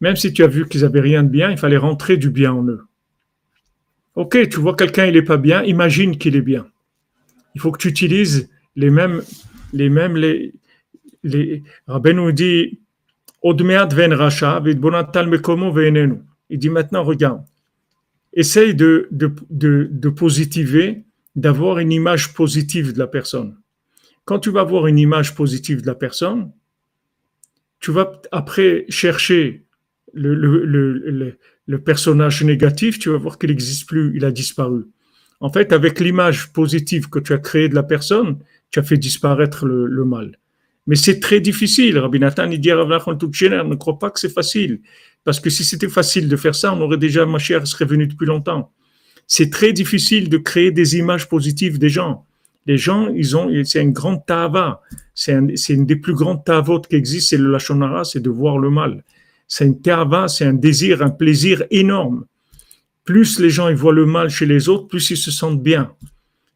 Même 0.00 0.16
si 0.16 0.32
tu 0.32 0.42
as 0.44 0.46
vu 0.46 0.68
qu'ils 0.68 0.84
avaient 0.84 1.00
rien 1.00 1.22
de 1.22 1.28
bien, 1.28 1.50
il 1.50 1.58
fallait 1.58 1.76
rentrer 1.76 2.16
du 2.16 2.30
bien 2.30 2.52
en 2.52 2.64
eux. 2.66 2.82
Ok, 4.14 4.48
tu 4.48 4.60
vois 4.60 4.74
quelqu'un, 4.74 5.06
il 5.06 5.16
est 5.16 5.22
pas 5.22 5.36
bien, 5.36 5.62
imagine 5.62 6.18
qu'il 6.18 6.36
est 6.36 6.42
bien. 6.42 6.66
Il 7.54 7.60
faut 7.60 7.70
que 7.72 7.78
tu 7.78 7.88
utilises 7.88 8.50
les 8.76 8.90
mêmes, 8.90 9.22
les 9.72 9.90
mêmes, 9.90 10.16
les, 10.16 10.54
les, 11.22 11.62
Rabbi 11.86 12.14
nous 12.14 12.32
dit, 12.32 12.80
il 13.44 13.54
dit 16.58 16.70
maintenant, 16.70 17.04
regarde, 17.04 17.44
essaye 18.32 18.74
de, 18.74 19.08
de, 19.10 19.32
de 19.90 20.08
positiver, 20.08 21.04
d'avoir 21.36 21.78
une 21.78 21.92
image 21.92 22.34
positive 22.34 22.92
de 22.92 22.98
la 22.98 23.06
personne. 23.06 23.56
Quand 24.24 24.40
tu 24.40 24.50
vas 24.50 24.62
avoir 24.62 24.88
une 24.88 24.98
image 24.98 25.34
positive 25.34 25.82
de 25.82 25.86
la 25.86 25.94
personne, 25.94 26.50
tu 27.80 27.92
vas 27.92 28.20
après 28.32 28.84
chercher 28.88 29.64
le, 30.18 31.78
personnage 31.78 32.42
négatif, 32.42 32.98
tu 32.98 33.10
vas 33.10 33.16
voir 33.16 33.38
qu'il 33.38 33.50
n'existe 33.50 33.88
plus, 33.88 34.12
il 34.14 34.24
a 34.24 34.30
disparu. 34.30 34.84
En 35.40 35.50
fait, 35.52 35.72
avec 35.72 36.00
l'image 36.00 36.52
positive 36.52 37.08
que 37.08 37.18
tu 37.18 37.32
as 37.32 37.38
créée 37.38 37.68
de 37.68 37.74
la 37.74 37.82
personne, 37.82 38.38
tu 38.70 38.78
as 38.78 38.82
fait 38.82 38.96
disparaître 38.96 39.66
le, 39.66 40.04
mal. 40.04 40.38
Mais 40.86 40.96
c'est 40.96 41.20
très 41.20 41.40
difficile. 41.40 41.98
Rabbi 41.98 42.18
Nathan, 42.18 42.50
il 42.50 42.60
dit 42.60 42.70
à 42.70 42.76
ne 42.76 43.74
crois 43.74 43.98
pas 43.98 44.10
que 44.10 44.18
c'est 44.18 44.32
facile. 44.32 44.80
Parce 45.24 45.40
que 45.40 45.50
si 45.50 45.64
c'était 45.64 45.88
facile 45.88 46.28
de 46.28 46.36
faire 46.36 46.54
ça, 46.54 46.74
on 46.74 46.80
aurait 46.80 46.96
déjà, 46.96 47.26
ma 47.26 47.38
chère 47.38 47.66
serait 47.66 47.84
venue 47.84 48.06
depuis 48.06 48.26
longtemps. 48.26 48.72
C'est 49.26 49.50
très 49.50 49.72
difficile 49.72 50.28
de 50.30 50.38
créer 50.38 50.70
des 50.70 50.96
images 50.96 51.28
positives 51.28 51.78
des 51.78 51.90
gens. 51.90 52.24
Les 52.66 52.78
gens, 52.78 53.08
ils 53.08 53.36
ont, 53.36 53.50
c'est 53.64 53.82
une 53.82 53.92
grande 53.92 54.24
tava. 54.26 54.82
C'est 55.14 55.34
une 55.34 55.86
des 55.86 55.96
plus 55.96 56.14
grandes 56.14 56.44
tavot 56.44 56.80
qui 56.80 56.96
existe, 56.96 57.30
c'est 57.30 57.36
le 57.36 57.50
lachonara, 57.50 58.04
c'est 58.04 58.20
de 58.20 58.30
voir 58.30 58.58
le 58.58 58.70
mal. 58.70 59.04
C'est 59.48 59.64
une 59.64 59.80
tava, 59.80 60.28
c'est 60.28 60.44
un 60.44 60.52
désir, 60.52 61.02
un 61.02 61.10
plaisir 61.10 61.64
énorme. 61.70 62.26
Plus 63.04 63.40
les 63.40 63.48
gens 63.48 63.68
ils 63.68 63.76
voient 63.76 63.94
le 63.94 64.04
mal 64.04 64.28
chez 64.28 64.44
les 64.44 64.68
autres, 64.68 64.86
plus 64.86 65.10
ils 65.10 65.16
se 65.16 65.30
sentent 65.30 65.62
bien. 65.62 65.92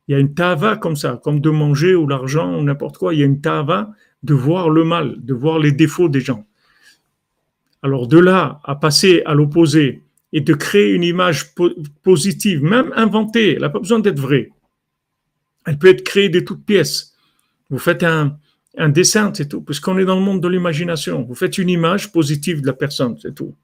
Il 0.07 0.12
y 0.12 0.14
a 0.14 0.18
une 0.18 0.34
tava 0.34 0.76
comme 0.76 0.97
ça, 0.97 1.18
comme 1.24 1.40
de 1.40 1.51
manger 1.51 1.95
ou 1.95 2.07
l'argent 2.07 2.59
ou 2.59 2.62
n'importe 2.62 2.99
quoi. 2.99 3.14
Il 3.14 3.20
y 3.20 3.22
a 3.22 3.26
une 3.26 3.40
tava 3.40 3.90
de 4.22 4.34
voir 4.34 4.68
le 4.68 4.84
mal, 4.84 5.16
de 5.24 5.32
voir 5.32 5.59
les 5.59 5.72
défauts 5.72 6.11
des 6.11 6.20
gens. 6.20 6.47
Alors 7.82 8.07
de 8.07 8.18
là 8.18 8.61
à 8.64 8.76
passer 8.76 9.22
à 9.24 9.34
l'opposé 9.34 10.03
et 10.32 10.40
de 10.40 10.55
créer 10.55 10.93
une 10.93 11.03
image 11.03 11.55
positive, 12.03 12.62
même 12.62 12.93
inventée, 12.95 13.55
elle 13.55 13.62
n'a 13.62 13.70
pas 13.70 13.80
besoin 13.80 14.01
d'être 14.01 14.20
vraie. 14.20 14.51
Elle 15.66 15.78
peut 15.78 15.88
être 15.88 16.05
créée 16.05 16.28
de 16.28 16.40
toutes 16.40 16.64
pièces. 16.64 17.14
Vous 17.70 17.78
faites 17.78 18.03
un, 18.03 18.36
un 18.77 18.89
dessin, 18.89 19.33
c'est 19.35 19.49
tout, 19.49 19.61
puisqu'on 19.62 19.99
est 19.99 20.05
dans 20.05 20.16
le 20.16 20.23
monde 20.23 20.41
de 20.41 20.49
l'imagination. 20.49 21.23
Vous 21.23 21.35
faites 21.35 21.59
une 21.59 21.68
image 21.68 22.11
positive 22.11 22.62
de 22.62 22.66
la 22.66 22.73
personne, 22.73 23.18
c'est 23.20 23.35
tout. 23.35 23.55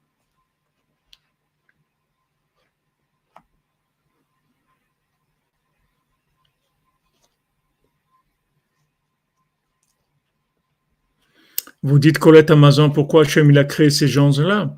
Vous 11.81 11.97
dites 11.97 12.19
Colette 12.19 12.51
Amazon, 12.51 12.89
pourquoi 12.89 13.21
Hachem 13.21 13.55
a 13.55 13.63
créé 13.63 13.89
ces 13.89 14.07
gens-là? 14.07 14.75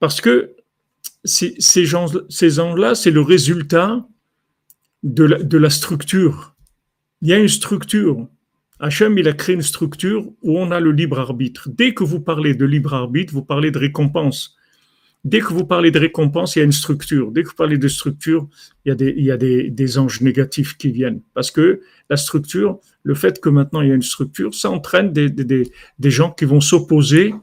Parce 0.00 0.22
que 0.22 0.56
ces 1.22 1.84
gens-là, 1.84 2.22
ces 2.30 2.50
gens 2.50 2.94
c'est 2.94 3.10
le 3.10 3.20
résultat 3.20 4.06
de 5.02 5.58
la 5.58 5.70
structure. 5.70 6.56
Il 7.20 7.28
y 7.28 7.34
a 7.34 7.38
une 7.38 7.48
structure. 7.48 8.26
Hachem, 8.80 9.16
il 9.18 9.28
a 9.28 9.32
créé 9.32 9.54
une 9.54 9.62
structure 9.62 10.26
où 10.42 10.58
on 10.58 10.70
a 10.70 10.80
le 10.80 10.90
libre 10.90 11.18
arbitre. 11.18 11.68
Dès 11.70 11.94
que 11.94 12.02
vous 12.02 12.20
parlez 12.20 12.54
de 12.54 12.64
libre 12.64 12.94
arbitre, 12.94 13.32
vous 13.32 13.44
parlez 13.44 13.70
de 13.70 13.78
récompense. 13.78 14.56
Dès 15.24 15.40
que 15.40 15.54
vous 15.54 15.64
parlez 15.64 15.90
de 15.90 15.98
récompense, 15.98 16.54
il 16.54 16.58
y 16.58 16.62
a 16.62 16.64
une 16.64 16.72
structure. 16.72 17.32
Dès 17.32 17.44
que 17.44 17.48
vous 17.48 17.54
parlez 17.54 17.78
de 17.78 17.88
structure, 17.88 18.46
il 18.84 18.94
y 18.98 19.30
a 19.30 19.36
des, 19.36 19.98
anges 19.98 20.20
négatifs 20.20 20.76
qui 20.76 20.90
viennent. 20.90 21.22
Parce 21.32 21.50
que 21.50 21.80
la 22.10 22.16
structure, 22.16 22.78
le 23.04 23.14
fait 23.14 23.40
que 23.40 23.48
maintenant 23.48 23.80
il 23.80 23.88
y 23.88 23.92
a 23.92 23.94
une 23.94 24.02
structure, 24.02 24.54
ça 24.54 24.70
entraîne 24.70 25.12
des, 25.12 25.30
des, 25.30 25.70
des 25.98 26.10
gens 26.10 26.30
qui 26.30 26.44
vont 26.44 26.60
s'opposer 26.60 27.34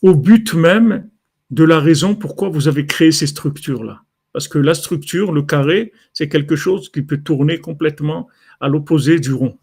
au 0.00 0.14
but 0.14 0.54
même 0.54 1.08
de 1.50 1.64
la 1.64 1.80
raison 1.80 2.14
pourquoi 2.14 2.48
vous 2.48 2.66
avez 2.66 2.86
créé 2.86 3.12
ces 3.12 3.26
structures-là. 3.26 4.02
Parce 4.32 4.48
que 4.48 4.58
la 4.58 4.74
structure, 4.74 5.32
le 5.32 5.42
carré, 5.42 5.92
c'est 6.12 6.28
quelque 6.28 6.56
chose 6.56 6.90
qui 6.90 7.02
peut 7.02 7.18
tourner 7.18 7.58
complètement 7.58 8.28
à 8.60 8.68
l'opposé 8.68 9.20
du 9.20 9.32
rond. 9.32 9.58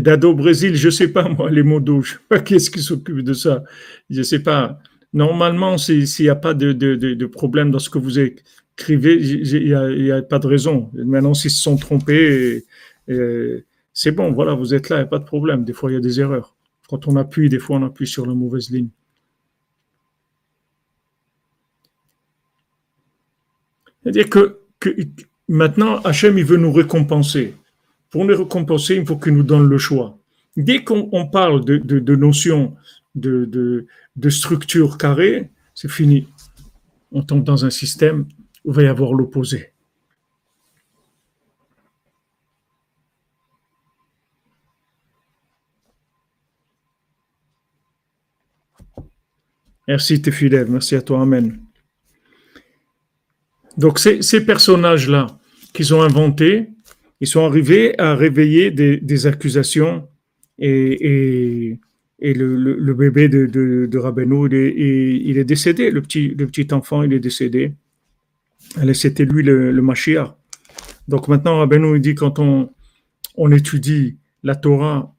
Dado 0.00 0.34
Brésil, 0.34 0.74
je 0.76 0.86
ne 0.86 0.90
sais 0.90 1.08
pas 1.08 1.28
moi, 1.28 1.50
les 1.50 1.62
mots 1.62 1.80
d'eau, 1.80 2.02
je 2.02 2.12
sais 2.12 2.18
pas 2.28 2.40
qui 2.46 2.54
est-ce 2.54 2.70
qui 2.70 2.80
s'occupe 2.80 3.20
de 3.22 3.34
ça. 3.34 3.64
Je 4.10 4.18
ne 4.18 4.22
sais 4.22 4.42
pas. 4.42 4.78
Normalement, 5.12 5.78
s'il 5.78 6.06
n'y 6.20 6.28
a 6.28 6.34
pas 6.36 6.54
de, 6.54 7.26
problème 7.26 7.70
dans 7.70 7.78
ce 7.78 7.90
que 7.90 7.98
vous 7.98 8.18
écrivez, 8.18 9.16
il 9.16 10.02
n'y 10.02 10.10
a, 10.10 10.22
pas 10.22 10.38
de 10.38 10.46
raison. 10.46 10.90
Maintenant, 10.94 11.34
s'ils 11.34 11.50
se 11.50 11.62
sont 11.62 11.76
trompés, 11.76 12.64
c'est 13.92 14.12
bon, 14.12 14.32
voilà, 14.32 14.54
vous 14.54 14.74
êtes 14.74 14.90
là, 14.90 14.96
il 14.96 15.00
n'y 15.00 15.04
a 15.04 15.08
pas 15.08 15.18
de 15.18 15.24
problème. 15.24 15.64
Des 15.64 15.72
fois, 15.72 15.90
il 15.90 15.94
y 15.94 15.96
a 15.96 16.00
des 16.00 16.20
erreurs. 16.20 16.54
Quand 16.88 17.08
on 17.08 17.16
appuie, 17.16 17.48
des 17.48 17.58
fois, 17.58 17.76
on 17.76 17.82
appuie 17.84 18.06
sur 18.06 18.26
la 18.26 18.34
mauvaise 18.34 18.70
ligne. 18.70 18.88
C'est-à-dire 24.02 24.30
que, 24.30 24.60
que 24.80 24.90
maintenant, 25.48 26.00
Hachem, 26.02 26.38
il 26.38 26.44
veut 26.44 26.56
nous 26.56 26.72
récompenser 26.72 27.54
pour 28.10 28.24
les 28.24 28.34
récompenser, 28.34 28.96
il 28.96 29.06
faut 29.06 29.18
qu'il 29.18 29.34
nous 29.34 29.42
donne 29.42 29.68
le 29.68 29.78
choix. 29.78 30.18
Dès 30.56 30.82
qu'on 30.82 31.28
parle 31.28 31.64
de, 31.64 31.76
de, 31.76 31.98
de 31.98 32.16
notion 32.16 32.76
de, 33.14 33.86
structure 34.28 34.98
carrée, 34.98 35.50
c'est 35.74 35.90
fini. 35.90 36.28
On 37.12 37.22
tombe 37.22 37.44
dans 37.44 37.64
un 37.64 37.70
système 37.70 38.26
où 38.64 38.70
il 38.70 38.74
va 38.74 38.82
y 38.82 38.86
avoir 38.86 39.14
l'opposé. 39.14 39.72
Merci, 49.86 50.20
tes 50.20 50.32
fidèles. 50.32 50.68
Merci 50.68 50.96
à 50.96 51.02
toi. 51.02 51.22
Amen. 51.22 51.62
Donc, 53.78 53.98
ces 53.98 54.44
personnages-là 54.44 55.28
qu'ils 55.72 55.94
ont 55.94 56.02
inventés, 56.02 56.68
ils 57.20 57.26
sont 57.26 57.44
arrivés 57.44 57.98
à 58.00 58.14
réveiller 58.14 58.70
des, 58.70 59.26
accusations 59.26 60.08
et, 60.58 61.70
et, 61.70 61.80
et 62.20 62.34
le, 62.34 62.56
le, 62.56 62.94
bébé 62.94 63.28
de, 63.28 63.46
de, 63.46 63.88
il 65.26 65.38
est, 65.38 65.44
décédé, 65.44 65.90
le 65.90 66.00
petit, 66.02 66.28
le 66.28 66.46
petit 66.46 66.72
enfant, 66.72 67.02
il 67.02 67.12
est 67.12 67.20
décédé. 67.20 67.72
C'était 68.92 69.24
lui 69.24 69.42
le, 69.42 69.72
le 69.72 69.82
Mashiach. 69.82 70.34
Donc 71.08 71.28
maintenant, 71.28 71.58
Rabbeinu, 71.58 71.96
il 71.96 72.00
dit 72.00 72.14
quand 72.14 72.38
on, 72.38 72.70
on 73.36 73.50
étudie 73.50 74.18
la 74.42 74.54
Torah, 74.54 75.14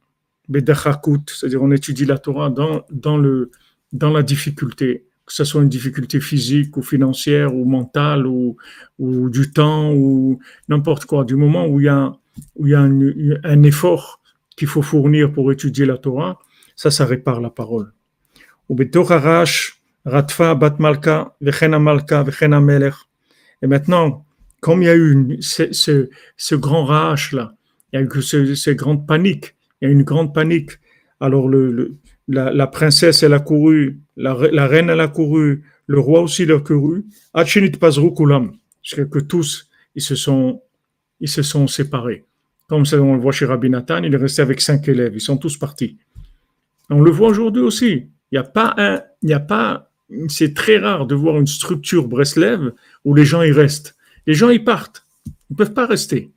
c'est-à-dire 0.54 1.62
on 1.62 1.72
étudie 1.72 2.06
la 2.06 2.18
Torah 2.18 2.50
dans, 2.50 2.86
dans, 2.91 3.18
le, 3.18 3.52
dans 3.91 4.12
la 4.12 4.24
difficulté, 4.24 5.06
que 5.30 5.36
ce 5.36 5.43
soit 5.43 5.61
une 5.61 5.69
difficulté 5.69 6.19
physique 6.19 6.75
ou 6.75 6.82
financière 6.82 7.53
ou 7.53 7.63
mentale 7.63 8.25
ou, 8.25 8.57
ou 8.97 9.30
du 9.30 9.51
temps 9.51 9.93
ou 9.93 10.39
n'importe 10.69 11.05
quoi, 11.05 11.23
du 11.23 11.36
moment 11.36 11.67
où 11.67 11.80
il 11.80 11.84
y 11.84 11.88
a, 11.88 12.11
où 12.55 12.65
il 12.65 12.71
y 12.71 12.73
a 12.73 12.82
un, 12.82 13.61
effort 13.61 14.21
qu'il 14.57 14.67
faut 14.67 14.82
fournir 14.82 15.32
pour 15.32 15.51
étudier 15.51 15.86
la 15.86 15.99
Torah, 15.99 16.39
ça, 16.75 16.89
ça 16.89 17.05
répare 17.05 17.41
la 17.41 17.51
parole. 17.51 17.93
Et 18.69 18.73
maintenant, 23.67 24.25
comme 24.61 24.82
il 24.82 24.86
y 24.86 24.89
a 24.89 24.97
eu 24.97 25.38
ce, 25.41 26.09
ce, 26.38 26.55
grand 26.55 26.86
rage 26.86 27.34
là, 27.34 27.53
il 27.93 27.99
y 27.99 28.03
a 28.03 28.03
eu 28.03 28.09
ce, 28.23 28.55
cette 28.55 28.77
grande 28.77 29.05
panique, 29.05 29.55
il 29.80 29.86
y 29.86 29.89
a 29.89 29.91
eu 29.91 29.93
une 29.93 30.01
grande 30.01 30.34
panique. 30.34 30.71
Alors 31.19 31.47
le 31.47 31.99
la, 32.30 32.67
princesse 32.67 33.23
elle 33.23 33.34
a 33.34 33.39
couru, 33.39 33.99
la, 34.15 34.34
reine 34.36 34.89
elle 34.89 34.99
a 34.99 35.07
couru, 35.07 35.63
le 35.88 35.99
roi 35.99 36.21
aussi 36.21 36.43
il 36.43 36.51
a 36.51 36.59
couru. 36.59 37.05
Jusqu'à 38.84 39.05
que 39.05 39.19
tous 39.19 39.69
ils 39.95 40.01
se 40.01 40.15
sont 40.15 40.61
ils 41.19 41.27
se 41.30 41.41
sont 41.41 41.67
séparés. 41.67 42.25
Comme 42.67 42.84
on 42.93 43.15
le 43.15 43.19
voit 43.19 43.32
chez 43.32 43.45
Rabbi 43.45 43.69
Nathan, 43.69 44.03
il 44.03 44.13
est 44.13 44.17
resté 44.17 44.41
avec 44.41 44.61
cinq 44.61 44.88
élèves, 44.88 45.13
ils 45.15 45.21
sont 45.21 45.38
tous 45.38 45.57
partis. 45.57 45.97
On 46.91 47.01
le 47.01 47.11
voit 47.11 47.30
aujourd'hui 47.30 47.63
aussi. 47.63 48.07
Il 48.32 48.36
n'y 48.36 48.38
a 48.38 48.43
pas 48.43 48.75
un, 48.77 49.01
il 49.23 49.27
n'y 49.27 49.34
a 49.34 49.39
pas, 49.39 49.89
c'est 50.27 50.53
très 50.53 50.77
rare 50.77 51.07
de 51.07 51.15
voir 51.15 51.38
une 51.38 51.47
structure 51.47 52.07
Breslev 52.07 52.73
où 53.05 53.15
les 53.15 53.25
gens 53.25 53.41
y 53.41 53.51
restent. 53.51 53.95
Les 54.27 54.36
gens 54.36 54.49
y 54.51 54.59
partent. 54.59 55.03
Ils 55.25 55.53
ne 55.53 55.55
peuvent 55.57 55.73
pas 55.73 55.88
rester. 55.88 56.32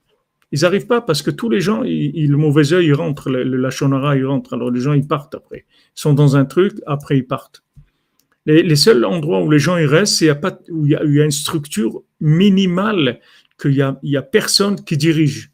Ils 0.52 0.60
n'arrivent 0.60 0.86
pas 0.86 1.00
parce 1.00 1.22
que 1.22 1.30
tous 1.30 1.48
les 1.48 1.60
gens, 1.60 1.82
le 1.82 2.36
mauvais 2.36 2.74
œil, 2.74 2.86
il 2.86 2.94
rentre, 2.94 3.30
le, 3.30 3.42
le 3.42 3.56
lachonara, 3.56 4.16
il 4.16 4.26
rentre. 4.26 4.52
Alors 4.52 4.70
les 4.70 4.80
gens, 4.80 4.92
ils 4.92 5.06
partent 5.06 5.34
après. 5.34 5.64
Ils 5.96 6.00
sont 6.00 6.12
dans 6.12 6.36
un 6.36 6.44
truc, 6.44 6.74
après 6.86 7.16
ils 7.16 7.26
partent. 7.26 7.62
Les, 8.44 8.76
seuls 8.76 9.04
endroits 9.04 9.42
où 9.42 9.50
les 9.50 9.60
gens 9.60 9.78
y 9.78 9.86
restent, 9.86 10.16
c'est 10.16 10.30
où 10.70 10.84
il 10.84 10.92
y, 10.92 10.96
a, 10.96 11.24
une 11.24 11.30
structure 11.30 12.02
minimale, 12.20 13.20
qu'il 13.60 13.74
y 13.74 13.82
a, 13.82 13.98
il 14.02 14.10
y 14.10 14.16
a 14.16 14.22
personne 14.22 14.82
qui 14.84 14.96
dirige. 14.96 15.52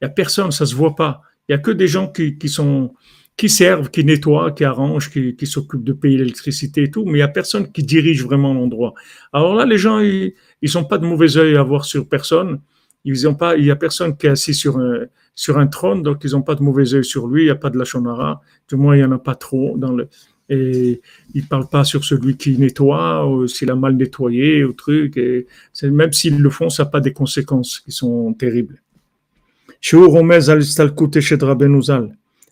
Il 0.00 0.04
y 0.04 0.06
a 0.06 0.08
personne, 0.08 0.50
ça 0.50 0.64
se 0.64 0.74
voit 0.74 0.96
pas. 0.96 1.20
Il 1.48 1.52
y 1.52 1.54
a 1.54 1.58
que 1.58 1.70
des 1.70 1.86
gens 1.86 2.08
qui, 2.08 2.38
qui 2.38 2.48
sont, 2.48 2.94
qui 3.36 3.50
servent, 3.50 3.90
qui 3.90 4.04
nettoient, 4.04 4.52
qui 4.52 4.64
arrangent, 4.64 5.10
qui, 5.10 5.36
qui 5.36 5.46
s'occupent 5.46 5.84
de 5.84 5.92
payer 5.92 6.16
l'électricité 6.16 6.84
et 6.84 6.90
tout, 6.90 7.04
mais 7.04 7.18
il 7.18 7.20
y 7.20 7.22
a 7.22 7.28
personne 7.28 7.70
qui 7.70 7.82
dirige 7.82 8.24
vraiment 8.24 8.54
l'endroit. 8.54 8.94
Alors 9.34 9.54
là, 9.54 9.66
les 9.66 9.78
gens, 9.78 9.98
ils, 9.98 10.32
ils 10.62 10.78
ont 10.78 10.84
pas 10.84 10.96
de 10.96 11.04
mauvais 11.04 11.36
œil 11.36 11.56
à 11.56 11.62
voir 11.62 11.84
sur 11.84 12.08
personne. 12.08 12.60
Ils 13.04 13.26
ont 13.26 13.34
pas, 13.34 13.56
il 13.56 13.64
y 13.64 13.70
a 13.70 13.76
personne 13.76 14.16
qui 14.16 14.26
est 14.26 14.30
assis 14.30 14.54
sur 14.54 14.78
un, 14.78 15.06
sur 15.34 15.58
un 15.58 15.66
trône, 15.66 16.02
donc 16.02 16.22
ils 16.24 16.32
n'ont 16.32 16.42
pas 16.42 16.54
de 16.54 16.62
mauvais 16.62 16.94
œil 16.94 17.04
sur 17.04 17.26
lui. 17.26 17.42
Il 17.42 17.46
n'y 17.46 17.50
a 17.50 17.56
pas 17.56 17.70
de 17.70 17.78
la 17.78 17.84
shonara. 17.84 18.42
Du 18.68 18.76
moins, 18.76 18.96
il 18.96 19.00
y 19.00 19.04
en 19.04 19.12
a 19.12 19.18
pas 19.18 19.34
trop 19.34 19.76
dans 19.78 19.92
le, 19.92 20.08
et 20.52 21.00
il 21.32 21.46
parle 21.46 21.68
pas 21.68 21.84
sur 21.84 22.04
celui 22.04 22.36
qui 22.36 22.58
nettoie 22.58 23.26
ou 23.26 23.46
s'il 23.46 23.70
a 23.70 23.76
mal 23.76 23.94
nettoyé 23.94 24.64
ou 24.64 24.72
truc. 24.72 25.16
Et 25.16 25.46
même 25.82 26.12
s'ils 26.12 26.38
le 26.38 26.50
font, 26.50 26.68
ça 26.68 26.82
n'a 26.84 26.90
pas 26.90 27.00
des 27.00 27.12
conséquences 27.12 27.78
qui 27.78 27.92
sont 27.92 28.34
terribles. 28.34 28.82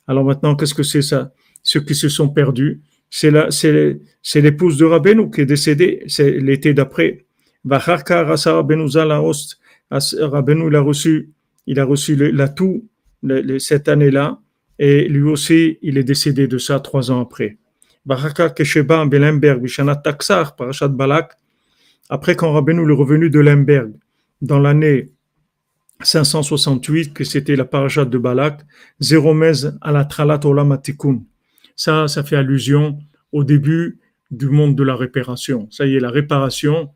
Alors 0.07 0.25
maintenant, 0.25 0.55
qu'est-ce 0.55 0.75
que 0.75 0.85
c'est 0.85 1.03
ça? 1.03 1.33
Ceux 1.63 1.81
qui 1.81 1.95
se 1.95 2.09
sont 2.09 2.29
perdus, 2.29 2.81
c'est 3.11 3.31
l'épouse 4.37 4.79
de 4.79 4.85
Rabbeinu 4.85 5.31
qui 5.31 5.41
est 5.43 5.47
décédée, 5.47 6.05
c'est 6.07 6.31
l'été 6.39 6.73
d'après. 6.73 7.27
Rabbeinu 9.91 10.69
il 10.69 10.77
a 10.77 10.81
reçu, 10.81 11.31
il 11.67 11.81
a 11.81 11.85
reçu 11.85 12.17
l'atout 12.17 12.89
cette 13.59 13.89
année-là, 13.89 14.41
et 14.79 15.09
lui 15.09 15.23
aussi, 15.23 15.79
il 15.83 15.99
est 15.99 16.05
décédé 16.05 16.47
de 16.47 16.59
ça 16.59 16.79
trois 16.81 17.11
ans 17.11 17.21
après. 17.21 17.59
Après, 18.09 18.35
quand 22.37 22.53
Rabbeinu 22.53 22.91
est 22.91 22.95
revenu 22.95 23.29
de 23.31 23.41
Lemberg, 23.41 23.93
dans 24.41 24.61
l'année 24.61 25.11
568, 26.03 27.13
que 27.13 27.25
c'était 27.25 27.57
la 27.57 27.65
parashat 27.65 28.05
de 28.05 28.19
Balak, 28.19 28.61
Zéromez 29.01 29.67
à 29.81 29.91
la 29.91 30.05
Tralat 30.05 30.41
Olam 30.45 30.79
Ça, 31.75 32.07
ça 32.09 32.23
fait 32.23 32.37
allusion 32.37 32.99
au 33.33 33.43
début 33.43 33.99
du 34.31 34.49
monde 34.49 34.77
de 34.77 34.85
la 34.85 34.95
réparation. 34.95 35.69
Ça 35.71 35.87
y 35.87 35.97
est, 35.97 36.01
la 36.01 36.11
réparation, 36.11 36.91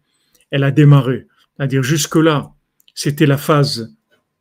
elle 0.51 0.65
a 0.65 0.71
démarré. 0.71 1.27
C'est-à-dire, 1.57 1.83
jusque-là, 1.83 2.53
c'était 2.95 3.27
la 3.27 3.39
phase 3.39 3.95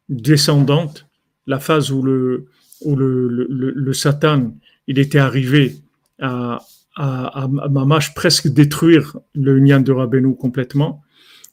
descendante, 0.09 1.07
la 1.47 1.59
phase 1.59 1.91
où 1.91 2.03
le, 2.03 3.93
Satan, 3.93 4.53
il 4.87 4.99
était 4.99 5.19
arrivé 5.19 5.75
à, 6.19 6.59
à, 6.95 7.43
à, 7.43 7.99
presque 8.15 8.47
détruire 8.47 9.17
le 9.33 9.59
Nyan 9.59 9.81
de 9.81 9.91
Rabbeinu 9.91 10.35
complètement. 10.35 11.01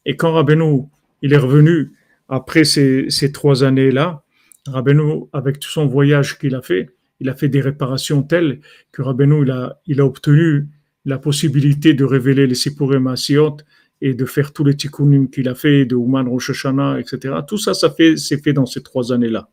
Et 0.05 0.17
quand 0.17 0.33
Rabbeinu, 0.33 0.85
il 1.23 1.33
est 1.33 1.39
revenu 1.39 1.93
après 2.29 2.65
ces, 2.65 3.07
ces 3.11 3.33
trois 3.33 3.65
années-là, 3.65 4.23
Rabbeinu, 4.67 5.25
avec 5.33 5.61
tout 5.61 5.71
son 5.71 5.87
voyage 5.87 6.39
qu'il 6.39 6.55
a 6.55 6.63
fait, 6.63 6.91
il 7.21 7.29
a 7.29 7.35
fait 7.35 7.49
des 7.49 7.61
réparations 7.61 8.23
telles 8.23 8.61
que 8.93 9.03
Rabbeinu, 9.03 9.47
il 9.87 10.01
a 10.01 10.05
obtenu 10.05 10.67
la 11.05 11.19
possibilité 11.19 11.95
de 11.95 12.05
révéler 12.05 12.47
les 12.47 12.55
Sipurim 12.55 13.07
Asiot 13.07 13.57
et 14.01 14.15
de 14.15 14.25
faire 14.25 14.53
tous 14.53 14.65
les 14.65 14.77
tikkunim 14.77 15.29
qu'il 15.29 15.49
a 15.49 15.55
fait, 15.55 15.85
de 15.85 15.97
Ouman 15.97 16.29
Rosh 16.29 16.51
Hashanah, 16.51 17.01
etc. 17.01 17.35
Tout 17.47 17.59
ça, 17.59 17.75
ça 17.75 17.91
fait, 17.91 18.17
c'est 18.17 18.43
fait 18.43 18.53
dans 18.53 18.67
ces 18.67 18.83
trois 18.83 19.13
années-là. 19.13 19.49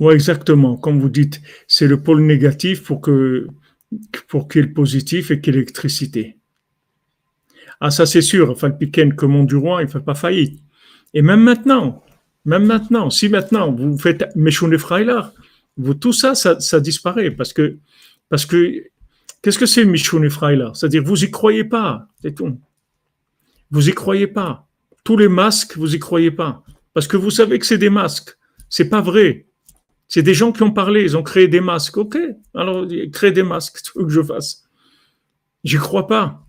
Oui, 0.00 0.14
exactement. 0.14 0.76
Comme 0.76 1.00
vous 1.00 1.08
dites, 1.08 1.40
c'est 1.68 1.86
le 1.86 2.00
pôle 2.00 2.22
négatif 2.22 2.82
pour 2.82 3.00
que 3.00 3.46
pour 4.28 4.48
qu'il 4.48 4.60
y 4.60 4.64
ait 4.64 4.68
le 4.68 4.74
positif 4.74 5.30
et 5.30 5.40
qu'il 5.40 5.54
y 5.54 5.56
ait 5.56 5.60
l'électricité. 5.60 6.36
Ah, 7.80 7.90
ça 7.90 8.06
c'est 8.06 8.22
sûr. 8.22 8.50
Enfin, 8.50 8.68
le 8.68 8.76
piquet 8.76 9.08
que 9.10 9.26
mon 9.26 9.44
du 9.44 9.56
roi, 9.56 9.82
il 9.82 9.86
ne 9.86 9.90
fait 9.90 10.00
pas 10.00 10.14
faillite. 10.14 10.60
Et 11.12 11.22
même 11.22 11.42
maintenant, 11.42 12.02
même 12.44 12.66
maintenant, 12.66 13.10
si 13.10 13.28
maintenant 13.28 13.72
vous 13.72 13.96
faites 13.98 14.34
Meshune 14.36 14.76
Freiler, 14.78 15.20
vous, 15.76 15.94
tout 15.94 16.12
ça, 16.12 16.34
ça, 16.34 16.80
disparaît 16.80 17.30
parce 17.30 17.52
que, 17.52 17.78
parce 18.28 18.46
que, 18.46 18.84
qu'est-ce 19.42 19.58
que 19.58 19.66
c'est 19.66 19.84
Meshune 19.84 20.28
Freiler 20.30 20.68
C'est-à-dire, 20.74 21.02
vous 21.02 21.24
y 21.24 21.30
croyez 21.30 21.64
pas, 21.64 22.08
c'est 22.22 22.34
tout. 22.34 22.58
Vous 23.70 23.88
y 23.88 23.92
croyez 23.92 24.26
pas. 24.26 24.68
Tous 25.02 25.16
les 25.16 25.28
masques, 25.28 25.76
vous 25.76 25.94
y 25.94 25.98
croyez 25.98 26.30
pas. 26.30 26.62
Parce 26.92 27.08
que 27.08 27.16
vous 27.16 27.30
savez 27.30 27.58
que 27.58 27.66
c'est 27.66 27.78
des 27.78 27.90
masques. 27.90 28.36
C'est 28.68 28.88
pas 28.88 29.00
vrai. 29.00 29.46
C'est 30.14 30.22
des 30.22 30.32
gens 30.32 30.52
qui 30.52 30.62
ont 30.62 30.70
parlé, 30.70 31.02
ils 31.02 31.16
ont 31.16 31.24
créé 31.24 31.48
des 31.48 31.60
masques. 31.60 31.96
Ok, 31.96 32.16
alors 32.54 32.86
crée 33.12 33.32
des 33.32 33.42
masques, 33.42 33.82
tu 33.82 33.98
veux 33.98 34.04
que 34.04 34.12
je 34.12 34.22
fasse? 34.22 34.62
J'y 35.64 35.76
crois 35.76 36.06
pas. 36.06 36.46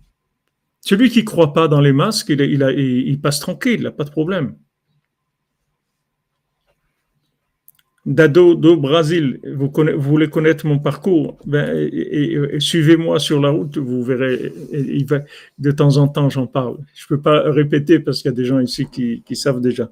Celui 0.82 1.10
qui 1.10 1.24
croit 1.24 1.52
pas 1.52 1.66
dans 1.66 1.80
les 1.80 1.92
masques, 1.92 2.28
il, 2.28 3.18
passe 3.20 3.40
tranquille, 3.40 3.80
il 3.80 3.82
n'a 3.82 3.90
pas 3.90 4.04
de 4.04 4.10
problème. 4.10 4.54
Dado 8.04 8.54
do 8.54 8.76
Brésil, 8.76 9.40
vous, 9.44 9.72
voulez 9.96 10.30
connaître 10.30 10.64
mon 10.64 10.78
parcours, 10.78 11.36
ben, 11.44 11.90
suivez-moi 12.60 13.18
sur 13.18 13.40
la 13.40 13.50
route, 13.50 13.78
vous 13.78 14.04
verrez, 14.04 14.52
de 15.58 15.70
temps 15.72 15.96
en 15.96 16.06
temps 16.06 16.30
j'en 16.30 16.46
parle. 16.46 16.76
Je 16.94 17.04
ne 17.06 17.16
peux 17.16 17.20
pas 17.20 17.50
répéter 17.50 17.98
parce 17.98 18.22
qu'il 18.22 18.30
y 18.30 18.34
a 18.34 18.36
des 18.36 18.44
gens 18.44 18.60
ici 18.60 18.86
qui, 18.86 19.34
savent 19.34 19.60
déjà. 19.60 19.90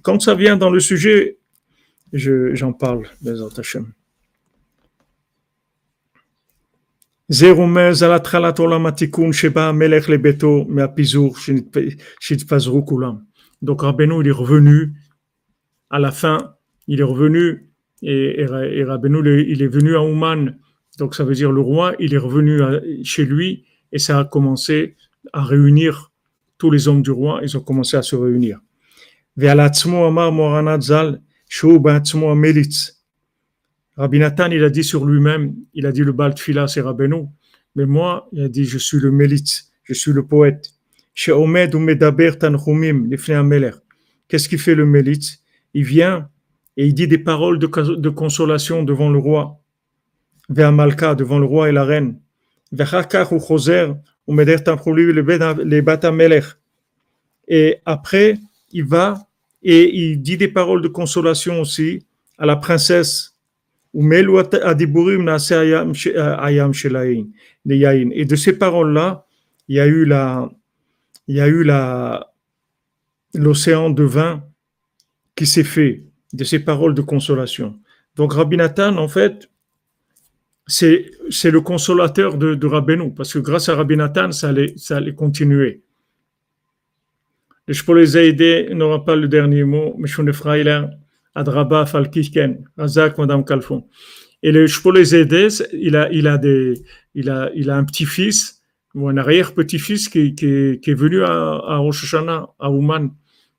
Quand 0.00 0.22
ça 0.22 0.34
vient 0.34 0.56
dans 0.56 0.70
le 0.70 0.80
sujet, 0.80 1.36
j'en 2.12 2.72
parle, 2.72 3.08
Bezat 3.22 3.58
Hashem. 3.58 3.92
Donc 13.62 13.80
Rabbeinu, 13.80 14.20
il 14.20 14.28
est 14.28 14.32
revenu 14.32 14.92
à 15.88 15.98
la 15.98 16.10
fin, 16.10 16.56
il 16.88 17.00
est 17.00 17.04
revenu 17.04 17.70
et, 18.02 18.40
et, 18.40 18.84
Rabbeinu, 18.84 19.46
il 19.48 19.62
est 19.62 19.68
venu 19.68 19.94
à 19.94 20.02
Ouman. 20.02 20.58
Donc 20.98 21.14
ça 21.14 21.24
veut 21.24 21.34
dire 21.34 21.52
le 21.52 21.60
roi, 21.60 21.94
il 21.98 22.12
est 22.12 22.18
revenu 22.18 22.60
chez 23.02 23.24
lui 23.24 23.64
et 23.92 23.98
ça 23.98 24.18
a 24.18 24.24
commencé 24.24 24.96
à 25.32 25.42
réunir 25.42 26.12
tous 26.58 26.70
les 26.70 26.86
hommes 26.86 27.02
du 27.02 27.10
roi, 27.10 27.40
ils 27.42 27.56
ont 27.56 27.60
commencé 27.60 27.96
à 27.96 28.02
se 28.02 28.14
réunir. 28.14 28.60
Amar 29.38 30.32
Rabbi 33.96 34.18
Nathan, 34.18 34.50
il 34.50 34.64
a 34.64 34.70
dit 34.70 34.82
sur 34.82 35.04
lui-même, 35.04 35.54
il 35.74 35.84
a 35.84 35.92
dit 35.92 36.00
le 36.02 36.12
Baltfila, 36.12 36.66
c'est 36.66 36.80
Rabbeinu, 36.80 37.26
mais 37.76 37.84
moi, 37.84 38.28
il 38.32 38.42
a 38.42 38.48
dit, 38.48 38.64
je 38.64 38.78
suis 38.78 38.98
le 38.98 39.10
Mélitz, 39.10 39.70
je 39.84 39.92
suis 39.92 40.12
le 40.12 40.24
poète. 40.24 40.70
Qu'est-ce 44.28 44.48
qu'il 44.48 44.58
fait 44.58 44.74
le 44.74 44.86
Mélitz 44.86 45.42
Il 45.74 45.84
vient 45.84 46.28
et 46.78 46.86
il 46.86 46.94
dit 46.94 47.06
des 47.06 47.18
paroles 47.18 47.58
de, 47.58 48.08
consolation 48.08 48.82
devant 48.82 49.10
le 49.10 49.18
roi, 49.18 49.60
vers 50.48 50.72
Malka, 50.72 51.14
devant 51.14 51.38
le 51.38 51.44
roi 51.44 51.68
et 51.68 51.72
la 51.72 51.84
reine. 51.84 52.18
Et 57.48 57.76
après, 57.84 58.38
il 58.70 58.84
va 58.84 59.28
et 59.62 59.94
il 59.94 60.20
dit 60.20 60.36
des 60.36 60.48
paroles 60.48 60.82
de 60.82 60.88
consolation 60.88 61.60
aussi 61.60 62.04
à 62.38 62.46
la 62.46 62.56
princesse. 62.56 63.36
Et 63.94 64.00
de 68.24 68.36
ces 68.36 68.58
paroles-là, 68.58 69.26
il 69.68 69.76
y 69.76 69.80
a 69.80 69.86
eu 69.86 70.04
la, 70.04 70.50
il 71.28 71.36
y 71.36 71.40
a 71.40 71.48
eu 71.48 71.62
la, 71.62 72.32
l'océan 73.34 73.90
de 73.90 74.02
vin 74.02 74.44
qui 75.36 75.46
s'est 75.46 75.64
fait 75.64 76.04
de 76.32 76.44
ces 76.44 76.58
paroles 76.58 76.94
de 76.94 77.02
consolation. 77.02 77.78
Donc 78.16 78.32
Rabbi 78.32 78.56
Nathan, 78.56 78.96
en 78.96 79.08
fait, 79.08 79.50
c'est, 80.66 81.10
c'est 81.30 81.50
le 81.50 81.60
consolateur 81.60 82.38
de, 82.38 82.54
de 82.54 83.08
parce 83.10 83.34
que 83.34 83.38
grâce 83.38 83.68
à 83.68 83.76
Rabbi 83.76 83.96
Nathan, 83.96 84.32
ça 84.32 84.52
ça 84.76 84.96
allait 84.96 85.14
continuer. 85.14 85.82
Le 87.68 87.74
Shpolé 87.74 88.74
n'aura 88.74 89.04
pas 89.04 89.14
le 89.14 89.28
dernier 89.28 89.64
mot, 89.64 89.94
mais 89.98 90.08
Freiler, 90.32 90.82
Adraba, 91.34 91.86
Falkiken, 91.86 92.64
Razak, 92.76 93.18
Madame 93.18 93.44
Kalfon. 93.44 93.86
Et 94.42 94.50
le 94.50 94.66
Shpolé 94.66 95.02
il 95.72 95.96
a, 95.96 96.10
il, 96.12 96.26
a 96.26 96.38
des, 96.38 96.74
il, 97.14 97.30
a, 97.30 97.50
il 97.54 97.70
a 97.70 97.76
un 97.76 97.84
petit-fils, 97.84 98.62
ou 98.94 99.08
un 99.08 99.16
arrière-petit-fils 99.16 100.08
qui, 100.08 100.34
est 100.40 100.94
venu 100.94 101.22
à, 101.22 101.30
à 101.30 101.76
Rosh 101.78 102.04
Hashanah, 102.04 102.48
à 102.58 102.70
Ouman. 102.70 103.10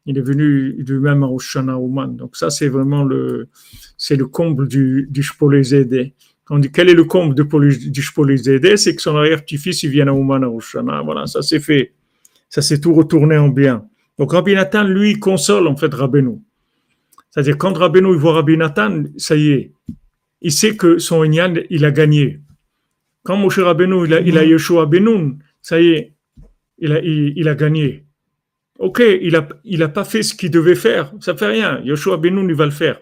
Il 0.06 0.18
est 0.18 0.22
venu 0.22 0.76
lui-même 0.84 1.24
à 1.24 1.28
Rosh 1.28 1.56
Hashanah, 1.56 1.74
à 1.74 1.78
Ouman. 1.78 2.18
Donc 2.18 2.36
ça, 2.36 2.50
c'est 2.50 2.68
vraiment 2.68 3.06
le, 3.06 3.48
c'est 3.98 4.18
le 4.18 4.28
comble 4.28 4.68
du, 4.68 5.08
du 5.10 5.26
Zédé. 5.64 6.14
Quand 6.44 6.58
on 6.58 6.60
dit 6.60 6.72
quel 6.72 6.90
est 6.90 6.94
le 6.94 7.06
comble 7.06 7.36
de, 7.36 7.44
du 7.90 8.38
Zédé, 8.38 8.76
c'est 8.76 8.96
que 8.96 9.02
son 9.02 9.16
arrière-petit-fils, 9.16 9.84
il 9.84 9.92
vient 9.92 10.08
à 10.08 10.12
Ouman, 10.12 10.44
à 10.44 10.48
Rosh 10.48 10.76
Hashanah. 10.76 11.02
Voilà, 11.04 11.26
ça 11.26 11.42
s'est 11.42 11.62
fait. 11.62 11.94
Ça 12.50 12.62
s'est 12.62 12.82
tout 12.82 12.94
retourné 12.94 13.38
en 13.38 13.48
bien. 13.48 13.88
Donc 14.18 14.32
Rabbi 14.32 14.54
Nathan, 14.54 14.84
lui, 14.84 15.20
console 15.20 15.68
en 15.68 15.76
fait 15.76 15.94
Rabbeinu. 15.94 16.40
C'est-à-dire, 17.30 17.58
quand 17.58 17.76
Rabbeinu 17.76 18.14
il 18.14 18.18
voit 18.18 18.34
Rabbi 18.34 18.58
Nathan, 18.58 19.04
ça 19.18 19.36
y 19.36 19.50
est, 19.50 19.72
il 20.42 20.52
sait 20.52 20.76
que 20.76 21.00
son 21.00 21.24
Inyan, 21.24 21.56
il 21.70 21.86
a 21.86 21.92
gagné. 21.92 22.42
Quand 23.24 23.38
Moshe 23.38 23.60
Rabbeinu, 23.60 24.06
il 24.06 24.14
a, 24.14 24.20
il 24.20 24.38
a 24.38 24.44
Yeshua 24.44 24.86
Benoun, 24.86 25.40
ça 25.62 25.82
y 25.82 25.88
est, 25.88 26.14
il 26.78 26.92
a, 26.92 27.00
il, 27.02 27.48
a 27.48 27.56
gagné. 27.56 28.04
Ok, 28.78 29.02
il 29.22 29.32
n'a 29.32 29.48
il 29.64 29.82
a 29.82 29.88
pas 29.88 30.04
fait 30.04 30.22
ce 30.22 30.36
qu'il 30.36 30.52
devait 30.52 30.76
faire, 30.76 31.14
ça 31.22 31.36
fait 31.36 31.48
rien. 31.48 31.82
Yeshua 31.84 32.18
Benoun, 32.18 32.50
il 32.50 32.56
va 32.56 32.66
le 32.66 32.72
faire. 32.72 33.00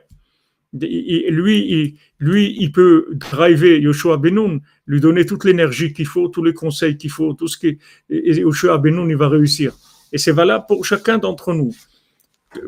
lui, 0.73 1.57
il, 1.67 1.95
lui, 2.21 2.55
il 2.59 2.71
peut 2.71 3.07
driver 3.13 3.79
Yoshua 3.79 4.17
Benoun, 4.17 4.61
lui 4.85 5.01
donner 5.01 5.25
toute 5.25 5.43
l'énergie 5.43 5.91
qu'il 5.91 6.05
faut, 6.05 6.27
tous 6.27 6.43
les 6.43 6.53
conseils 6.53 6.95
qu'il 6.95 7.09
faut, 7.09 7.33
tout 7.33 7.47
ce 7.47 7.57
qui. 7.57 7.79
Et 8.09 8.39
Yoshua 8.39 8.77
Benoun, 8.77 9.09
il 9.09 9.17
va 9.17 9.27
réussir. 9.27 9.75
Et 10.11 10.17
c'est 10.17 10.31
valable 10.31 10.65
pour 10.67 10.85
chacun 10.85 11.17
d'entre 11.17 11.53
nous. 11.53 11.73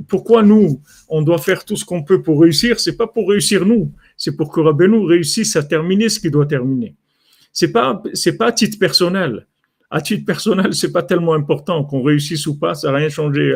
Pourquoi 0.08 0.44
nous, 0.44 0.82
on 1.10 1.22
doit 1.22 1.39
faire 1.39 1.66
tout 1.66 1.76
ce 1.76 1.84
qu'on 1.84 2.04
peut 2.04 2.22
pour 2.22 2.41
réussir? 2.41 2.80
C'est 2.80 2.96
pas 2.96 3.08
pour 3.08 3.30
réussir 3.30 3.66
nous, 3.66 3.91
c'est 4.16 4.36
pour 4.38 4.52
que 4.52 4.62
Rabbeinu 4.62 5.06
réussisse 5.06 5.56
à 5.58 5.64
terminer 5.64 6.08
ce 6.08 6.20
qu'il 6.20 6.32
doit 6.32 6.46
terminer 6.46 6.96
c'est 7.54 7.72
pas 7.72 8.02
c'est 8.14 8.36
pas 8.36 8.48
à 8.48 8.52
titre 8.52 8.78
personnel. 8.80 9.48
À 9.91 10.02
titre 10.02 10.26
personnel, 10.26 10.74
c'est 10.74 10.91
pas 10.91 11.04
tellement 11.04 11.36
important 11.36 11.84
qu'on 11.86 12.02
réussisse 12.02 12.48
ou 12.48 12.58
pas, 12.58 12.74
ça 12.74 12.91
n'a 12.91 12.98
rien 12.98 13.10
changé 13.10 13.54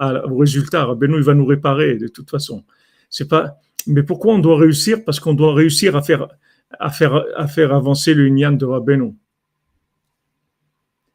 au 0.00 0.36
résultat. 0.36 0.84
Rabbeinu, 0.84 1.18
il 1.18 1.22
va 1.22 1.34
nous 1.34 1.46
réparer 1.46 1.94
de 1.94 2.08
toute 2.08 2.28
façon. 2.28 2.64
C'est 3.08 3.28
pas. 3.28 3.58
Mais 3.86 4.02
pourquoi 4.02 4.34
on 4.34 4.40
doit 4.40 4.58
réussir? 4.58 5.04
Parce 5.04 5.20
qu'on 5.20 5.34
doit 5.34 5.54
réussir 5.54 5.94
à 5.94 6.02
faire 6.02 6.26
à 6.80 6.90
faire 6.90 7.24
à 7.36 7.46
faire 7.46 7.72
avancer 7.72 8.12
l'union 8.12 8.50
de 8.50 8.66
Rabbeinu. 8.66 9.14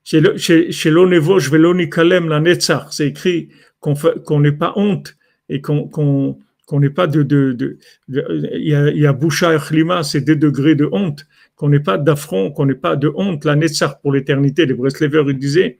Chez 0.04 0.90
l'Onevo, 0.90 1.40
je 1.40 1.50
vais 1.50 1.58
l'Onikalem, 1.58 2.28
la 2.28 2.40
Netzach, 2.40 2.88
c'est 2.92 3.08
écrit 3.08 3.50
qu'on 3.80 3.94
qu'on 3.96 4.40
n'ait 4.42 4.52
pas 4.52 4.74
honte 4.76 5.16
et 5.50 5.62
qu'on 5.62 5.88
qu'on 6.66 6.80
n'ait 6.80 6.90
pas 6.90 7.08
de, 7.08 7.78
il 8.08 8.98
y 8.98 9.06
a, 9.06 9.14
Boucha 9.14 9.54
et 9.54 9.60
Klima, 9.60 10.04
c'est 10.04 10.22
des 10.22 10.36
degrés 10.36 10.76
de 10.76 10.88
honte 10.92 11.26
qu'on 11.56 11.70
n'ait 11.70 11.80
pas 11.80 11.98
d'affront, 11.98 12.52
qu'on 12.52 12.66
n'ait 12.66 12.74
pas 12.74 12.96
de 12.96 13.12
honte, 13.16 13.46
la 13.46 13.56
Netzar 13.56 14.00
pour 14.00 14.14
l'éternité. 14.14 14.66
Les 14.66 14.74
Breslevers, 14.74 15.30
ils 15.30 15.38
disaient, 15.38 15.80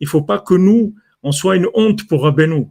il 0.00 0.08
faut 0.08 0.22
pas 0.22 0.38
que 0.38 0.54
nous, 0.54 0.94
on 1.22 1.32
soit 1.32 1.56
une 1.56 1.68
honte 1.74 2.08
pour 2.08 2.24
Rabbeinu. 2.24 2.66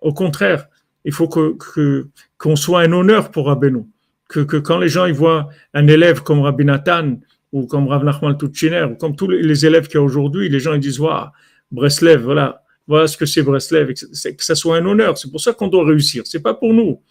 Au 0.00 0.12
contraire, 0.12 0.68
il 1.04 1.12
faut 1.12 1.28
que, 1.28 2.08
qu'on 2.36 2.56
soit 2.56 2.82
un 2.82 2.92
honneur 2.92 3.30
pour 3.30 3.46
Rabbeinu. 3.46 3.84
Que, 4.28 4.40
que 4.40 4.58
quand 4.58 4.78
les 4.78 4.88
gens 4.88 5.06
ils 5.06 5.14
voient 5.14 5.48
un 5.72 5.88
élève 5.88 6.22
comme 6.22 6.40
Rabbi 6.40 6.64
Nathan 6.64 7.18
ou 7.52 7.66
comme 7.66 7.88
Rav 7.88 8.04
Nachman 8.04 8.36
Tutchiner 8.36 8.84
ou 8.84 8.96
comme 8.96 9.16
tous 9.16 9.28
les 9.28 9.66
élèves 9.66 9.86
qu'il 9.86 9.96
y 9.96 9.98
a 9.98 10.02
aujourd'hui, 10.02 10.48
les 10.48 10.60
gens 10.60 10.74
ils 10.74 10.80
disent 10.80 11.00
waouh, 11.00 11.28
Breslev, 11.70 12.22
voilà, 12.22 12.62
voilà 12.86 13.06
ce 13.06 13.16
que 13.16 13.26
c'est 13.26 13.42
Breslev, 13.42 13.92
c'est 14.12 14.34
que 14.34 14.44
ça 14.44 14.54
soit 14.54 14.76
un 14.76 14.86
honneur. 14.86 15.18
C'est 15.18 15.30
pour 15.30 15.40
ça 15.40 15.52
qu'on 15.52 15.68
doit 15.68 15.86
réussir. 15.86 16.22
C'est 16.26 16.42
pas 16.42 16.54
pour 16.54 16.72
nous. 16.72 17.02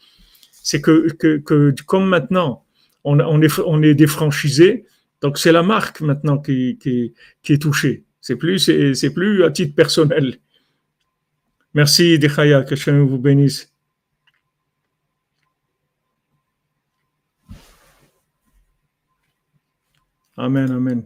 C'est 0.52 0.82
que, 0.82 1.12
que, 1.14 1.38
que 1.38 1.74
comme 1.86 2.08
maintenant, 2.08 2.66
on, 3.04 3.42
est, 3.42 3.60
on 3.66 3.82
est 3.84 3.94
défranchisé. 3.94 4.86
Donc 5.22 5.38
c'est 5.38 5.52
la 5.52 5.64
marque 5.64 6.02
maintenant 6.02 6.38
qui, 6.38 6.78
qui, 6.78 7.54
est 7.54 7.62
touchée. 7.62 8.04
C'est 8.22 8.36
plus, 8.36 8.60
c'est, 8.60 9.14
plus 9.14 9.44
à 9.44 9.52
titre 9.52 9.76
personnel. 9.76 10.38
Merci 11.74 12.20
Dechaya, 12.20 12.64
que 12.64 12.76
Dieu 12.76 13.00
vous 13.02 13.18
bénisse. 13.18 13.72
Amen, 20.38 20.72
amen. 20.72 21.04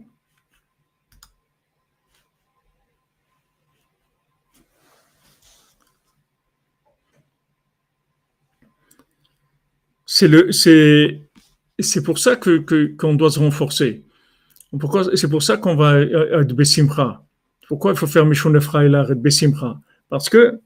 C'est 10.06 12.02
pour 12.04 12.18
ça 12.18 12.36
que, 12.36 12.58
qu'on 12.96 13.14
doit 13.14 13.30
se 13.30 13.38
renforcer. 13.38 14.04
C'est 15.14 15.30
pour 15.30 15.42
ça 15.42 15.56
qu'on 15.56 15.76
va 15.76 16.00
être 16.00 16.52
Bessimcha. 16.54 17.24
Pourquoi 17.68 17.92
il 17.92 17.96
faut 17.96 18.06
faire 18.06 18.26
Mishon 18.26 18.54
Efraïla 18.54 19.06
et 19.10 19.14
Bessimcha 19.14 19.80
Parce 20.10 20.28
que 20.28 20.60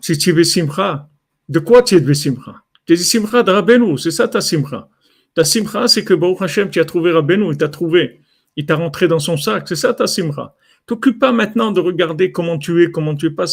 si 0.00 0.18
tu 0.18 0.30
es 0.30 0.32
Bessimcha, 0.32 1.08
de 1.48 1.60
quoi 1.60 1.82
tu 1.82 1.94
es 1.94 2.00
Bessimcha 2.00 2.64
Tu 2.84 2.94
es 2.94 2.96
Simcha 2.96 3.44
de 3.44 3.52
Rabbeinu, 3.52 3.96
c'est 3.96 4.10
ça 4.10 4.26
ta 4.26 4.40
Simcha. 4.40 4.88
Ta 5.34 5.44
Simcha, 5.44 5.88
c'est 5.88 6.04
que 6.04 6.14
Baruch 6.14 6.42
Hashem, 6.42 6.70
tu 6.70 6.80
as 6.80 6.84
trouvé 6.84 7.12
Rabbeinu, 7.12 7.50
il 7.50 7.56
t'a 7.56 7.68
trouvé, 7.68 8.20
il 8.56 8.66
t'a 8.66 8.76
rentré 8.76 9.08
dans 9.08 9.18
son 9.18 9.36
sac, 9.36 9.66
c'est 9.66 9.76
ça 9.76 9.94
ta 9.94 10.06
Simcha. 10.06 10.54
T'occupe 10.86 11.18
pas 11.18 11.32
maintenant 11.32 11.72
de 11.72 11.80
regarder 11.80 12.32
comment 12.32 12.58
tu 12.58 12.82
es, 12.82 12.90
comment 12.90 13.14
tu 13.14 13.26
es 13.26 13.30
pas. 13.30 13.46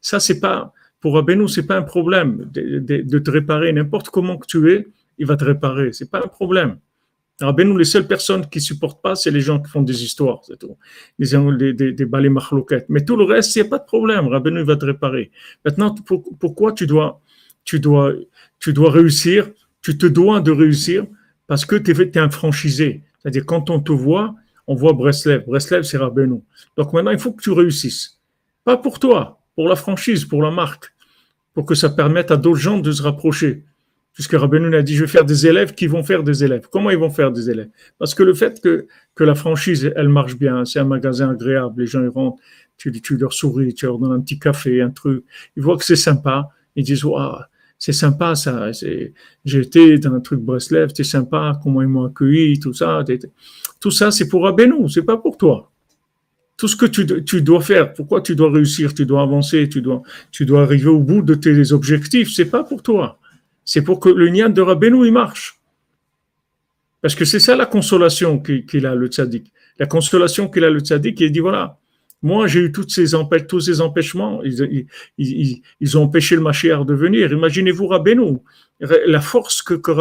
Ça, 0.00 0.20
c'est 0.20 0.40
pas, 0.40 0.72
pour 1.00 1.14
Rabbeinu, 1.14 1.48
c'est 1.48 1.66
pas 1.66 1.76
un 1.76 1.82
problème 1.82 2.48
de, 2.52 2.78
de 2.78 3.18
te 3.18 3.30
réparer 3.30 3.72
n'importe 3.72 4.10
comment 4.10 4.36
que 4.36 4.46
tu 4.46 4.70
es 4.72 4.86
il 5.18 5.26
va 5.26 5.36
te 5.36 5.44
réparer. 5.44 5.92
C'est 5.92 6.10
pas 6.10 6.18
un 6.18 6.28
problème. 6.28 6.78
nous, 7.40 7.76
les 7.76 7.84
seules 7.84 8.06
personnes 8.06 8.48
qui 8.48 8.60
supportent 8.60 9.02
pas, 9.02 9.14
c'est 9.14 9.30
les 9.30 9.40
gens 9.40 9.60
qui 9.60 9.70
font 9.70 9.82
des 9.82 10.02
histoires, 10.04 10.40
c'est 10.44 10.58
tout. 10.58 10.76
Des, 11.18 11.72
des, 11.72 11.92
des, 11.92 12.06
Mais 12.88 13.04
tout 13.04 13.16
le 13.16 13.24
reste, 13.24 13.56
il 13.56 13.62
n'y 13.62 13.66
a 13.66 13.70
pas 13.70 13.78
de 13.78 13.84
problème. 13.84 14.28
Rabbeinu, 14.28 14.62
va 14.62 14.76
te 14.76 14.84
réparer. 14.84 15.30
Maintenant, 15.64 15.94
pourquoi 16.40 16.72
tu 16.72 16.86
dois, 16.86 17.20
tu 17.64 17.80
dois, 17.80 18.12
tu 18.58 18.72
dois 18.72 18.90
réussir? 18.90 19.50
Tu 19.82 19.96
te 19.96 20.06
dois 20.06 20.40
de 20.40 20.50
réussir 20.50 21.06
parce 21.46 21.64
que 21.64 21.76
tu 21.76 21.90
es, 21.90 22.18
un 22.18 22.30
franchisé. 22.30 23.02
C'est-à-dire, 23.18 23.46
quand 23.46 23.70
on 23.70 23.80
te 23.80 23.92
voit, 23.92 24.34
on 24.66 24.74
voit 24.74 24.92
Breslev. 24.92 25.44
Breslev, 25.46 25.82
c'est 25.82 25.98
Rabbeinu. 25.98 26.42
Donc 26.76 26.92
maintenant, 26.92 27.12
il 27.12 27.18
faut 27.18 27.32
que 27.32 27.42
tu 27.42 27.50
réussisses. 27.50 28.20
Pas 28.64 28.76
pour 28.76 28.98
toi, 28.98 29.40
pour 29.54 29.68
la 29.68 29.76
franchise, 29.76 30.24
pour 30.24 30.42
la 30.42 30.50
marque. 30.50 30.92
Pour 31.54 31.64
que 31.64 31.74
ça 31.74 31.88
permette 31.88 32.30
à 32.30 32.36
d'autres 32.36 32.60
gens 32.60 32.78
de 32.78 32.92
se 32.92 33.02
rapprocher 33.02 33.64
puisque 34.16 34.32
Rabbeinu 34.32 34.74
a 34.74 34.82
dit, 34.82 34.96
je 34.96 35.04
vais 35.04 35.10
faire 35.10 35.26
des 35.26 35.46
élèves 35.46 35.74
qui 35.74 35.86
vont 35.86 36.02
faire 36.02 36.22
des 36.22 36.42
élèves. 36.42 36.68
Comment 36.70 36.88
ils 36.88 36.96
vont 36.96 37.10
faire 37.10 37.30
des 37.30 37.50
élèves? 37.50 37.68
Parce 37.98 38.14
que 38.14 38.22
le 38.22 38.32
fait 38.32 38.62
que, 38.62 38.86
que 39.14 39.24
la 39.24 39.34
franchise, 39.34 39.92
elle 39.94 40.08
marche 40.08 40.38
bien, 40.38 40.64
c'est 40.64 40.78
un 40.78 40.86
magasin 40.86 41.32
agréable, 41.32 41.82
les 41.82 41.86
gens 41.86 42.02
ils 42.02 42.08
rentrent, 42.08 42.38
tu, 42.78 42.90
tu 43.02 43.18
leur 43.18 43.34
souris, 43.34 43.74
tu 43.74 43.84
leur 43.84 43.98
donnes 43.98 44.12
un 44.12 44.20
petit 44.20 44.38
café, 44.38 44.80
un 44.80 44.88
truc, 44.88 45.22
ils 45.54 45.62
voient 45.62 45.76
que 45.76 45.84
c'est 45.84 45.96
sympa, 45.96 46.48
ils 46.76 46.84
disent, 46.84 47.04
waouh, 47.04 47.42
c'est 47.78 47.92
sympa 47.92 48.34
ça, 48.34 48.70
été 49.44 49.98
dans 49.98 50.14
un 50.14 50.20
truc 50.20 50.40
Breslev, 50.40 50.90
c'est 50.94 51.04
sympa, 51.04 51.58
comment 51.62 51.82
ils 51.82 51.88
m'ont 51.88 52.06
accueilli, 52.06 52.58
tout 52.58 52.72
ça, 52.72 53.04
tout 53.80 53.90
ça 53.90 54.10
c'est 54.10 54.28
pour 54.28 54.44
Rabbeinu, 54.44 54.88
c'est 54.88 55.02
pas 55.02 55.16
pour 55.16 55.36
toi. 55.36 55.70
Tout 56.56 56.68
ce 56.68 56.76
que 56.76 56.86
tu, 56.86 57.06
tu, 57.24 57.42
dois 57.42 57.60
faire, 57.60 57.92
pourquoi 57.92 58.22
tu 58.22 58.34
dois 58.34 58.50
réussir, 58.50 58.94
tu 58.94 59.04
dois 59.04 59.20
avancer, 59.20 59.68
tu 59.68 59.82
dois, 59.82 60.02
tu 60.30 60.46
dois 60.46 60.62
arriver 60.62 60.88
au 60.88 61.00
bout 61.00 61.20
de 61.20 61.34
tes 61.34 61.72
objectifs, 61.72 62.32
c'est 62.32 62.50
pas 62.50 62.64
pour 62.64 62.82
toi 62.82 63.18
c'est 63.66 63.82
pour 63.82 64.00
que 64.00 64.08
le 64.08 64.30
nian 64.30 64.48
de 64.48 64.62
Rabbeinu, 64.62 65.06
il 65.06 65.12
marche. 65.12 65.60
Parce 67.02 67.14
que 67.14 67.26
c'est 67.26 67.40
ça 67.40 67.56
la 67.56 67.66
consolation 67.66 68.38
qu'il 68.38 68.86
a, 68.86 68.94
le 68.94 69.08
tzaddik. 69.08 69.52
La 69.78 69.86
consolation 69.86 70.48
qu'il 70.48 70.64
a, 70.64 70.70
le 70.70 70.80
tzaddik, 70.80 71.20
il 71.20 71.32
dit 71.32 71.40
voilà, 71.40 71.76
moi 72.26 72.48
j'ai 72.48 72.60
eu 72.60 72.72
tous 72.72 72.88
ces 72.88 73.14
empêchements, 73.14 74.42
ils, 74.42 75.96
ont 75.96 76.02
empêché 76.02 76.34
le 76.34 76.42
Mashiach 76.42 76.84
de 76.84 76.94
venir. 76.94 77.30
Imaginez-vous 77.30 77.86
Rabbeinu, 77.86 78.38
la 78.80 79.20
force 79.20 79.62
que, 79.62 79.74
que 79.74 79.92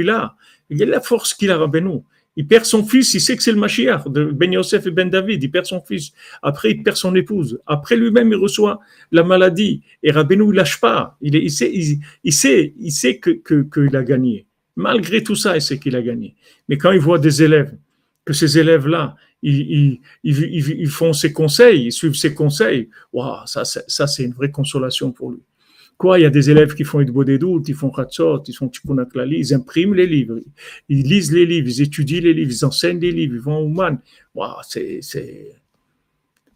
il 0.00 0.10
a. 0.10 0.34
Il 0.70 0.78
y 0.78 0.82
a 0.82 0.86
la 0.86 1.02
force 1.02 1.34
qu'il 1.34 1.50
a 1.50 1.58
Rabbeinu. 1.58 2.00
Il 2.36 2.46
perd 2.48 2.64
son 2.64 2.84
fils, 2.84 3.12
il 3.14 3.20
sait 3.20 3.36
que 3.36 3.42
c'est 3.42 3.52
le 3.52 3.58
Mashiach 3.58 4.08
de 4.08 4.24
Ben 4.24 4.50
Yosef 4.50 4.86
et 4.86 4.90
Ben 4.90 5.10
David, 5.10 5.42
il 5.42 5.50
perd 5.50 5.66
son 5.66 5.82
fils. 5.82 6.12
Après, 6.42 6.70
il 6.70 6.82
perd 6.82 6.96
son 6.96 7.14
épouse. 7.14 7.60
Après, 7.66 7.96
lui-même, 7.96 8.30
il 8.32 8.36
reçoit 8.36 8.80
la 9.12 9.22
maladie. 9.22 9.82
Et 10.02 10.10
Rabbeinu, 10.10 10.46
il 10.52 10.56
lâche 10.56 10.80
pas. 10.80 11.18
Il, 11.20 11.50
sait, 11.50 12.72
qu'il 13.22 13.94
a 13.94 14.02
gagné. 14.02 14.46
Malgré 14.74 15.22
tout 15.22 15.36
ça, 15.36 15.54
il 15.54 15.62
sait 15.62 15.78
qu'il 15.78 15.94
a 15.94 16.02
gagné. 16.02 16.34
Mais 16.68 16.78
quand 16.78 16.92
il 16.92 16.98
voit 16.98 17.18
des 17.18 17.42
élèves, 17.42 17.76
que 18.24 18.32
ces 18.32 18.58
élèves-là, 18.58 19.16
ils, 19.44 20.88
font 20.88 21.12
ses 21.12 21.32
conseils, 21.32 21.86
ils 21.86 21.92
suivent 21.92 22.14
ses 22.14 22.34
conseils, 22.34 22.88
waouh, 23.12 23.46
ça, 23.46 23.64
ça 23.64 24.06
c'est 24.06 24.24
une 24.24 24.32
vraie 24.32 24.50
consolation 24.50 25.12
pour 25.12 25.32
lui. 25.32 25.40
Quoi, 25.96 26.18
il 26.18 26.22
y 26.22 26.26
a 26.26 26.30
des 26.30 26.50
élèves 26.50 26.74
qui 26.74 26.82
font 26.82 27.02
doutes, 27.02 27.68
ils 27.68 27.74
font 27.74 27.90
Khatsot, 27.90 28.42
ils 28.48 28.54
font 28.54 28.68
Tikkun 28.68 28.96
ils 29.30 29.54
impriment 29.54 29.94
les 29.94 30.06
livres, 30.06 30.40
ils 30.88 31.06
lisent 31.06 31.32
les 31.32 31.46
livres, 31.46 31.68
ils 31.68 31.82
étudient 31.82 32.20
les 32.20 32.34
livres, 32.34 32.50
ils 32.50 32.64
enseignent 32.64 32.98
les 32.98 33.12
livres, 33.12 33.34
ils 33.34 33.40
vont 33.40 33.58
au 33.58 33.68
Man. 33.68 33.98
c'est, 34.66 35.00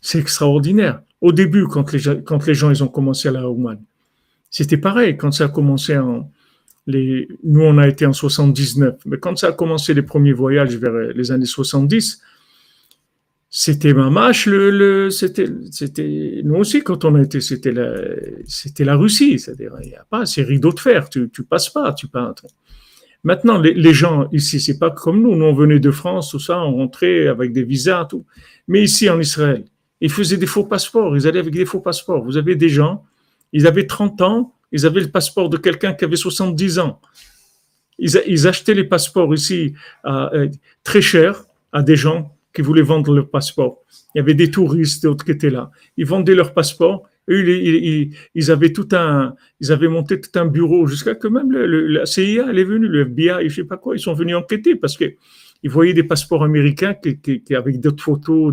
c'est 0.01 0.19
extraordinaire. 0.19 1.03
Au 1.21 1.33
début, 1.33 1.67
quand 1.67 1.93
les, 1.93 2.23
quand 2.23 2.47
les 2.47 2.55
gens 2.55 2.71
ils 2.71 2.83
ont 2.83 2.89
commencé 2.89 3.29
à 3.29 3.33
la 3.33 3.49
Ouman, 3.49 3.79
c'était 4.51 4.77
pareil. 4.77 5.17
Quand 5.17 5.33
ça 5.33 5.45
a 5.45 5.49
commencé 5.49 5.97
en, 5.97 6.31
les, 6.87 7.29
nous 7.45 7.63
on 7.63 7.79
a 7.79 7.87
été 7.87 8.07
en 8.07 8.13
79, 8.13 8.97
mais 9.07 9.19
quand 9.19 9.37
ça 9.37 9.49
a 9.49 9.53
commencé 9.53 9.95
les 9.95 10.03
premiers 10.03 10.33
voyages 10.33 10.75
vers 10.77 11.13
les 11.15 11.31
années 11.31 11.45
70, 11.45 12.23
c'était 13.51 13.95
mamache, 13.95 14.47
le, 14.47 14.71
le 14.71 15.11
c'était, 15.11 15.49
c'était, 15.71 16.43
nous 16.45 16.57
aussi, 16.57 16.83
quand 16.83 17.05
on 17.07 17.15
a 17.15 17.23
été, 17.23 17.41
c'était 17.41 17.73
la, 17.73 17.95
c'était 18.47 18.85
la 18.85 18.97
Russie. 18.97 19.39
C'est-à-dire, 19.39 19.73
il 19.83 19.89
n'y 19.89 19.95
a 19.95 20.05
pas 20.09 20.27
ces 20.27 20.43
rideaux 20.43 20.73
de 20.73 20.81
fer, 20.81 21.09
tu, 21.09 21.31
tu 21.31 21.45
passes 21.45 21.71
pas, 21.71 21.93
tu 21.95 22.09
peintres. 22.09 22.47
Maintenant, 23.25 23.59
les, 23.59 23.73
les 23.73 23.95
gens 23.95 24.29
ici, 24.33 24.61
c'est 24.61 24.79
pas 24.79 24.91
comme 24.91 25.23
nous. 25.23 25.35
Nous, 25.35 25.45
on 25.45 25.55
venait 25.55 25.81
de 25.81 25.91
France, 25.91 26.31
tout 26.31 26.39
ça, 26.39 26.61
on 26.61 26.77
rentrait 26.77 27.27
avec 27.27 27.53
des 27.53 27.65
visas, 27.65 28.05
tout. 28.05 28.27
Mais 28.69 28.83
ici, 28.83 29.09
en 29.09 29.19
Israël, 29.19 29.65
ils 30.01 30.11
faisaient 30.11 30.37
des 30.37 30.47
faux 30.47 30.65
passeports. 30.65 31.17
Ils 31.17 31.27
allaient 31.27 31.41
avec 31.41 31.55
des 31.55 31.67
faux 31.67 31.81
passeports. 31.81 32.23
Vous 32.23 32.37
avez 32.37 32.55
des 32.55 32.69
gens, 32.69 33.05
ils 33.53 33.67
avaient 33.67 33.87
30 33.87 34.21
ans, 34.21 34.55
ils 34.73 34.85
avaient 34.85 35.01
le 35.01 35.11
passeport 35.11 35.49
de 35.49 35.57
quelqu'un 35.57 35.95
qui 35.95 36.05
avait 36.05 36.17
70 36.17 36.79
ans. 36.81 37.01
Ils, 37.99 38.23
ils 38.27 38.47
achetaient 38.47 38.75
les 38.75 38.85
passeports 38.85 39.35
ici 39.35 39.73
euh, 40.05 40.49
très 40.85 41.01
cher 41.01 41.45
à 41.73 41.83
des 41.83 41.97
gens 41.97 42.38
qui 42.59 42.63
voulaient 42.63 42.83
vendre 42.83 43.15
leur 43.15 43.31
passeport. 43.31 43.85
Il 44.13 44.19
y 44.19 44.21
avait 44.21 44.35
des 44.35 44.51
touristes, 44.51 45.05
d'autres 45.05 45.25
qui 45.25 45.31
étaient 45.31 45.49
là. 45.49 45.71
Ils 45.97 46.05
vendaient 46.05 46.35
leur 46.35 46.55
passeport. 46.55 47.09
Ils, 47.29 48.51
avaient 48.51 48.73
tout 48.73 48.89
un, 48.91 49.37
ils 49.61 49.71
avaient 49.71 49.87
monté 49.87 50.21
tout 50.21 50.37
un 50.37 50.47
bureau 50.47 50.89
jusqu'à 50.89 51.15
que 51.15 51.29
même 51.29 51.53
la 51.53 52.05
CIA, 52.05 52.47
elle 52.51 52.59
est 52.59 52.65
venue, 52.65 52.89
le 52.89 53.03
FBI, 53.03 53.49
je 53.49 53.55
sais 53.55 53.65
pas 53.65 53.77
quoi, 53.77 53.95
ils 53.95 54.01
sont 54.01 54.13
venus 54.13 54.35
enquêter 54.35 54.75
parce 54.75 54.97
que 54.97 55.05
ils 55.63 55.71
voyaient 55.71 55.93
des 55.93 56.03
passeports 56.03 56.43
américains 56.43 56.97
avec 57.55 57.81
d'autres 57.81 58.03
photos, 58.03 58.53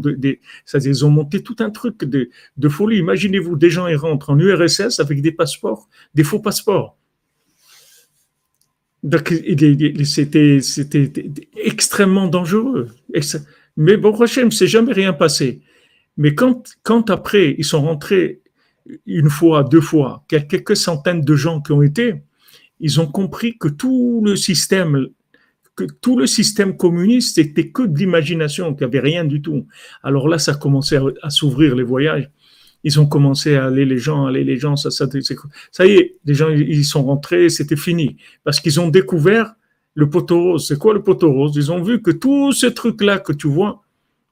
ça, 0.66 0.78
ils 0.78 1.04
ont 1.04 1.10
monté 1.10 1.42
tout 1.42 1.56
un 1.60 1.72
truc 1.72 2.04
de, 2.04 2.30
de 2.58 2.70
folie. 2.70 2.98
Imaginez-vous, 2.98 3.56
des 3.56 3.72
gens 3.72 3.88
ils 3.88 3.96
rentrent 3.96 4.30
en 4.30 4.38
URSS 4.38 5.00
avec 5.00 5.24
des 5.24 5.32
passeports, 5.32 5.90
des 6.14 6.24
faux 6.24 6.40
passeports. 6.40 6.96
Donc, 9.02 9.34
c'était 10.04 10.60
extrêmement 11.64 12.28
dangereux. 12.28 12.88
Mais 13.78 13.98
bon, 13.98 14.20
Hachem, 14.20 14.52
c'est 14.52 14.68
jamais 14.68 14.94
rien 14.94 15.14
passé. 15.14 15.62
Mais 16.18 16.34
quand, 16.34 16.76
quand 16.84 17.10
après, 17.10 17.56
ils 17.58 17.66
sont 17.66 17.82
rentrés 17.82 18.42
une 19.06 19.30
fois, 19.30 19.64
deux 19.64 19.82
fois, 19.82 20.24
quelques 20.28 20.78
centaines 20.78 21.22
de 21.22 21.36
gens 21.36 21.62
qui 21.62 21.72
ont 21.72 21.82
été, 21.82 22.16
ils 22.80 23.00
ont 23.00 23.08
compris 23.08 23.58
que 23.58 23.68
tout 23.68 24.22
le 24.24 24.36
système 24.36 25.08
que 25.76 25.84
tout 25.84 26.18
le 26.18 26.26
système 26.26 26.78
communiste 26.78 27.36
c'était 27.36 27.70
que 27.70 27.84
de 27.84 27.98
l'imagination, 27.98 28.74
qu'il 28.74 28.88
n'y 28.88 28.96
avait 28.96 29.02
rien 29.02 29.26
du 29.26 29.42
tout. 29.42 29.68
Alors 30.04 30.30
là, 30.30 30.40
ça 30.40 30.54
a 30.54 30.56
commencé 30.56 30.98
à, 31.22 31.30
s'ouvrir 31.30 31.76
les 31.76 31.84
voyages. 31.84 32.30
Ils 32.86 32.98
ont 33.00 33.08
commencé 33.08 33.56
à 33.56 33.66
aller 33.66 33.84
les 33.84 33.98
gens, 33.98 34.26
aller 34.26 34.46
les 34.46 34.58
gens, 34.58 34.78
ça, 34.78 34.90
ça, 34.90 35.06
ça 35.72 35.86
y 35.86 35.92
est, 35.92 36.16
les 36.24 36.34
gens 36.34 36.50
ils 36.50 36.86
sont 36.86 37.04
rentrés, 37.04 37.50
c'était 37.50 37.76
fini 37.76 38.16
parce 38.46 38.62
qu'ils 38.62 38.80
ont 38.80 38.88
découvert 38.88 39.54
le 39.96 40.10
poteau 40.10 40.42
rose. 40.44 40.68
C'est 40.68 40.78
quoi 40.78 40.94
le 40.94 41.02
poteau 41.02 41.32
rose? 41.32 41.54
Ils 41.56 41.72
ont 41.72 41.82
vu 41.82 42.02
que 42.02 42.12
tout 42.12 42.52
ce 42.52 42.68
truc-là 42.68 43.18
que 43.20 43.34
tu 43.34 43.48
vois 43.48 43.82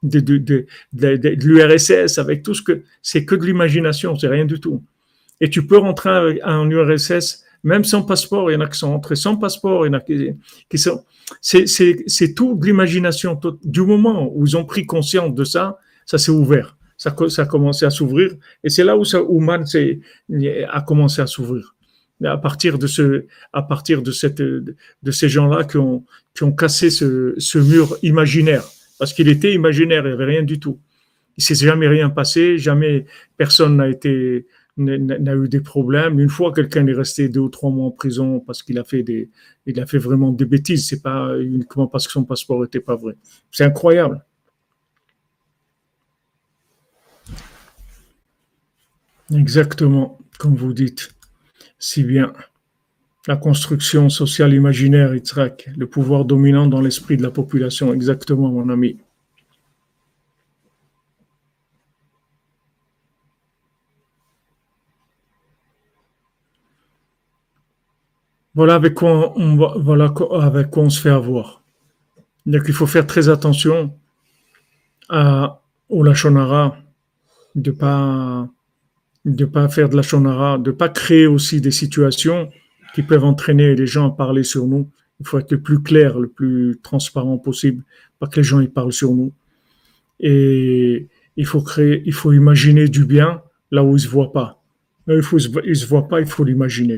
de, 0.03 0.20
de, 0.20 0.38
de, 0.38 0.66
de 0.93 1.30
l'URSS 1.30 2.18
avec 2.18 2.43
tout 2.43 2.53
ce 2.53 2.61
que 2.61 2.84
c'est 3.01 3.26
que 3.26 3.36
de 3.36 3.45
l'imagination, 3.45 4.16
c'est 4.18 4.28
rien 4.28 4.45
du 4.45 4.59
tout. 4.59 4.84
Et 5.41 5.49
tu 5.49 5.66
peux 5.66 5.78
rentrer 5.78 6.41
en 6.43 6.70
URSS 6.70 7.43
même 7.64 7.86
sans 7.86 8.03
passeport. 8.03 8.51
Il 8.51 8.55
y 8.55 8.57
en 8.57 8.61
a 8.61 8.68
qui 8.68 8.78
sont 8.78 8.91
rentrés 8.91 9.16
sans 9.16 9.38
passeport, 9.38 9.86
il 9.86 9.89
y 9.89 9.91
en 9.91 9.97
a 9.97 10.01
qui, 10.01 10.32
qui 10.70 10.78
sont 10.78 11.03
c'est 11.41 12.34
tout 12.36 12.55
de 12.55 12.66
l'imagination. 12.66 13.39
Du 13.64 13.82
moment 13.82 14.30
où 14.34 14.45
ils 14.45 14.57
ont 14.57 14.66
pris 14.66 14.86
conscience 14.86 15.34
de 15.34 15.43
ça, 15.43 15.78
ça 16.05 16.18
s'est 16.18 16.32
ouvert. 16.32 16.78
Ça, 16.97 17.16
ça 17.30 17.41
a 17.43 17.45
commencé 17.45 17.86
à 17.86 17.89
s'ouvrir. 17.89 18.34
Et 18.64 18.70
c'est 18.70 18.84
là 18.84 18.95
où, 18.97 19.03
ça, 19.03 19.22
où 19.24 19.39
Man 19.39 19.66
a 20.70 20.82
commencé 20.82 21.22
à 21.22 21.28
s'ouvrir. 21.28 21.76
À 22.24 22.38
partir 22.38 22.78
de 22.80 22.88
ce, 22.88 23.26
à 23.51 23.64
partir 23.64 24.01
de 24.01 24.11
cette, 24.11 24.41
de 24.41 25.11
ces 25.11 25.30
gens-là 25.30 25.66
qui 25.66 25.78
ont, 25.78 26.05
qui 26.34 26.43
ont 26.43 26.53
cassé 26.53 26.89
ce, 26.89 27.34
ce 27.38 27.57
mur 27.57 27.97
imaginaire. 28.01 28.64
Parce 28.97 29.14
qu'il 29.14 29.28
était 29.28 29.53
imaginaire, 29.53 30.03
il 30.05 30.07
n'y 30.07 30.14
avait 30.14 30.26
rien 30.26 30.43
du 30.43 30.59
tout. 30.59 30.80
Il 31.38 31.43
s'est 31.43 31.55
jamais 31.55 31.88
rien 31.88 32.09
passé, 32.09 32.57
jamais 32.57 33.05
personne 33.36 33.78
n'a 33.78 33.89
été, 33.89 34.45
n'a 34.78 35.36
eu 35.36 35.49
des 35.49 35.59
problèmes. 35.61 36.20
Une 36.20 36.30
fois, 36.30 36.53
quelqu'un 36.53 36.86
est 36.88 36.93
resté 36.93 37.28
deux 37.28 37.41
ou 37.41 37.49
trois 37.49 37.72
mois 37.72 37.88
en 37.88 37.91
prison 37.91 38.39
parce 38.39 38.64
qu'il 38.64 38.78
a 38.80 38.84
fait 38.84 39.03
des, 39.03 39.30
il 39.66 39.80
a 39.80 39.86
fait 39.86 39.97
vraiment 39.97 40.32
des 40.32 40.45
bêtises. 40.45 40.88
C'est 40.88 41.01
pas 41.01 41.38
uniquement 41.39 41.88
parce 41.88 42.05
que 42.07 42.14
son 42.14 42.24
passeport 42.24 42.64
était 42.64 42.80
pas 42.80 42.95
vrai. 42.95 43.16
C'est 43.51 43.66
incroyable. 43.66 44.24
Exactement, 49.34 50.20
comme 50.38 50.55
vous 50.55 50.74
dites. 50.74 51.12
Si 51.80 52.04
bien. 52.04 52.34
La 53.28 53.38
construction 53.38 54.10
sociale 54.10 54.54
imaginaire, 54.54 55.12
le 55.14 55.86
pouvoir 55.86 56.26
dominant 56.26 56.68
dans 56.68 56.82
l'esprit 56.82 57.16
de 57.16 57.24
la 57.24 57.32
population. 57.32 57.94
Exactement, 57.94 58.50
mon 58.50 58.68
ami. 58.70 58.98
Voilà 68.56 68.76
avec 68.76 68.94
quoi 68.94 69.34
on, 69.36 69.56
voilà 69.56 70.14
avec 70.42 70.70
quoi 70.70 70.84
on 70.84 70.90
se 70.90 71.02
fait 71.02 71.10
avoir. 71.10 71.64
Donc 72.46 72.64
il 72.68 72.74
faut 72.74 72.86
faire 72.86 73.08
très 73.08 73.30
attention 73.30 73.98
à, 75.10 75.62
au 75.90 76.04
lachonara, 76.04 76.78
de 77.56 77.72
pas 77.72 78.48
de 79.26 79.46
pas 79.46 79.68
faire 79.70 79.90
de 79.90 79.96
lachonara, 79.96 80.58
de 80.58 80.72
pas 80.72 80.90
créer 80.90 81.28
aussi 81.28 81.62
des 81.62 81.72
situations 81.72 82.50
qui 82.94 83.04
peuvent 83.04 83.24
entraîner 83.24 83.76
les 83.76 83.88
gens 83.88 84.08
à 84.08 84.16
parler 84.16 84.44
sur 84.44 84.68
nous. 84.68 84.90
Il 85.20 85.28
faut 85.28 85.40
être 85.40 85.52
le 85.52 85.62
plus 85.62 85.82
clair, 85.82 86.20
le 86.20 86.28
plus 86.28 86.80
transparent 86.84 87.38
possible, 87.38 87.84
pas 88.20 88.28
que 88.28 88.38
les 88.38 88.44
gens 88.44 88.60
y 88.60 88.68
parlent 88.68 88.94
sur 88.94 89.14
nous. 89.14 89.32
Et 90.20 91.08
il 91.38 91.46
faut 91.46 91.62
créer, 91.62 92.04
il 92.06 92.14
faut 92.14 92.34
imaginer 92.34 92.88
du 92.88 93.06
bien 93.06 93.42
là 93.72 93.84
où 93.84 93.96
ils 93.96 94.00
se 94.00 94.08
voient 94.08 94.34
pas. 94.34 94.62
Il 95.08 95.22
faut, 95.22 95.40
ils 95.40 95.76
se 95.76 95.86
voient 95.86 96.08
pas, 96.08 96.20
il 96.20 96.28
faut 96.28 96.44
l'imaginer 96.44 96.98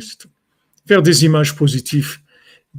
faire 0.85 1.01
des 1.01 1.25
images 1.25 1.55
positives, 1.55 2.17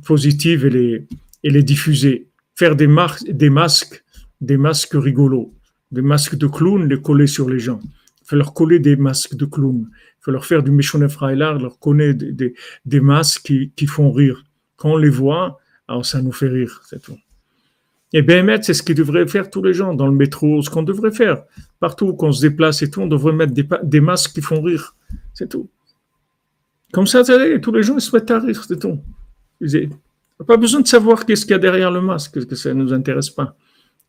positives 0.05 0.67
et 0.67 1.51
les, 1.51 1.63
diffuser, 1.63 2.29
faire 2.55 2.77
des, 2.77 2.89
des 3.29 3.51
masques, 3.51 4.05
des 4.41 4.57
masques 4.57 4.95
rigolos, 4.95 5.53
des 5.91 6.03
masques 6.03 6.37
de 6.37 6.47
clown, 6.47 6.89
les 6.89 7.01
coller 7.01 7.27
sur 7.27 7.49
les 7.49 7.59
gens. 7.59 7.81
Il 8.27 8.31
faut 8.31 8.37
leur 8.37 8.55
coller 8.55 8.81
des 8.81 8.97
masques 8.97 9.37
de 9.37 9.45
clown. 9.45 9.89
Il 9.89 10.19
faut 10.21 10.33
leur 10.33 10.45
faire 10.45 10.65
du 10.65 10.73
méchonnet 10.73 11.09
Freilar, 11.09 11.61
leur 11.61 11.79
coller 11.79 12.13
des, 12.13 13.01
masques 13.01 13.53
qui, 13.77 13.87
font 13.87 14.11
rire. 14.11 14.43
Quand 14.77 14.95
on 14.95 14.97
les 14.97 15.11
voit, 15.11 15.61
alors 15.87 16.05
ça 16.05 16.21
nous 16.21 16.33
fait 16.33 16.49
rire, 16.49 16.83
c'est 16.85 17.01
tout. 17.01 17.17
Et 18.13 18.23
bien, 18.23 18.61
c'est 18.63 18.75
ce 18.75 18.83
qu'ils 18.83 18.97
devraient 18.97 19.29
faire 19.29 19.49
tous 19.49 19.63
les 19.63 19.73
gens 19.73 19.95
dans 19.95 20.09
le 20.09 20.13
métro, 20.13 20.61
ce 20.61 20.69
qu'on 20.69 20.83
devrait 20.83 21.13
faire. 21.13 21.45
Partout 21.79 22.15
qu'on 22.15 22.33
se 22.33 22.41
déplace 22.41 22.83
et 22.83 22.91
tout, 22.91 23.01
on 23.01 23.07
devrait 23.07 23.33
mettre 23.33 23.53
des, 23.85 24.01
masques 24.01 24.33
qui 24.33 24.43
font 24.43 24.61
rire. 24.61 24.97
C'est 25.33 25.49
tout. 25.49 25.71
Comme 26.93 27.07
ça, 27.07 27.23
tous 27.63 27.73
les 27.73 27.85
gens 27.85 27.95
ils 27.95 28.01
se 28.01 28.15
mettent 28.15 28.31
à 28.33 28.41
rire, 28.41 28.65
c'est 28.65 28.81
tout. 28.81 28.99
Pas 30.45 30.57
besoin 30.57 30.81
de 30.81 30.89
savoir 30.89 31.25
qu'est-ce 31.25 31.43
qu'il 31.43 31.53
y 31.53 31.55
a 31.55 31.59
derrière 31.59 31.93
le 31.93 32.01
masque, 32.01 32.45
que 32.45 32.57
ça 32.57 32.75
ne 32.75 32.83
nous 32.83 32.93
intéresse 32.93 33.31
pas. 33.31 33.57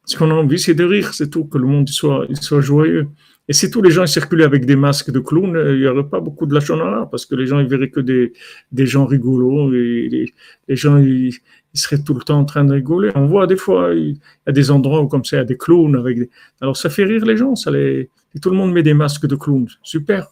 Ce 0.05 0.17
qu'on 0.17 0.31
a 0.31 0.33
envie, 0.33 0.57
c'est 0.57 0.73
de 0.73 0.85
rire, 0.85 1.13
c'est 1.13 1.29
tout, 1.29 1.45
que 1.45 1.59
le 1.59 1.67
monde 1.67 1.87
soit 1.87 2.61
joyeux. 2.61 3.09
Et 3.49 3.53
si 3.53 3.71
tous 3.71 3.81
les 3.81 3.91
gens 3.91 4.05
circulaient 4.05 4.43
avec 4.43 4.65
des 4.65 4.75
masques 4.75 5.11
de 5.11 5.19
clown, 5.19 5.57
il 5.69 5.79
n'y 5.79 5.87
aurait 5.87 6.09
pas 6.09 6.19
beaucoup 6.19 6.45
de 6.45 6.53
lachonara, 6.53 7.09
parce 7.09 7.25
que 7.25 7.35
les 7.35 7.47
gens 7.47 7.59
ils 7.59 7.67
verraient 7.67 7.89
que 7.89 8.01
des, 8.01 8.33
des 8.71 8.85
gens 8.85 9.05
rigolos, 9.05 9.73
et 9.73 10.33
les, 10.67 10.75
gens 10.75 10.97
ils, 10.97 11.33
seraient 11.73 12.03
tout 12.03 12.13
le 12.13 12.21
temps 12.21 12.39
en 12.39 12.45
train 12.45 12.65
de 12.65 12.73
rigoler. 12.73 13.11
On 13.15 13.25
voit 13.25 13.47
des 13.47 13.55
fois, 13.55 13.93
il 13.93 14.15
y 14.15 14.19
a 14.47 14.51
des 14.51 14.71
endroits 14.71 15.01
où 15.01 15.07
comme 15.07 15.23
ça, 15.23 15.37
il 15.37 15.39
y 15.39 15.41
a 15.43 15.45
des 15.45 15.57
clowns 15.57 15.95
avec 15.95 16.29
Alors 16.59 16.75
ça 16.75 16.89
fait 16.89 17.05
rire 17.05 17.23
les 17.25 17.37
gens, 17.37 17.55
ça 17.55 17.71
les... 17.71 18.09
et 18.35 18.39
tout 18.39 18.49
le 18.49 18.57
monde 18.57 18.73
met 18.73 18.83
des 18.83 18.93
masques 18.93 19.27
de 19.27 19.35
clown. 19.35 19.67
Super. 19.83 20.27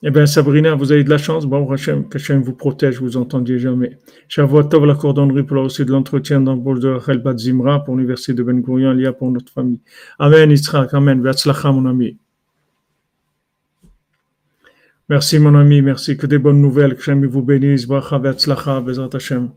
Eh 0.00 0.10
bien, 0.12 0.26
Sabrina, 0.26 0.76
vous 0.76 0.92
avez 0.92 1.02
de 1.02 1.10
la 1.10 1.18
chance. 1.18 1.44
Bon, 1.44 1.68
Hachem, 1.72 2.08
qu'Hachem 2.08 2.40
vous 2.40 2.52
protège, 2.52 3.00
vous 3.00 3.16
entendiez 3.16 3.58
jamais. 3.58 3.98
Tov, 4.28 4.86
la 4.86 4.94
cordonnerie 4.94 5.42
pour 5.42 5.56
la 5.56 5.62
aussi 5.62 5.84
de 5.84 5.90
l'entretien 5.90 6.40
dans 6.40 6.54
le 6.54 6.60
bol 6.60 6.78
de 6.78 6.88
Rachel 6.88 7.20
Zimra 7.36 7.84
pour 7.84 7.96
l'université 7.96 8.32
de 8.32 8.44
Ben 8.44 8.60
Gurion, 8.60 8.92
lié 8.92 9.10
pour 9.10 9.28
notre 9.32 9.52
famille. 9.52 9.80
Amen, 10.20 10.52
Yitzhak, 10.52 10.94
Amen. 10.94 11.20
Beatzlacha, 11.20 11.72
mon 11.72 11.84
ami. 11.86 12.16
Merci, 15.08 15.40
mon 15.40 15.54
ami, 15.56 15.82
merci. 15.82 16.16
Que 16.16 16.28
des 16.28 16.38
bonnes 16.38 16.60
nouvelles. 16.60 16.94
Que 16.94 17.00
Hachem 17.00 17.26
vous 17.26 17.42
bénisse. 17.42 17.88
Bracha, 17.88 18.20
Beatzlacha, 18.20 18.80
Bezrat 18.80 19.10
Hachem. 19.12 19.50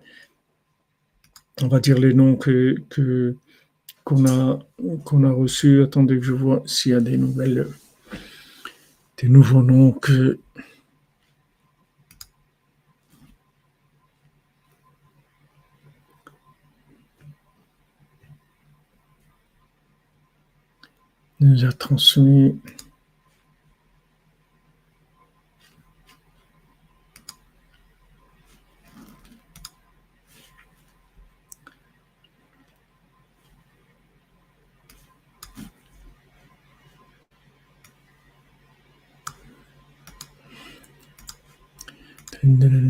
On 1.61 1.67
va 1.67 1.79
dire 1.79 1.99
les 1.99 2.15
noms 2.15 2.35
que, 2.35 2.77
qu'on 4.03 4.25
a, 4.25 4.59
qu'on 5.05 5.23
a 5.23 5.31
reçus. 5.31 5.83
Attendez 5.83 6.17
que 6.17 6.25
je 6.25 6.33
vois 6.33 6.63
s'il 6.65 6.93
y 6.93 6.95
a 6.95 6.99
des 6.99 7.17
nouvelles 7.17 7.67
des 9.21 9.29
nouveaux 9.29 9.61
noms 9.61 9.91
que 9.91 10.39
nous 21.39 21.65
a 21.65 21.71
transmis 21.71 22.59
And 42.43 42.59
dun 42.59 42.81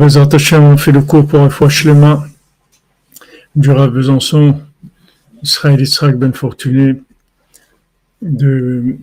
Bézat 0.00 0.30
Hashem, 0.32 0.64
on 0.64 0.78
fait 0.78 0.92
le 0.92 1.02
cours 1.02 1.26
pour 1.26 1.40
un 1.40 1.50
fois 1.50 1.68
Shlema 1.68 2.26
du 3.54 3.70
Rav 3.70 3.92
Besançon, 3.92 4.58
Israël 5.42 5.78
Israël 5.78 6.14
Ben 6.14 6.32
Fortuné, 6.32 7.02
de 8.22 8.96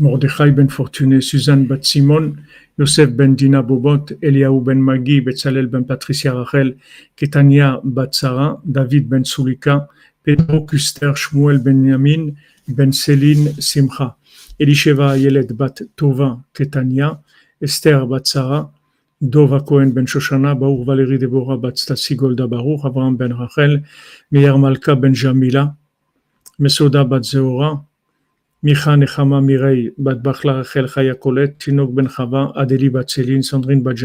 Mordechai 0.00 0.50
Ben 0.50 0.68
Fortuné, 0.68 1.20
Suzanne 1.20 1.66
Bat 1.66 1.84
Simon, 1.84 2.34
Yosef 2.80 3.12
Ben 3.12 3.36
Dina 3.36 3.62
Bobot, 3.62 4.06
Eliaou 4.20 4.60
Ben 4.60 4.80
Magi, 4.80 5.20
Betzalel 5.20 5.68
Ben 5.68 5.84
Patricia 5.84 6.34
Rachel, 6.34 6.76
Ketania 7.14 7.80
Bat 7.84 8.12
Sarah, 8.12 8.60
David 8.64 9.08
Ben 9.08 9.24
Sulika, 9.24 9.86
Pedro 10.24 10.62
Kuster, 10.62 11.14
Shmuel 11.14 11.58
Ben 11.58 11.84
Yamin, 11.84 12.34
Ben 12.66 12.92
Céline 12.92 13.54
Simcha, 13.60 14.16
Elisheva 14.58 15.16
Yelet 15.16 15.52
Bat 15.52 15.84
Tova, 15.94 16.40
Ketania, 16.52 17.20
Esther 17.62 18.04
Bat 18.04 18.26
Sarah, 18.26 18.72
Dova 19.22 19.60
Cohen 19.60 19.92
ben 19.92 20.06
Shoshana, 20.06 20.58
Baruch 20.58 20.86
Valérie 20.86 21.18
Deborah 21.18 21.58
bat 21.58 21.76
Stasi 21.76 22.16
Golda 22.16 22.46
Baruch, 22.46 22.86
Abraham 22.86 23.16
ben 23.16 23.32
Rachel, 23.32 23.82
Meir 24.30 24.56
Malka 24.56 24.94
ben 24.96 25.12
Jamila, 25.12 25.76
Mesoda 26.58 27.04
bat 27.04 27.22
Zeora, 27.22 27.84
Micha 28.64 28.96
Nechama 28.96 29.42
Mirei 29.42 29.92
bat 29.98 30.22
Bachla 30.22 30.62
Rachel 30.62 30.86
Chaya 30.86 31.14
Tinok 31.14 31.94
ben 31.94 32.08
Chava, 32.08 32.54
Adeli 32.56 32.88
bat 32.88 33.08
Céline, 33.10 33.42
Sandrine 33.42 33.82
bat 33.82 33.96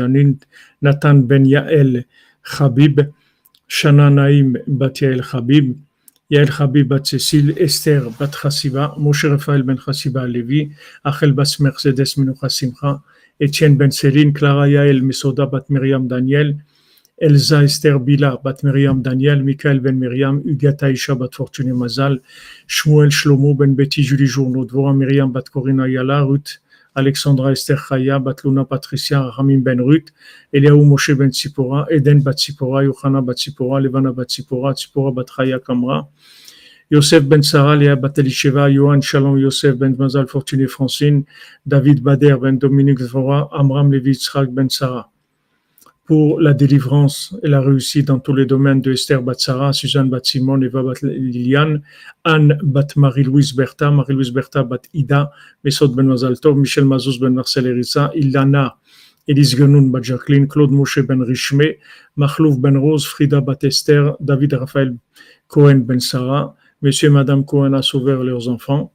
Nathan 0.82 1.22
ben 1.22 1.45
Yael 1.45 2.03
Chabib, 2.43 3.13
Shana 3.70 4.13
Naim 4.13 4.57
bat 4.68 4.95
Yael 4.95 5.22
Chabib, 5.22 5.78
Yael 6.30 6.49
Chabib 6.49 6.89
bat 6.89 7.05
Cécile, 7.05 7.57
Esther 7.57 8.09
bat 8.20 8.32
Moshe 8.97 9.24
Raphaël 9.24 9.63
ben 9.63 9.78
Chassiba 9.78 10.28
Levi, 10.28 10.72
Achel 11.05 11.32
bas 11.32 11.57
Mercedes 11.61 12.18
Menucha 12.18 12.49
Simcha, 12.49 13.01
Etienne 13.40 13.76
Ben 13.76 13.92
Céline, 13.92 14.32
Clara 14.34 14.68
Yael 14.70 15.02
Mesoda 15.02 15.46
Bat 15.46 15.70
Miriam 15.70 16.08
Daniel, 16.08 16.56
Elsa 17.22 17.64
Esther 17.64 18.00
Bila 18.00 18.42
Bat 18.42 18.64
Miriam 18.64 19.02
Daniel, 19.02 19.44
Michael 19.44 19.82
Ben 19.82 20.00
Miriam, 20.00 20.42
Ugata 20.44 20.90
Isha 20.90 21.16
Bat 21.16 21.34
Fortuné 21.34 21.74
Mazal, 21.74 22.22
Shmuel 22.68 23.12
Shlomo 23.12 23.54
Ben 23.58 23.76
Betty 23.76 24.04
Julie 24.04 24.26
Journeau, 24.26 24.66
Dvora 24.66 24.96
Miriam 24.96 25.34
Bat 25.34 25.52
Corina 25.52 25.86
Yala, 25.86 26.26
Ruth 26.26 26.60
Alexandra 26.96 27.52
Esther 27.52 27.76
Chaya, 27.76 28.24
Bat 28.24 28.46
Luna 28.46 28.64
Patricia, 28.64 29.30
Ramim 29.38 29.62
Ben 29.62 29.80
Ruth, 29.80 30.12
Eliaou 30.54 30.86
Moshe 30.86 31.18
Ben 31.18 31.30
Tzipora, 31.30 31.86
Eden 31.92 32.22
Bat 32.22 32.38
Tzipora, 32.38 32.86
Yohana 32.86 33.22
Bat 33.22 33.36
Tzipora, 33.36 33.82
Levana 33.84 34.14
Bat 34.16 34.30
Tzipora, 34.30 34.74
Tzipora 34.74 35.14
Bat 35.14 35.28
Kamra, 35.66 36.08
Yosef 36.92 37.24
Ben 37.24 37.42
Sarah, 37.42 37.76
Léa 37.76 37.96
Batelisheva, 37.96 38.72
Johan 38.72 39.02
Shalom, 39.02 39.40
Yosef 39.40 39.76
Ben 39.76 39.96
Mazal, 39.98 40.28
Fortuné 40.28 40.68
Francine, 40.68 41.26
David 41.66 42.04
Bader, 42.04 42.38
Ben 42.38 42.60
Dominique 42.60 43.00
Zvora, 43.00 43.50
Amram 43.52 43.92
Levi 43.92 44.12
Yitzhak 44.12 44.52
Ben 44.52 44.70
Sarah. 44.70 45.10
Pour 46.06 46.40
la 46.40 46.54
délivrance 46.54 47.36
et 47.42 47.48
la 47.48 47.60
réussite 47.60 48.06
dans 48.06 48.20
tous 48.20 48.36
les 48.36 48.46
domaines 48.46 48.82
de 48.82 48.92
Esther 48.92 49.24
Batsara, 49.24 49.74
Suzanne 49.74 50.12
Bat 50.12 50.20
Simon, 50.24 50.62
Eva 50.62 50.84
Bat 50.84 51.02
Liliane, 51.02 51.82
Anne 52.24 52.60
Bat 52.62 52.96
Marie-Louise 52.96 53.56
Bertha, 53.56 53.90
Marie-Louise 53.90 54.30
Bertha 54.30 54.62
Bat 54.62 54.84
Ida, 54.94 55.32
Mesod 55.64 55.96
Ben 55.96 56.06
Mazal 56.06 56.40
Tov, 56.40 56.56
Michel 56.56 56.86
Mazouz 56.86 57.20
Ben 57.20 57.32
Marcel 57.34 57.66
Erissa, 57.66 58.12
Ilana, 58.14 58.76
Elise 59.28 59.56
Genoun 59.56 59.90
Bat 59.90 60.04
Jacqueline, 60.04 60.48
Claude 60.48 60.70
Moshe 60.70 61.00
Ben 61.00 61.24
Richmé, 61.24 61.80
Mahlouf 62.16 62.60
Ben 62.60 62.78
Rose, 62.78 63.08
Frida 63.08 63.42
Bat 63.42 63.64
Esther, 63.64 64.16
David 64.20 64.54
Raphaël 64.54 64.96
Cohen 65.48 65.80
Ben 65.80 66.00
Sarah, 66.00 66.56
Monsieur 66.86 67.08
et 67.08 67.12
Madame 67.12 67.44
Cohen 67.46 67.74
a 67.74 67.82
sauvé 67.82 68.16
leurs 68.24 68.48
enfants. 68.48 68.94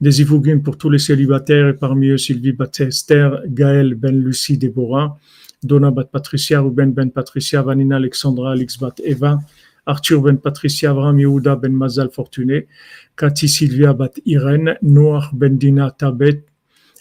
Des 0.00 0.20
Ivougim 0.20 0.60
pour 0.60 0.78
tous 0.78 0.88
les 0.88 1.00
célibataires 1.00 1.66
et 1.66 1.74
parmi 1.74 2.10
eux 2.10 2.16
Sylvie 2.16 2.52
Batester, 2.52 3.28
Gaël 3.48 3.96
Ben 3.96 4.16
Lucie 4.22 4.56
Déborah, 4.56 5.18
Donna 5.60 5.90
Bat 5.90 6.04
Patricia, 6.12 6.60
Ruben 6.60 6.92
Ben 6.92 7.10
Patricia, 7.10 7.60
Vanina 7.60 7.96
Alexandra, 7.96 8.52
Alex 8.52 8.78
Bat 8.78 9.00
Eva, 9.02 9.40
Arthur 9.84 10.22
Ben 10.22 10.38
Patricia, 10.38 10.90
Avram 10.92 11.18
Yehuda 11.18 11.56
Ben 11.56 11.72
Mazal 11.72 12.10
Fortuné, 12.12 12.68
Cathy 13.16 13.48
Sylvia 13.48 13.94
Bat 13.94 14.12
Irène, 14.24 14.78
Noah 14.82 15.28
Ben 15.32 15.58
Dina 15.58 15.90
Tabet, 15.90 16.44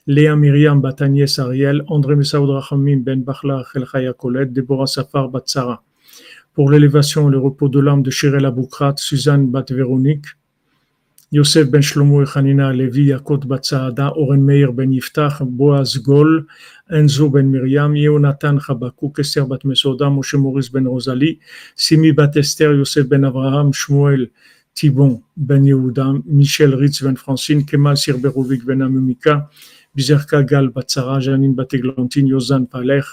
Léa 0.07 0.35
Myriam 0.35 0.81
Bat 0.81 1.03
Agnès 1.03 1.37
Ariel, 1.37 1.83
André 1.89 2.15
Messaoud 2.15 2.49
Rachamim 2.49 3.03
Ben 3.03 3.21
Bachla 3.21 3.63
Chel 3.71 3.85
Chaya 3.85 4.13
Colette, 4.13 4.51
Déborah 4.51 4.87
Safar 4.87 5.29
Bat 5.29 5.43
Sarah 5.45 5.83
pour 6.53 6.69
l'élévation 6.69 7.29
et 7.29 7.31
le 7.31 7.39
repos 7.39 7.69
de 7.69 7.79
l'âme 7.79 8.03
de 8.03 8.11
Shirel 8.11 8.45
Aboukrat, 8.45 8.95
Suzanne 8.97 9.47
Bat 9.47 9.65
Véronique, 9.71 10.25
Yosef 11.31 11.67
Ben 11.67 11.81
Shlomo 11.81 12.21
et 12.21 12.27
Hanina 12.35 12.71
Levi, 12.71 13.05
Yakot 13.05 13.39
Bat 13.39 13.63
Saada, 13.63 14.15
Oren 14.15 14.43
Meir 14.43 14.71
Ben 14.71 14.91
Yiftach, 14.91 15.41
Boaz 15.41 15.97
Gol, 15.97 16.45
Enzo 16.91 17.27
Ben 17.31 17.49
Miriam, 17.49 17.95
Yonatan 17.95 18.59
Chabakouk, 18.59 19.17
Esther 19.17 19.47
Bat 19.47 19.65
Mesoda, 19.65 20.11
Moshe 20.11 20.35
Maurice 20.35 20.69
Ben 20.69 20.85
Rosalie, 20.85 21.39
Simi 21.75 22.11
Bat 22.11 22.37
Esther, 22.37 22.75
Yosef 22.75 23.07
Ben 23.07 23.23
Abraham, 23.23 23.71
Shmuel 23.73 24.29
Thibon 24.75 25.23
Ben 25.35 25.63
Yehuda, 25.63 26.21
Michel 26.25 26.75
Ritz 26.75 27.01
Ben 27.01 27.15
Francine, 27.15 27.65
Kemal 27.65 27.95
Sirberovic 27.95 28.63
Ben 28.63 28.81
Amumika, 28.81 29.49
Bizerka 29.97 30.43
Gal 30.43 30.69
Bat 30.69 30.91
Sarah, 30.91 31.19
Janine 31.19 31.55
Bat 31.55 31.73
Eglantine, 31.73 32.27
Yozan 32.27 32.67
Palech, 32.67 33.07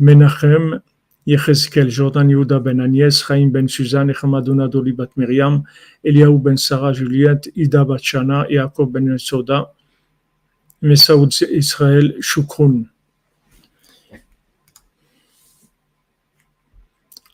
Menachem, 0.00 0.80
Yechezkel, 1.26 1.90
Jordan 1.90 2.28
Yehuda 2.28 2.60
ben 2.60 2.78
Agnès, 2.78 3.24
Chaim 3.26 3.50
ben 3.50 3.68
Suzanne, 3.68 4.10
Echamadouna 4.10 4.68
Doli 4.68 4.92
bat 4.92 5.08
Miriam, 5.16 5.64
Eliaou 6.04 6.38
ben 6.38 6.56
Sarah 6.56 6.92
Juliette, 6.92 7.50
Ida 7.56 7.84
bat 7.84 7.98
Shana, 7.98 8.46
Yaakov 8.48 8.92
ben 8.92 9.18
Soda, 9.18 9.72
Messaoud 10.82 11.30
Israël, 11.50 12.14
Shukroun. 12.20 12.86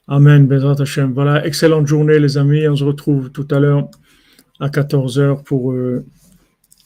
Amen, 0.08 0.46
Bezrat 0.46 0.80
Hashem. 0.80 1.12
Voilà, 1.12 1.46
excellente 1.46 1.86
journée 1.86 2.18
les 2.18 2.36
amis, 2.36 2.66
on 2.68 2.76
se 2.76 2.84
retrouve 2.84 3.30
tout 3.30 3.46
à 3.50 3.60
l'heure 3.60 3.88
à 4.58 4.68
14h 4.68 5.42
pour 5.42 5.72
euh, 5.72 6.04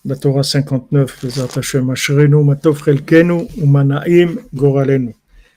la 0.05 0.17
Torah 0.17 0.43
59, 0.43 1.25
Bezrat 1.25 1.59
Hashem. 1.59 1.89
Ashrenu 1.91 2.45
matov 2.45 2.83
chelkenu 2.85 3.47
umanaim 3.57 4.39
goralenu. 4.53 5.15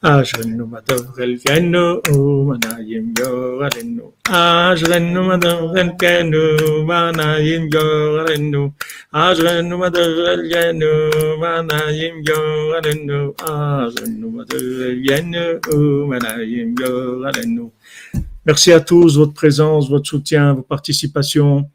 Ajrenu 0.00 0.64
Madhav 0.64 1.10
Relkenu, 1.16 2.00
Manayim 2.46 3.12
Yorenu. 3.18 4.12
Ajrenu 4.30 5.24
Madhav 5.26 5.74
Relkenu, 5.74 6.84
Manayim 6.86 7.68
Yorenu. 7.68 8.72
Ajrenu 9.12 9.76
Madhav 9.76 10.06
Relkenu, 10.24 10.90
Manayim 11.40 12.22
Yorenu. 12.22 13.34
Ajrenu 13.42 14.30
Madhav 14.30 14.62
Relkenu, 14.78 16.06
Manayim 16.06 16.74
Yorenu. 16.78 17.72
Merci 18.46 18.72
à 18.72 18.78
tous, 18.78 19.18
votre 19.18 19.34
présence, 19.34 19.90
votre 19.90 20.08
soutien, 20.08 20.54
vos 20.54 20.62
participations 20.62 21.68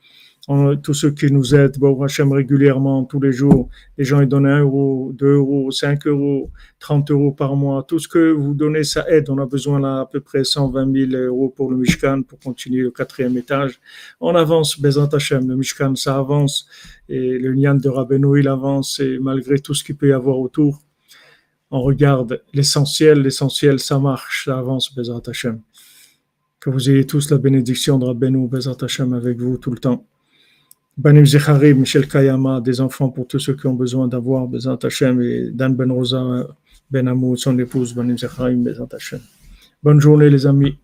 tous 0.45 0.93
ceux 0.93 1.11
qui 1.11 1.31
nous 1.31 1.55
aident, 1.55 1.77
bon, 1.79 2.01
Hachem 2.01 2.33
régulièrement, 2.33 3.05
tous 3.05 3.21
les 3.21 3.31
jours, 3.31 3.69
les 3.97 4.03
gens 4.03 4.19
ils 4.19 4.27
donnent 4.27 4.45
1 4.45 4.59
euro, 4.59 5.13
2 5.13 5.25
euros, 5.25 5.71
5 5.71 6.05
euros, 6.07 6.51
30 6.79 7.11
euros 7.11 7.31
par 7.31 7.55
mois. 7.55 7.83
Tout 7.83 7.97
ce 7.97 8.09
que 8.09 8.31
vous 8.31 8.53
donnez, 8.53 8.83
ça 8.83 9.09
aide. 9.09 9.29
On 9.29 9.37
a 9.37 9.45
besoin 9.45 9.79
là 9.79 10.01
à 10.01 10.05
peu 10.05 10.19
près 10.19 10.43
120 10.43 11.09
000 11.11 11.23
euros 11.23 11.47
pour 11.47 11.71
le 11.71 11.77
Mishkan 11.77 12.23
pour 12.23 12.39
continuer 12.39 12.81
le 12.81 12.91
quatrième 12.91 13.37
étage. 13.37 13.79
On 14.19 14.35
avance, 14.35 14.77
Bezant 14.77 15.07
Hachem, 15.07 15.47
le 15.47 15.55
Mishkan, 15.55 15.95
ça 15.95 16.17
avance. 16.17 16.67
Et 17.07 17.37
le 17.39 17.53
Nyan 17.55 17.75
de 17.75 17.87
Rabbeinu, 17.87 18.37
il 18.41 18.49
avance. 18.49 18.99
Et 18.99 19.19
malgré 19.19 19.59
tout 19.59 19.73
ce 19.73 19.81
qu'il 19.81 19.95
peut 19.95 20.09
y 20.09 20.13
avoir 20.13 20.39
autour, 20.39 20.81
on 21.71 21.81
regarde 21.81 22.43
l'essentiel. 22.53 23.21
L'essentiel, 23.21 23.79
ça 23.79 23.97
marche, 23.97 24.43
ça 24.45 24.59
avance, 24.59 24.93
Bezant 24.93 25.19
Hachem. 25.19 25.61
Que 26.59 26.69
vous 26.69 26.89
ayez 26.89 27.05
tous 27.05 27.31
la 27.31 27.37
bénédiction 27.37 27.97
de 27.97 28.03
Rabbeinu, 28.03 28.49
Bezant 28.49 28.73
Hachem 28.73 29.13
avec 29.13 29.39
vous 29.39 29.57
tout 29.57 29.71
le 29.71 29.79
temps. 29.79 30.05
Banim 30.95 31.25
Zecharim, 31.25 31.79
Michel 31.79 32.07
Kayama, 32.07 32.61
des 32.61 32.79
enfants 32.79 33.09
pour 33.09 33.25
tous 33.27 33.39
ceux 33.39 33.55
qui 33.55 33.65
ont 33.65 33.73
besoin 33.73 34.07
d'avoir 34.07 34.47
Bezant 34.47 34.75
Hashem 34.75 35.21
et 35.21 35.49
Dan 35.51 35.75
Ben 35.75 35.91
Rosa, 35.91 36.47
Ben 36.91 37.07
Amou, 37.07 37.35
son 37.35 37.57
épouse, 37.57 37.95
Banim 37.95 38.17
Zecharim, 38.17 38.63
Bezant 38.63 38.89
Hashem. 38.93 39.19
Bonne 39.81 39.99
journée 39.99 40.29
les 40.29 40.45
amis. 40.45 40.77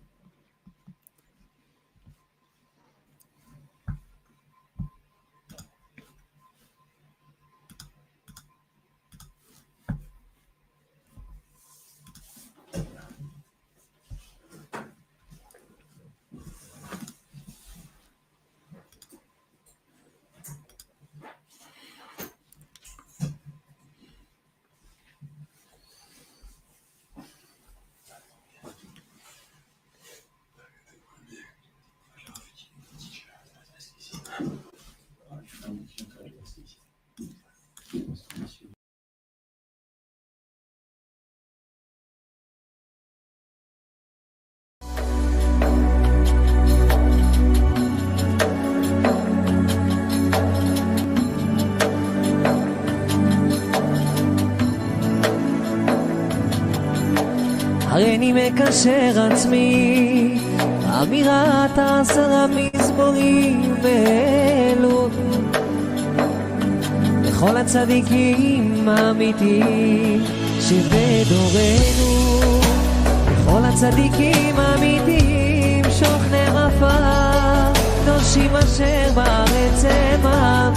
מקשר 58.32 59.26
עצמי, 59.30 60.38
אמירת 61.02 61.78
עשר 61.78 62.32
המזמורים 62.32 63.74
ואלול. 63.82 65.10
לכל 67.24 67.56
הצדיקים 67.56 68.88
האמיתיים 68.88 70.24
שבדורנו, 70.60 72.30
לכל 73.32 73.64
הצדיקים 73.64 74.54
האמיתיים 74.58 75.84
שוכני 75.90 76.46
עפר, 76.46 77.72
קדושים 78.04 78.56
אשר 78.56 79.12
בארץ 79.14 79.84
עמם, 79.84 80.72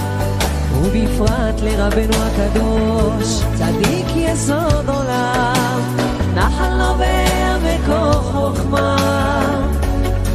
ובפרט 0.81 1.61
לרבנו 1.63 2.13
הקדוש, 2.23 3.43
צדיק 3.55 4.07
יסוד 4.15 4.89
עולם. 4.89 6.12
נחל 6.35 6.69
נובע 6.69 7.57
בכוח 7.57 8.31
חוכמה, 8.31 8.95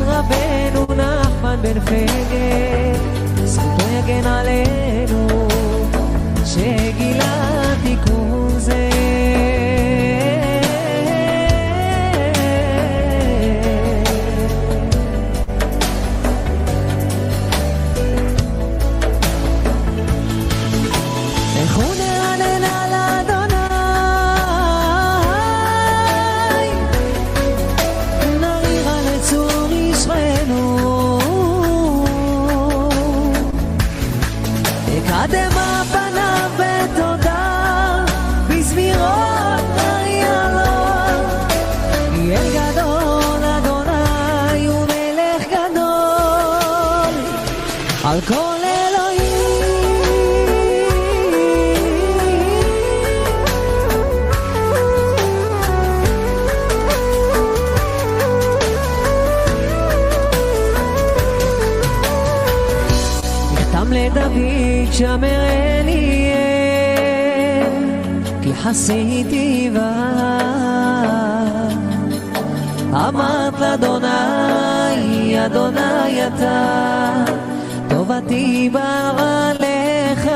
רבנו 0.06 0.86
נחמן 0.96 1.58
בן 1.62 1.80
פגל, 1.80 2.94
זכותו 3.44 3.84
יגן 3.88 4.26
עלינו, 4.26 5.48
שגילה 6.44 7.74
תיקון 7.82 8.48
זה. 8.58 8.88
שמרני 64.98 66.32
כי 68.42 68.54
חסיתי 68.54 69.70
אמרת 72.92 73.60
לאדוני 73.60 75.46
אדוני 75.46 76.26
אתה 76.26 77.24
טובתי 77.88 78.70
באה 78.72 79.52
לך 79.52 80.30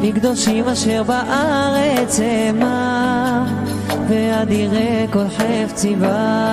מקדושים 0.00 0.68
אשר 0.68 1.02
בארץ 1.02 2.20
המה 2.22 3.44
ואדירי 4.08 5.06
כל 5.12 5.24
חפצי 5.28 5.94
בה 5.96 6.44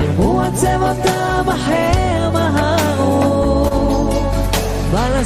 ירבו 0.00 0.40
עצמותם 0.40 1.44
אחר 1.48 2.30
מהרו, 2.32 2.75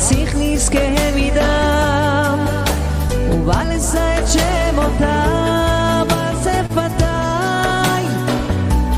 ולשיח 0.01 0.34
נזקיהם 0.38 1.14
מדם, 1.16 2.47
ובא 3.31 3.62
לשא 3.62 4.18
את 4.18 4.28
שמותם 4.28 6.06
על 6.10 6.35
שפתיי. 6.43 8.05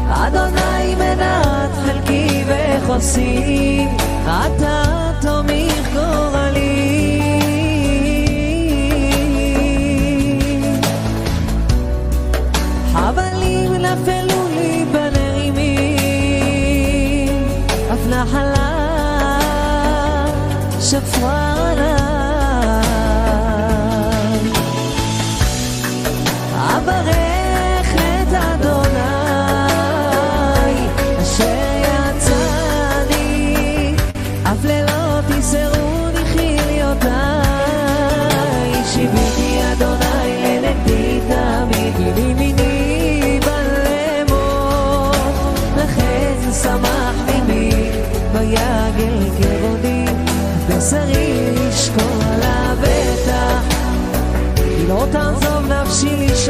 אדוני 0.09 0.95
מנת 0.95 1.71
חלקי 1.87 2.45
וחוסי, 2.47 3.87
אתה 4.25 5.11
תומך 5.21 5.89
גורלי. 5.93 7.23
חבלים 12.93 13.73
נפלו 13.73 14.49
לי 14.55 14.85
בנעימים, 14.93 15.83
אף 17.93 18.07
נחלה 18.09 18.62
chaque 20.93 21.07
fois. 21.07 22.02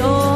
저 0.02 0.31